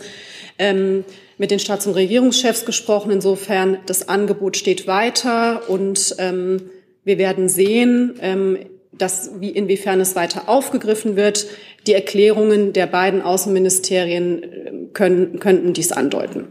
ähm, 0.58 1.04
mit 1.38 1.52
den 1.52 1.60
Staats- 1.60 1.88
und 1.88 1.94
Regierungschefs 1.94 2.66
gesprochen. 2.66 3.12
Insofern, 3.12 3.78
das 3.86 4.08
Angebot 4.10 4.58
steht 4.58 4.88
weiter 4.88 5.70
und 5.70 6.16
ähm, 6.20 6.62
wir 7.04 7.18
werden 7.18 7.50
sehen, 7.50 8.16
ähm, 8.22 8.58
dass, 8.92 9.32
wie, 9.40 9.50
inwiefern 9.50 10.00
es 10.00 10.16
weiter 10.16 10.48
aufgegriffen 10.48 11.16
wird. 11.16 11.48
Die 11.88 11.94
Erklärungen 11.94 12.74
der 12.74 12.88
beiden 12.88 13.22
Außenministerien 13.22 14.44
äh, 14.44 14.72
können, 14.94 15.40
könnten 15.40 15.74
dies 15.74 15.92
andeuten. 15.92 16.48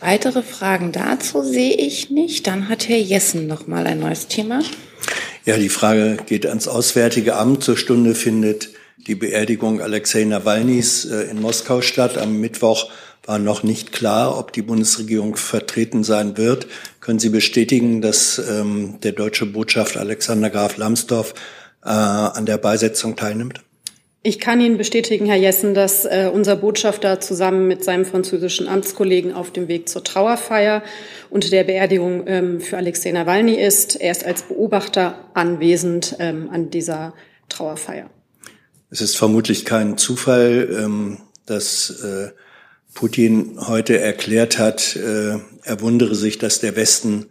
Weitere 0.00 0.42
Fragen 0.42 0.92
dazu 0.92 1.42
sehe 1.42 1.74
ich 1.74 2.10
nicht. 2.10 2.46
Dann 2.46 2.68
hat 2.68 2.88
Herr 2.88 2.98
Jessen 2.98 3.46
noch 3.46 3.66
mal 3.66 3.86
ein 3.86 4.00
neues 4.00 4.28
Thema. 4.28 4.62
Ja, 5.46 5.56
die 5.56 5.68
Frage 5.68 6.18
geht 6.26 6.44
ans 6.44 6.68
Auswärtige 6.68 7.36
Amt. 7.36 7.62
Zur 7.64 7.76
Stunde 7.76 8.14
findet 8.14 8.70
die 8.98 9.14
Beerdigung 9.14 9.80
Alexei 9.80 10.24
Nawalnys 10.24 11.04
äh, 11.04 11.30
in 11.30 11.40
Moskau 11.40 11.80
statt. 11.80 12.18
Am 12.18 12.40
Mittwoch 12.40 12.90
war 13.24 13.38
noch 13.38 13.62
nicht 13.62 13.92
klar, 13.92 14.38
ob 14.38 14.52
die 14.52 14.62
Bundesregierung 14.62 15.36
vertreten 15.36 16.04
sein 16.04 16.36
wird. 16.36 16.66
Können 17.00 17.18
Sie 17.18 17.28
bestätigen, 17.28 18.00
dass 18.02 18.38
ähm, 18.38 18.98
der 19.02 19.12
deutsche 19.12 19.46
Botschafter 19.46 20.00
Alexander 20.00 20.50
Graf 20.50 20.76
Lambsdorff 20.76 21.34
äh, 21.84 21.88
an 21.88 22.46
der 22.46 22.58
Beisetzung 22.58 23.16
teilnimmt? 23.16 23.60
Ich 24.26 24.40
kann 24.40 24.60
Ihnen 24.60 24.76
bestätigen, 24.76 25.26
Herr 25.26 25.36
Jessen, 25.36 25.72
dass 25.72 26.04
äh, 26.04 26.28
unser 26.34 26.56
Botschafter 26.56 27.20
zusammen 27.20 27.68
mit 27.68 27.84
seinem 27.84 28.04
französischen 28.04 28.66
Amtskollegen 28.66 29.32
auf 29.32 29.52
dem 29.52 29.68
Weg 29.68 29.88
zur 29.88 30.02
Trauerfeier 30.02 30.82
und 31.30 31.52
der 31.52 31.62
Beerdigung 31.62 32.24
ähm, 32.26 32.60
für 32.60 32.76
Alexei 32.76 33.12
Nawalny 33.12 33.54
ist. 33.54 33.94
Er 33.94 34.10
ist 34.10 34.26
als 34.26 34.42
Beobachter 34.42 35.30
anwesend 35.34 36.16
ähm, 36.18 36.50
an 36.50 36.70
dieser 36.70 37.14
Trauerfeier. 37.48 38.10
Es 38.90 39.00
ist 39.00 39.16
vermutlich 39.16 39.64
kein 39.64 39.96
Zufall, 39.96 40.76
ähm, 40.76 41.18
dass 41.46 41.90
äh, 42.02 42.30
Putin 42.94 43.60
heute 43.68 44.00
erklärt 44.00 44.58
hat, 44.58 44.96
äh, 44.96 45.38
er 45.62 45.80
wundere 45.80 46.16
sich, 46.16 46.38
dass 46.38 46.58
der 46.58 46.74
Westen 46.74 47.26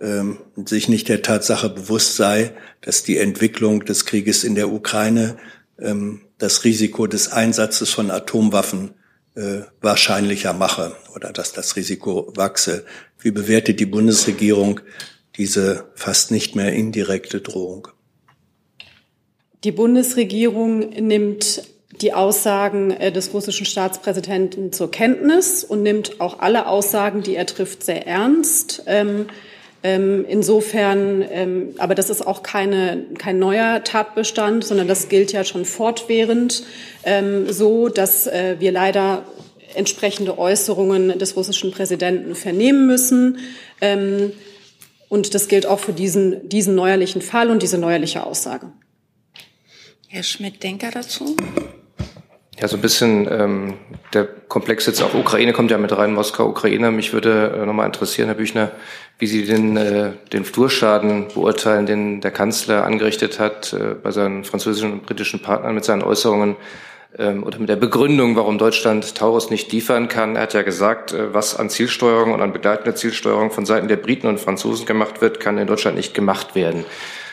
ähm, 0.00 0.38
sich 0.56 0.88
nicht 0.88 1.08
der 1.08 1.22
Tatsache 1.22 1.68
bewusst 1.68 2.16
sei, 2.16 2.50
dass 2.80 3.04
die 3.04 3.18
Entwicklung 3.18 3.84
des 3.84 4.04
Krieges 4.04 4.42
in 4.42 4.56
der 4.56 4.72
Ukraine 4.72 5.36
ähm, 5.78 6.22
das 6.40 6.64
Risiko 6.64 7.06
des 7.06 7.30
Einsatzes 7.30 7.90
von 7.90 8.10
Atomwaffen 8.10 8.94
äh, 9.36 9.60
wahrscheinlicher 9.80 10.52
mache 10.52 10.96
oder 11.14 11.32
dass 11.32 11.52
das 11.52 11.76
Risiko 11.76 12.32
wachse. 12.34 12.84
Wie 13.18 13.30
bewertet 13.30 13.78
die 13.78 13.86
Bundesregierung 13.86 14.80
diese 15.36 15.84
fast 15.94 16.30
nicht 16.30 16.56
mehr 16.56 16.72
indirekte 16.72 17.40
Drohung? 17.40 17.88
Die 19.62 19.72
Bundesregierung 19.72 20.88
nimmt 20.88 21.62
die 22.00 22.14
Aussagen 22.14 22.90
äh, 22.92 23.12
des 23.12 23.32
russischen 23.34 23.66
Staatspräsidenten 23.66 24.72
zur 24.72 24.90
Kenntnis 24.90 25.64
und 25.64 25.82
nimmt 25.82 26.20
auch 26.20 26.40
alle 26.40 26.66
Aussagen, 26.66 27.22
die 27.22 27.36
er 27.36 27.46
trifft, 27.46 27.84
sehr 27.84 28.06
ernst. 28.06 28.82
Ähm, 28.86 29.26
ähm, 29.82 30.24
insofern, 30.28 31.24
ähm, 31.30 31.74
aber 31.78 31.94
das 31.94 32.10
ist 32.10 32.26
auch 32.26 32.42
keine, 32.42 33.06
kein 33.18 33.38
neuer 33.38 33.82
Tatbestand, 33.82 34.64
sondern 34.64 34.88
das 34.88 35.08
gilt 35.08 35.32
ja 35.32 35.44
schon 35.44 35.64
fortwährend 35.64 36.64
so, 37.48 37.88
dass 37.88 38.26
äh, 38.26 38.56
wir 38.58 38.72
leider 38.72 39.24
entsprechende 39.74 40.38
Äußerungen 40.38 41.18
des 41.18 41.34
russischen 41.34 41.70
Präsidenten 41.70 42.34
vernehmen 42.34 42.86
müssen. 42.86 43.38
und 45.08 45.34
das 45.34 45.48
gilt 45.48 45.64
auch 45.64 45.78
für 45.78 45.92
diesen, 45.92 46.48
diesen 46.48 46.74
neuerlichen 46.74 47.22
Fall 47.22 47.50
und 47.50 47.62
diese 47.62 47.78
neuerliche 47.78 48.26
Aussage. 48.26 48.72
Herr 50.08 50.24
Schmidt-Denker 50.24 50.90
dazu? 50.90 51.36
Ja, 52.60 52.68
so 52.68 52.76
ein 52.76 52.82
bisschen 52.82 53.26
ähm, 53.30 53.74
der 54.12 54.28
Komplex 54.48 54.84
jetzt 54.84 55.02
auch 55.02 55.14
Ukraine 55.14 55.54
kommt 55.54 55.70
ja 55.70 55.78
mit 55.78 55.96
rein, 55.96 56.12
Moskau, 56.12 56.46
Ukraine. 56.46 56.90
Mich 56.90 57.14
würde 57.14 57.58
äh, 57.58 57.64
nochmal 57.64 57.86
interessieren, 57.86 58.28
Herr 58.28 58.34
Büchner, 58.34 58.70
wie 59.18 59.26
Sie 59.26 59.46
den, 59.46 59.78
äh, 59.78 60.10
den 60.30 60.44
Flurschaden 60.44 61.28
beurteilen, 61.28 61.86
den 61.86 62.20
der 62.20 62.32
Kanzler 62.32 62.84
angerichtet 62.84 63.38
hat 63.38 63.72
äh, 63.72 63.94
bei 63.94 64.10
seinen 64.10 64.44
französischen 64.44 64.92
und 64.92 65.06
britischen 65.06 65.40
Partnern 65.40 65.74
mit 65.74 65.86
seinen 65.86 66.02
Äußerungen 66.02 66.56
ähm, 67.18 67.44
oder 67.44 67.58
mit 67.58 67.70
der 67.70 67.76
Begründung, 67.76 68.36
warum 68.36 68.58
Deutschland 68.58 69.14
Taurus 69.14 69.48
nicht 69.48 69.72
liefern 69.72 70.08
kann. 70.08 70.36
Er 70.36 70.42
hat 70.42 70.52
ja 70.52 70.60
gesagt, 70.60 71.14
äh, 71.14 71.32
was 71.32 71.56
an 71.56 71.70
Zielsteuerung 71.70 72.34
und 72.34 72.42
an 72.42 72.52
begleitender 72.52 72.94
Zielsteuerung 72.94 73.50
von 73.50 73.64
Seiten 73.64 73.88
der 73.88 73.96
Briten 73.96 74.26
und 74.26 74.38
Franzosen 74.38 74.84
gemacht 74.84 75.22
wird, 75.22 75.40
kann 75.40 75.56
in 75.56 75.66
Deutschland 75.66 75.96
nicht 75.96 76.12
gemacht 76.12 76.54
werden. 76.54 76.84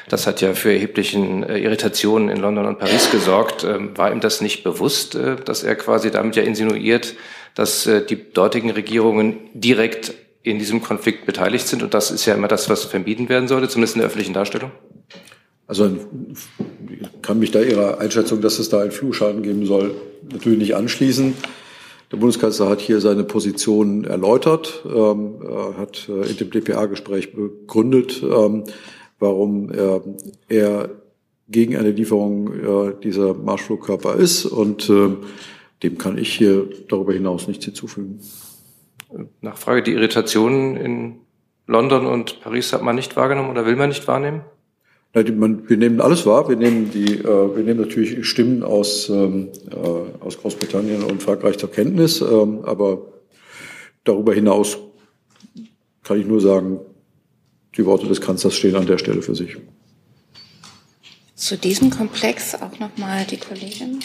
Das 0.09 0.25
hat 0.25 0.39
ja 0.39 0.53
für 0.53 0.71
erheblichen 0.71 1.43
äh, 1.43 1.57
Irritationen 1.57 2.29
in 2.29 2.37
London 2.37 2.65
und 2.65 2.79
Paris 2.79 3.11
gesorgt. 3.11 3.65
Ähm, 3.65 3.97
war 3.97 4.11
ihm 4.11 4.21
das 4.21 4.39
nicht 4.39 4.63
bewusst, 4.63 5.15
äh, 5.15 5.35
dass 5.35 5.63
er 5.63 5.75
quasi 5.75 6.11
damit 6.11 6.35
ja 6.37 6.43
insinuiert, 6.43 7.15
dass 7.55 7.85
äh, 7.87 8.05
die 8.05 8.31
dortigen 8.31 8.69
Regierungen 8.69 9.37
direkt 9.53 10.13
in 10.43 10.59
diesem 10.59 10.81
Konflikt 10.81 11.25
beteiligt 11.25 11.67
sind? 11.67 11.83
Und 11.83 11.93
das 11.93 12.09
ist 12.09 12.25
ja 12.25 12.35
immer 12.35 12.47
das, 12.47 12.69
was 12.69 12.85
vermieden 12.85 13.27
werden 13.27 13.49
sollte, 13.49 13.67
zumindest 13.67 13.95
in 13.95 13.99
der 13.99 14.07
öffentlichen 14.07 14.33
Darstellung. 14.33 14.71
Also 15.67 15.91
ich 16.89 17.21
kann 17.21 17.39
mich 17.39 17.51
da 17.51 17.61
Ihrer 17.61 17.99
Einschätzung, 17.99 18.39
dass 18.39 18.59
es 18.59 18.69
da 18.69 18.79
einen 18.79 18.91
Flugschaden 18.91 19.43
geben 19.43 19.65
soll, 19.65 19.93
natürlich 20.31 20.59
nicht 20.59 20.75
anschließen. 20.75 21.35
Der 22.09 22.17
Bundeskanzler 22.17 22.69
hat 22.69 22.79
hier 22.79 23.01
seine 23.01 23.25
Position 23.25 24.05
erläutert, 24.05 24.85
ähm, 24.85 25.41
hat 25.77 26.07
äh, 26.07 26.29
in 26.29 26.37
dem 26.37 26.51
DPA-Gespräch 26.51 27.33
begründet, 27.33 28.23
ähm, 28.23 28.63
warum 29.19 29.71
er, 29.71 30.03
er 30.47 30.89
gegen 31.49 31.77
eine 31.77 31.91
Lieferung 31.91 32.53
äh, 32.53 32.93
dieser 33.01 33.33
Marschflugkörper 33.33 34.15
ist. 34.15 34.45
Und 34.45 34.89
äh, 34.89 35.15
dem 35.83 35.97
kann 35.97 36.17
ich 36.17 36.33
hier 36.33 36.67
darüber 36.87 37.13
hinaus 37.13 37.47
nichts 37.47 37.65
hinzufügen. 37.65 38.19
Nachfrage, 39.41 39.83
die 39.83 39.93
Irritationen 39.93 40.75
in 40.75 41.15
London 41.65 42.05
und 42.05 42.41
Paris 42.41 42.73
hat 42.73 42.81
man 42.81 42.95
nicht 42.95 43.15
wahrgenommen 43.15 43.49
oder 43.49 43.65
will 43.65 43.75
man 43.75 43.89
nicht 43.89 44.07
wahrnehmen? 44.07 44.41
Na, 45.13 45.23
die, 45.23 45.31
man, 45.31 45.69
wir 45.69 45.77
nehmen 45.77 46.01
alles 46.01 46.25
wahr. 46.25 46.49
Wir 46.49 46.57
nehmen, 46.57 46.91
die, 46.91 47.15
äh, 47.19 47.55
wir 47.55 47.63
nehmen 47.63 47.79
natürlich 47.79 48.25
Stimmen 48.27 48.63
aus, 48.63 49.09
ähm, 49.09 49.49
äh, 49.71 50.23
aus 50.23 50.37
Großbritannien 50.37 51.03
und 51.03 51.23
Frankreich 51.23 51.57
zur 51.57 51.71
Kenntnis. 51.71 52.21
Ähm, 52.21 52.59
aber 52.63 53.01
darüber 54.03 54.33
hinaus 54.33 54.77
kann 56.03 56.19
ich 56.19 56.25
nur 56.25 56.41
sagen, 56.41 56.79
die 57.77 57.85
Worte 57.85 58.07
des 58.07 58.21
Kanzlers 58.21 58.55
stehen 58.55 58.75
an 58.75 58.85
der 58.85 58.97
Stelle 58.97 59.21
für 59.21 59.35
sich. 59.35 59.57
Zu 61.35 61.57
diesem 61.57 61.91
Komplex 61.91 62.55
auch 62.55 62.79
nochmal 62.79 63.25
die 63.29 63.37
Kollegin. 63.37 63.99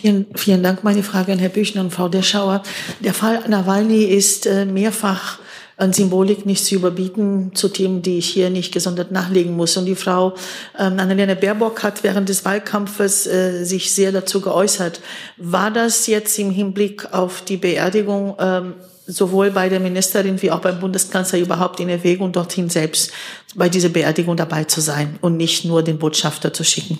Vielen, 0.00 0.26
vielen 0.34 0.62
Dank. 0.62 0.82
Meine 0.82 1.02
Frage 1.02 1.32
an 1.32 1.38
Herr 1.38 1.50
Büchner 1.50 1.82
und 1.82 1.92
Frau 1.92 2.08
Deschauer. 2.08 2.62
Der 3.00 3.14
Fall 3.14 3.44
Nawalny 3.48 4.04
ist 4.04 4.46
äh, 4.46 4.64
mehrfach 4.64 5.38
an 5.76 5.92
Symbolik 5.92 6.46
nicht 6.46 6.64
zu 6.64 6.76
überbieten 6.76 7.50
zu 7.54 7.68
Themen, 7.68 8.02
die 8.02 8.18
ich 8.18 8.28
hier 8.28 8.50
nicht 8.50 8.72
gesondert 8.72 9.10
nachlegen 9.10 9.56
muss. 9.56 9.76
Und 9.76 9.86
die 9.86 9.94
Frau 9.94 10.34
ähm, 10.78 10.98
Annalena 10.98 11.34
Baerbock 11.34 11.82
hat 11.82 12.02
während 12.02 12.28
des 12.28 12.44
Wahlkampfes 12.44 13.26
äh, 13.26 13.64
sich 13.64 13.92
sehr 13.92 14.12
dazu 14.12 14.40
geäußert. 14.40 15.00
War 15.36 15.70
das 15.70 16.06
jetzt 16.06 16.38
im 16.38 16.50
Hinblick 16.50 17.12
auf 17.12 17.42
die 17.42 17.56
Beerdigung 17.56 18.36
ähm, 18.38 18.74
sowohl 19.06 19.50
bei 19.50 19.68
der 19.68 19.80
Ministerin 19.80 20.40
wie 20.42 20.50
auch 20.50 20.60
beim 20.60 20.80
Bundeskanzler 20.80 21.38
überhaupt 21.38 21.80
in 21.80 21.88
Erwägung, 21.88 22.32
dorthin 22.32 22.70
selbst 22.70 23.12
bei 23.54 23.68
dieser 23.68 23.88
Beerdigung 23.88 24.36
dabei 24.36 24.64
zu 24.64 24.80
sein 24.80 25.18
und 25.20 25.36
nicht 25.36 25.64
nur 25.64 25.82
den 25.82 25.98
Botschafter 25.98 26.52
zu 26.52 26.64
schicken? 26.64 26.98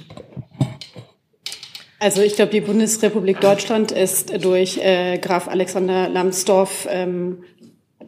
Also 1.99 2.21
ich 2.21 2.37
glaube, 2.37 2.53
die 2.53 2.61
Bundesrepublik 2.61 3.41
Deutschland 3.41 3.91
ist 3.91 4.45
durch 4.45 4.77
äh, 4.79 5.19
Graf 5.19 5.49
Alexander 5.49 6.09
Lambsdorff 6.09 6.87
ähm, 6.91 7.45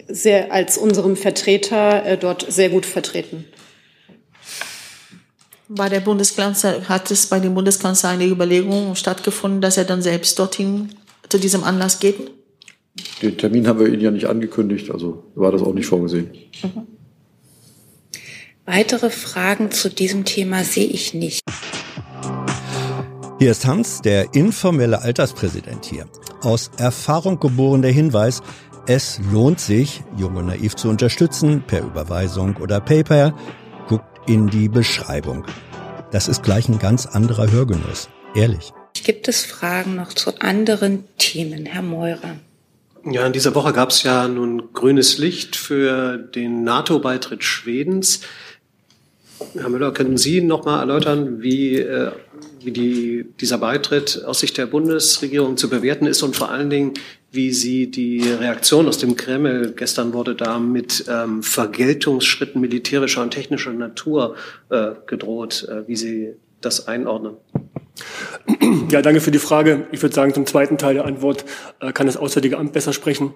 sehr 0.09 0.53
als 0.53 0.77
unserem 0.77 1.17
Vertreter 1.17 2.05
äh, 2.05 2.19
dort 2.19 2.45
sehr 2.53 2.69
gut 2.69 2.85
vertreten. 2.85 3.47
War 5.69 5.89
der 5.89 6.01
Bundeskanzler, 6.01 6.89
hat 6.89 7.11
es 7.11 7.27
bei 7.27 7.41
dem 7.41 7.55
Bundeskanzler 7.55 8.11
eine 8.11 8.27
Überlegung 8.27 8.95
stattgefunden, 8.95 9.61
dass 9.61 9.77
er 9.77 9.85
dann 9.85 10.03
selbst 10.03 10.39
dorthin 10.39 10.95
zu 11.29 11.39
diesem 11.39 11.65
Anlass 11.65 11.99
geht? 11.99 12.31
Den 13.23 13.39
Termin 13.39 13.67
haben 13.67 13.81
wir 13.81 13.87
Ihnen 13.87 14.01
ja 14.01 14.11
nicht 14.11 14.27
angekündigt, 14.27 14.91
also 14.91 15.25
war 15.35 15.53
das 15.53 15.63
auch 15.63 15.73
nicht 15.73 15.87
vorgesehen. 15.87 16.31
Mhm. 16.63 16.87
Weitere 18.67 19.11
Fragen 19.11 19.71
zu 19.71 19.89
diesem 19.89 20.25
Thema 20.25 20.65
sehe 20.65 20.87
ich 20.87 21.15
nicht. 21.15 21.41
Hier 23.39 23.51
ist 23.51 23.67
Hans, 23.67 24.03
der 24.03 24.35
informelle 24.35 25.03
Alterspräsident 25.03 25.85
hier. 25.85 26.07
Aus 26.43 26.71
Erfahrung 26.79 27.39
geboren 27.39 27.83
der 27.83 27.93
Hinweis, 27.93 28.43
es 28.89 29.21
lohnt 29.33 29.61
sich, 29.61 30.03
Jung 30.17 30.37
und 30.37 30.47
Naiv 30.47 30.77
zu 30.77 30.89
unterstützen, 30.89 31.65
per 31.67 31.83
Überweisung 31.83 32.57
oder 32.57 32.81
PayPal. 32.81 33.35
Guckt 33.89 34.05
in 34.29 34.49
die 34.49 34.69
Beschreibung. 34.69 35.45
Das 36.13 36.29
ist 36.29 36.43
gleich 36.43 36.69
ein 36.69 36.79
ganz 36.79 37.05
anderer 37.05 37.51
Hörgenuss. 37.51 38.09
Ehrlich. 38.35 38.73
Gibt 38.95 39.29
es 39.29 39.45
Fragen 39.45 39.97
noch 39.97 40.13
zu 40.13 40.39
anderen 40.41 41.05
Themen, 41.19 41.67
Herr 41.67 41.83
Meurer? 41.83 42.37
Ja, 43.09 43.25
in 43.25 43.33
dieser 43.33 43.55
Woche 43.55 43.73
gab 43.73 43.91
es 43.91 44.03
ja 44.03 44.27
nun 44.27 44.73
grünes 44.73 45.19
Licht 45.19 45.55
für 45.55 46.19
den 46.19 46.65
NATO-Beitritt 46.65 47.45
Schwedens. 47.45 48.23
Herr 49.55 49.69
Müller, 49.69 49.93
können 49.93 50.17
Sie 50.17 50.41
noch 50.41 50.65
mal 50.65 50.81
erläutern, 50.81 51.41
wie, 51.41 51.77
äh, 51.77 52.11
wie 52.65 52.73
die, 52.73 53.27
dieser 53.41 53.59
Beitritt 53.59 54.25
aus 54.25 54.41
Sicht 54.41 54.59
der 54.59 54.67
Bundesregierung 54.67 55.57
zu 55.57 55.71
bewerten 55.71 56.07
ist 56.07 56.25
und 56.25 56.35
vor 56.35 56.51
allen 56.51 56.69
Dingen, 56.69 56.95
wie 57.31 57.53
Sie 57.53 57.93
die 57.93 58.23
Reaktion 58.29 58.89
aus 58.89 58.99
dem 58.99 59.15
Kreml, 59.15 59.73
gestern 59.77 60.13
wurde 60.13 60.35
da 60.35 60.59
mit 60.59 61.05
ähm, 61.09 61.45
Vergeltungsschritten 61.45 62.61
militärischer 62.61 63.23
und 63.23 63.31
technischer 63.31 63.73
Natur 63.73 64.35
äh, 64.71 64.93
gedroht, 65.07 65.69
äh, 65.71 65.87
wie 65.87 65.97
Sie 65.97 66.33
das 66.61 66.89
einordnen? 66.89 67.37
Ja, 68.91 69.03
danke 69.03 69.21
für 69.21 69.31
die 69.31 69.39
Frage. 69.39 69.87
Ich 69.93 70.03
würde 70.03 70.15
sagen, 70.15 70.35
zum 70.35 70.47
zweiten 70.47 70.79
Teil 70.79 70.95
der 70.95 71.05
Antwort 71.05 71.45
äh, 71.81 71.93
kann 71.93 72.07
das 72.07 72.17
Auswärtige 72.17 72.59
Amt 72.59 72.73
besser 72.73 72.93
sprechen. 72.93 73.35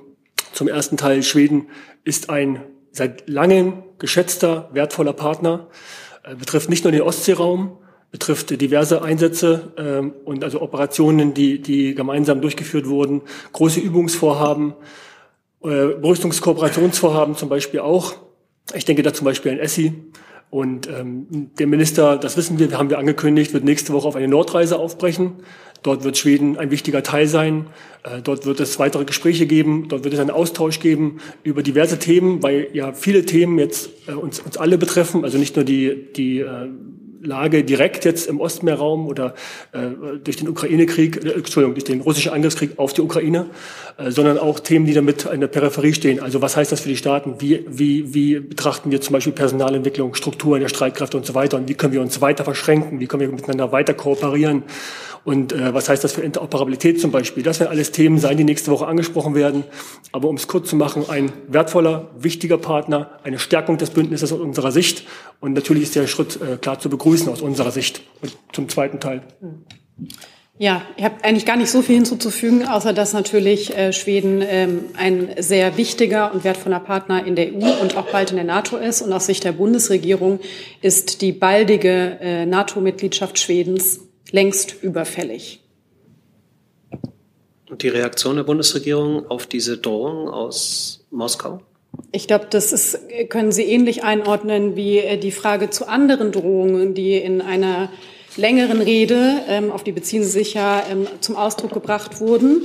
Zum 0.53 0.69
ersten 0.69 0.97
Teil, 0.97 1.23
Schweden 1.23 1.69
ist 2.05 2.31
ein 2.31 2.63
seit 2.93 3.29
langem 3.29 3.83
geschätzter, 3.99 4.69
wertvoller 4.73 5.13
Partner, 5.13 5.69
äh, 6.25 6.35
betrifft 6.35 6.69
nicht 6.69 6.85
nur 6.85 6.93
den 6.93 7.03
Ostseeraum, 7.03 7.79
betrifft 8.11 8.51
diverse 8.61 9.03
Einsätze 9.03 9.73
ähm, 9.77 10.13
und 10.25 10.43
also 10.43 10.61
Operationen, 10.61 11.33
die, 11.35 11.63
die 11.63 11.95
gemeinsam 11.95 12.41
durchgeführt 12.41 12.89
wurden, 12.89 13.23
große 13.53 13.81
Übungsvorhaben, 13.81 14.75
äh, 15.63 15.69
Rüstungskooperationsvorhaben 15.69 17.37
zum 17.37 17.49
Beispiel 17.49 17.81
auch. 17.81 18.15
Ich 18.75 18.85
denke 18.85 19.03
da 19.03 19.13
zum 19.13 19.25
Beispiel 19.25 19.53
an 19.53 19.59
ESSI. 19.59 19.95
Und 20.51 20.89
ähm, 20.89 21.51
der 21.59 21.69
Minister, 21.69 22.17
das 22.17 22.37
wissen 22.37 22.59
wir, 22.59 22.77
haben 22.77 22.91
wir 22.91 22.99
angekündigt, 22.99 23.53
wird 23.55 23.65
nächste 23.65 23.93
Woche 23.93 24.09
auf 24.09 24.17
eine 24.17 24.27
Nordreise 24.27 24.79
aufbrechen. 24.79 25.35
Dort 25.83 26.05
wird 26.05 26.19
Schweden 26.19 26.59
ein 26.59 26.71
wichtiger 26.71 27.03
Teil 27.03 27.27
sein. 27.29 27.67
Äh, 28.03 28.21
dort 28.21 28.45
wird 28.47 28.59
es 28.59 28.79
weitere 28.79 29.05
Gespräche 29.05 29.47
geben. 29.47 29.89
Dort 29.89 30.05
wird 30.05 30.13
es 30.13 30.21
einen 30.21 30.31
Austausch 30.31 30.81
geben 30.81 31.21
über 31.45 31.63
diverse 31.63 31.99
Themen, 31.99 32.43
weil 32.43 32.69
ja 32.73 32.93
viele 32.93 33.25
Themen 33.25 33.59
jetzt 33.59 33.91
äh, 34.09 34.13
uns, 34.13 34.41
uns 34.41 34.57
alle 34.57 34.77
betreffen. 34.77 35.25
Also 35.25 35.39
nicht 35.39 35.55
nur 35.55 35.65
die, 35.65 36.13
die 36.17 36.41
äh, 36.41 36.69
Lage 37.23 37.65
direkt 37.65 38.05
jetzt 38.05 38.27
im 38.27 38.41
Ostmeerraum 38.41 39.07
oder 39.07 39.35
äh, 39.73 40.19
durch 40.23 40.39
den 40.39 40.49
Ukraine-Krieg, 40.49 41.25
äh, 41.25 41.33
Entschuldigung, 41.33 41.75
durch 41.75 41.85
den 41.85 42.01
russischen 42.01 42.33
Angriffskrieg 42.33 42.79
auf 42.79 42.93
die 42.93 43.03
Ukraine, 43.03 43.47
äh, 43.99 44.11
sondern 44.11 44.39
auch 44.39 44.61
Themen, 44.61 44.87
die 44.87 44.95
damit 44.95 45.27
in 45.27 45.41
der 45.41 45.49
Peripherie 45.49 45.93
stehen. 45.93 46.21
Also 46.21 46.41
was 46.41 46.57
heißt 46.57 46.73
das 46.73 46.81
für 46.81 46.89
die 46.89 46.97
Staaten? 46.97 47.37
Wie, 47.41 47.65
wie, 47.69 48.15
wie 48.15 48.41
betrachten 48.41 48.91
wir 48.91 49.01
zum 49.01 49.13
Beispiel 49.13 49.33
Personalentwicklung, 49.33 50.15
Strukturen 50.15 50.61
der 50.61 50.69
Streitkräfte 50.69 51.17
und 51.17 51.27
so 51.27 51.35
weiter? 51.35 51.59
Und 51.59 51.69
wie 51.69 51.75
können 51.75 51.93
wir 51.93 52.01
uns 52.01 52.21
weiter 52.21 52.45
verschränken? 52.45 53.01
Wie 53.01 53.07
können 53.07 53.21
wir 53.21 53.29
miteinander 53.29 53.73
weiter 53.73 53.95
kooperieren? 53.95 54.63
Und 55.25 55.53
äh, 55.53 55.75
was 55.75 55.89
heißt 55.89 56.03
das 56.03 56.13
für 56.13 56.23
Interoperabilität 56.23 57.01
zum 57.01 57.11
Beispiel? 57.11 57.43
Das 57.43 57.61
werden 57.61 57.71
alles 57.71 57.93
Themen 57.93 58.19
sein, 58.19 58.37
die 58.37 58.45
nächste 58.45 58.71
Woche 58.71 58.87
angesprochen 58.87 59.35
werden. 59.35 59.65
Aber 60.13 60.29
um 60.29 60.37
es 60.37 60.49
kurz 60.49 60.69
zu 60.69 60.77
machen, 60.77 61.05
ein 61.09 61.33
wertvoller, 61.49 62.11
wichtiger 62.19 62.59
Partner, 62.59 63.19
eine 63.23 63.39
Stärkung 63.39 63.79
des 63.79 63.91
Bündnisses 63.91 64.33
aus 64.33 64.41
unserer 64.41 64.73
Sicht. 64.73 65.07
Und 65.41 65.53
natürlich 65.53 65.85
ist 65.85 65.97
der 65.97 66.07
Schritt 66.07 66.39
äh, 66.41 66.57
klar 66.57 66.79
zu 66.79 66.89
begrüßen 66.89 67.29
aus 67.29 67.43
unserer 67.43 67.71
Sicht. 67.71 68.03
Und 68.23 68.37
zum 68.53 68.69
zweiten 68.69 69.01
Teil. 69.01 69.23
Ja, 70.59 70.83
ich 70.97 71.05
habe 71.05 71.25
eigentlich 71.25 71.47
gar 71.47 71.57
nicht 71.57 71.71
so 71.71 71.81
viel 71.81 71.95
hinzuzufügen, 71.95 72.69
außer 72.69 72.93
dass 72.93 73.15
natürlich 73.15 73.75
äh, 73.75 73.95
Schweden 73.95 74.43
ähm, 74.47 74.85
ein 74.95 75.31
sehr 75.39 75.79
wichtiger 75.79 76.35
und 76.35 76.45
wertvoller 76.45 76.81
Partner 76.81 77.25
in 77.25 77.35
der 77.35 77.47
EU 77.55 77.81
und 77.81 77.97
auch 77.97 78.11
bald 78.11 78.31
in 78.31 78.37
der 78.37 78.45
NATO 78.45 78.77
ist. 78.77 79.01
Und 79.01 79.11
aus 79.13 79.25
Sicht 79.25 79.45
der 79.45 79.53
Bundesregierung 79.53 80.39
ist 80.83 81.23
die 81.23 81.33
baldige 81.33 82.19
äh, 82.21 82.45
NATO-Mitgliedschaft 82.45 83.39
Schwedens 83.39 84.01
längst 84.33 84.83
überfällig. 84.83 85.61
Und 87.69 87.83
die 87.83 87.89
Reaktion 87.89 88.37
der 88.37 88.43
Bundesregierung 88.43 89.31
auf 89.31 89.47
diese 89.47 89.79
Drohung 89.79 90.29
aus 90.29 91.07
Moskau? 91.11 91.61
Ich 92.13 92.27
glaube, 92.27 92.47
das 92.51 92.73
ist, 92.73 92.99
können 93.29 93.53
Sie 93.53 93.63
ähnlich 93.63 94.03
einordnen 94.03 94.77
wie 94.77 94.99
äh, 94.99 95.19
die 95.19 95.31
Frage 95.31 95.71
zu 95.71 95.89
anderen 95.89 96.33
Drohungen, 96.33 96.95
die 96.95 97.15
in 97.15 97.41
einer 97.41 97.91
längeren 98.37 98.81
Rede, 98.81 99.41
ähm, 99.49 99.71
auf 99.71 99.85
die 99.85 99.93
beziehen 99.93 100.23
Sie 100.25 100.31
sich 100.31 100.55
ja, 100.55 100.83
ähm, 100.91 101.07
zum 101.21 101.37
Ausdruck 101.37 101.73
gebracht 101.73 102.21
wurden. 102.21 102.63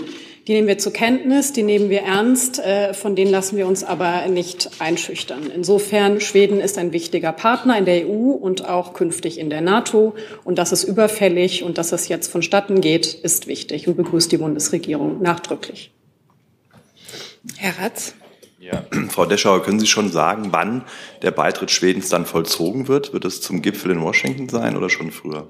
Die 0.47 0.53
nehmen 0.53 0.67
wir 0.67 0.77
zur 0.77 0.93
Kenntnis, 0.93 1.53
die 1.53 1.63
nehmen 1.63 1.89
wir 1.89 2.01
ernst, 2.01 2.59
äh, 2.59 2.93
von 2.93 3.15
denen 3.15 3.31
lassen 3.31 3.57
wir 3.57 3.65
uns 3.65 3.83
aber 3.83 4.27
nicht 4.27 4.69
einschüchtern. 4.77 5.49
Insofern, 5.49 6.21
Schweden 6.21 6.59
ist 6.59 6.77
ein 6.77 6.93
wichtiger 6.93 7.31
Partner 7.31 7.79
in 7.79 7.85
der 7.85 8.07
EU 8.07 8.29
und 8.29 8.63
auch 8.63 8.93
künftig 8.93 9.39
in 9.39 9.49
der 9.49 9.61
NATO. 9.61 10.13
Und 10.43 10.59
das 10.59 10.71
ist 10.71 10.83
überfällig 10.83 11.63
und 11.63 11.79
dass 11.79 11.91
es 11.91 12.09
jetzt 12.09 12.31
vonstatten 12.31 12.79
geht, 12.79 13.07
ist 13.07 13.47
wichtig 13.47 13.87
und 13.87 13.97
begrüßt 13.97 14.31
die 14.31 14.37
Bundesregierung 14.37 15.19
nachdrücklich. 15.19 15.91
Herr 17.57 17.83
Ratz. 17.83 18.13
Ja. 18.59 18.85
Frau 19.09 19.25
Deschauer, 19.25 19.63
können 19.63 19.79
Sie 19.79 19.87
schon 19.87 20.11
sagen, 20.11 20.49
wann 20.51 20.85
der 21.23 21.31
Beitritt 21.31 21.71
Schwedens 21.71 22.09
dann 22.09 22.27
vollzogen 22.27 22.87
wird? 22.87 23.13
Wird 23.13 23.25
es 23.25 23.41
zum 23.41 23.63
Gipfel 23.63 23.91
in 23.91 24.01
Washington 24.01 24.49
sein 24.49 24.77
oder 24.77 24.89
schon 24.89 25.11
früher? 25.11 25.47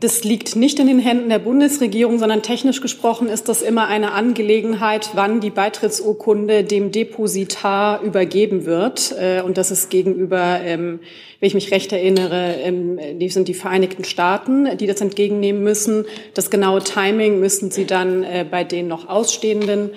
Das 0.00 0.22
liegt 0.22 0.54
nicht 0.54 0.78
in 0.78 0.86
den 0.86 1.00
Händen 1.00 1.28
der 1.28 1.40
Bundesregierung, 1.40 2.20
sondern 2.20 2.42
technisch 2.42 2.80
gesprochen 2.80 3.28
ist 3.28 3.48
das 3.48 3.62
immer 3.62 3.88
eine 3.88 4.12
Angelegenheit, 4.12 5.10
wann 5.14 5.40
die 5.40 5.50
Beitrittsurkunde 5.50 6.62
dem 6.62 6.92
Depositar 6.92 8.00
übergeben 8.02 8.64
wird. 8.64 9.12
Äh, 9.18 9.42
und 9.42 9.58
das 9.58 9.72
ist 9.72 9.90
gegenüber, 9.90 10.60
ähm, 10.62 11.00
wenn 11.40 11.46
ich 11.48 11.54
mich 11.54 11.72
recht 11.72 11.92
erinnere, 11.92 12.54
ähm, 12.62 13.00
die 13.18 13.28
sind 13.28 13.48
die 13.48 13.54
Vereinigten 13.54 14.04
Staaten, 14.04 14.76
die 14.76 14.86
das 14.86 15.00
entgegennehmen 15.00 15.64
müssen. 15.64 16.04
Das 16.32 16.48
genaue 16.48 16.84
Timing 16.84 17.40
müssen 17.40 17.72
sie 17.72 17.84
dann 17.84 18.22
äh, 18.22 18.46
bei 18.48 18.62
den 18.62 18.86
noch 18.86 19.08
ausstehenden 19.08 19.90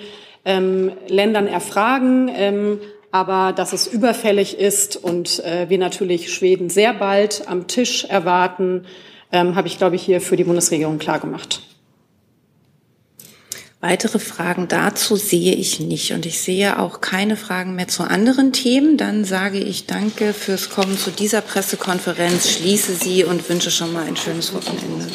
ähm, 0.44 0.90
Ländern 1.06 1.46
erfragen. 1.46 2.80
Aber 3.12 3.52
dass 3.52 3.72
es 3.72 3.86
überfällig 3.86 4.58
ist 4.58 4.96
und 4.96 5.44
äh, 5.44 5.68
wir 5.68 5.78
natürlich 5.78 6.32
Schweden 6.32 6.70
sehr 6.70 6.94
bald 6.94 7.42
am 7.46 7.68
Tisch 7.68 8.04
erwarten, 8.04 8.86
ähm, 9.32 9.56
habe 9.56 9.66
ich, 9.66 9.78
glaube 9.78 9.96
ich, 9.96 10.02
hier 10.02 10.20
für 10.20 10.36
die 10.36 10.44
Bundesregierung 10.44 10.98
klargemacht. 10.98 11.62
Weitere 13.80 14.20
Fragen 14.20 14.68
dazu 14.68 15.16
sehe 15.16 15.56
ich 15.56 15.80
nicht 15.80 16.12
und 16.12 16.24
ich 16.24 16.40
sehe 16.40 16.78
auch 16.78 17.00
keine 17.00 17.36
Fragen 17.36 17.74
mehr 17.74 17.88
zu 17.88 18.04
anderen 18.04 18.52
Themen. 18.52 18.96
Dann 18.96 19.24
sage 19.24 19.58
ich 19.58 19.86
Danke 19.86 20.34
fürs 20.34 20.70
Kommen 20.70 20.96
zu 20.96 21.10
dieser 21.10 21.40
Pressekonferenz, 21.40 22.48
schließe 22.48 22.94
sie 22.94 23.24
und 23.24 23.48
wünsche 23.48 23.72
schon 23.72 23.92
mal 23.92 24.06
ein 24.06 24.16
schönes 24.16 24.54
Wochenende. 24.54 25.08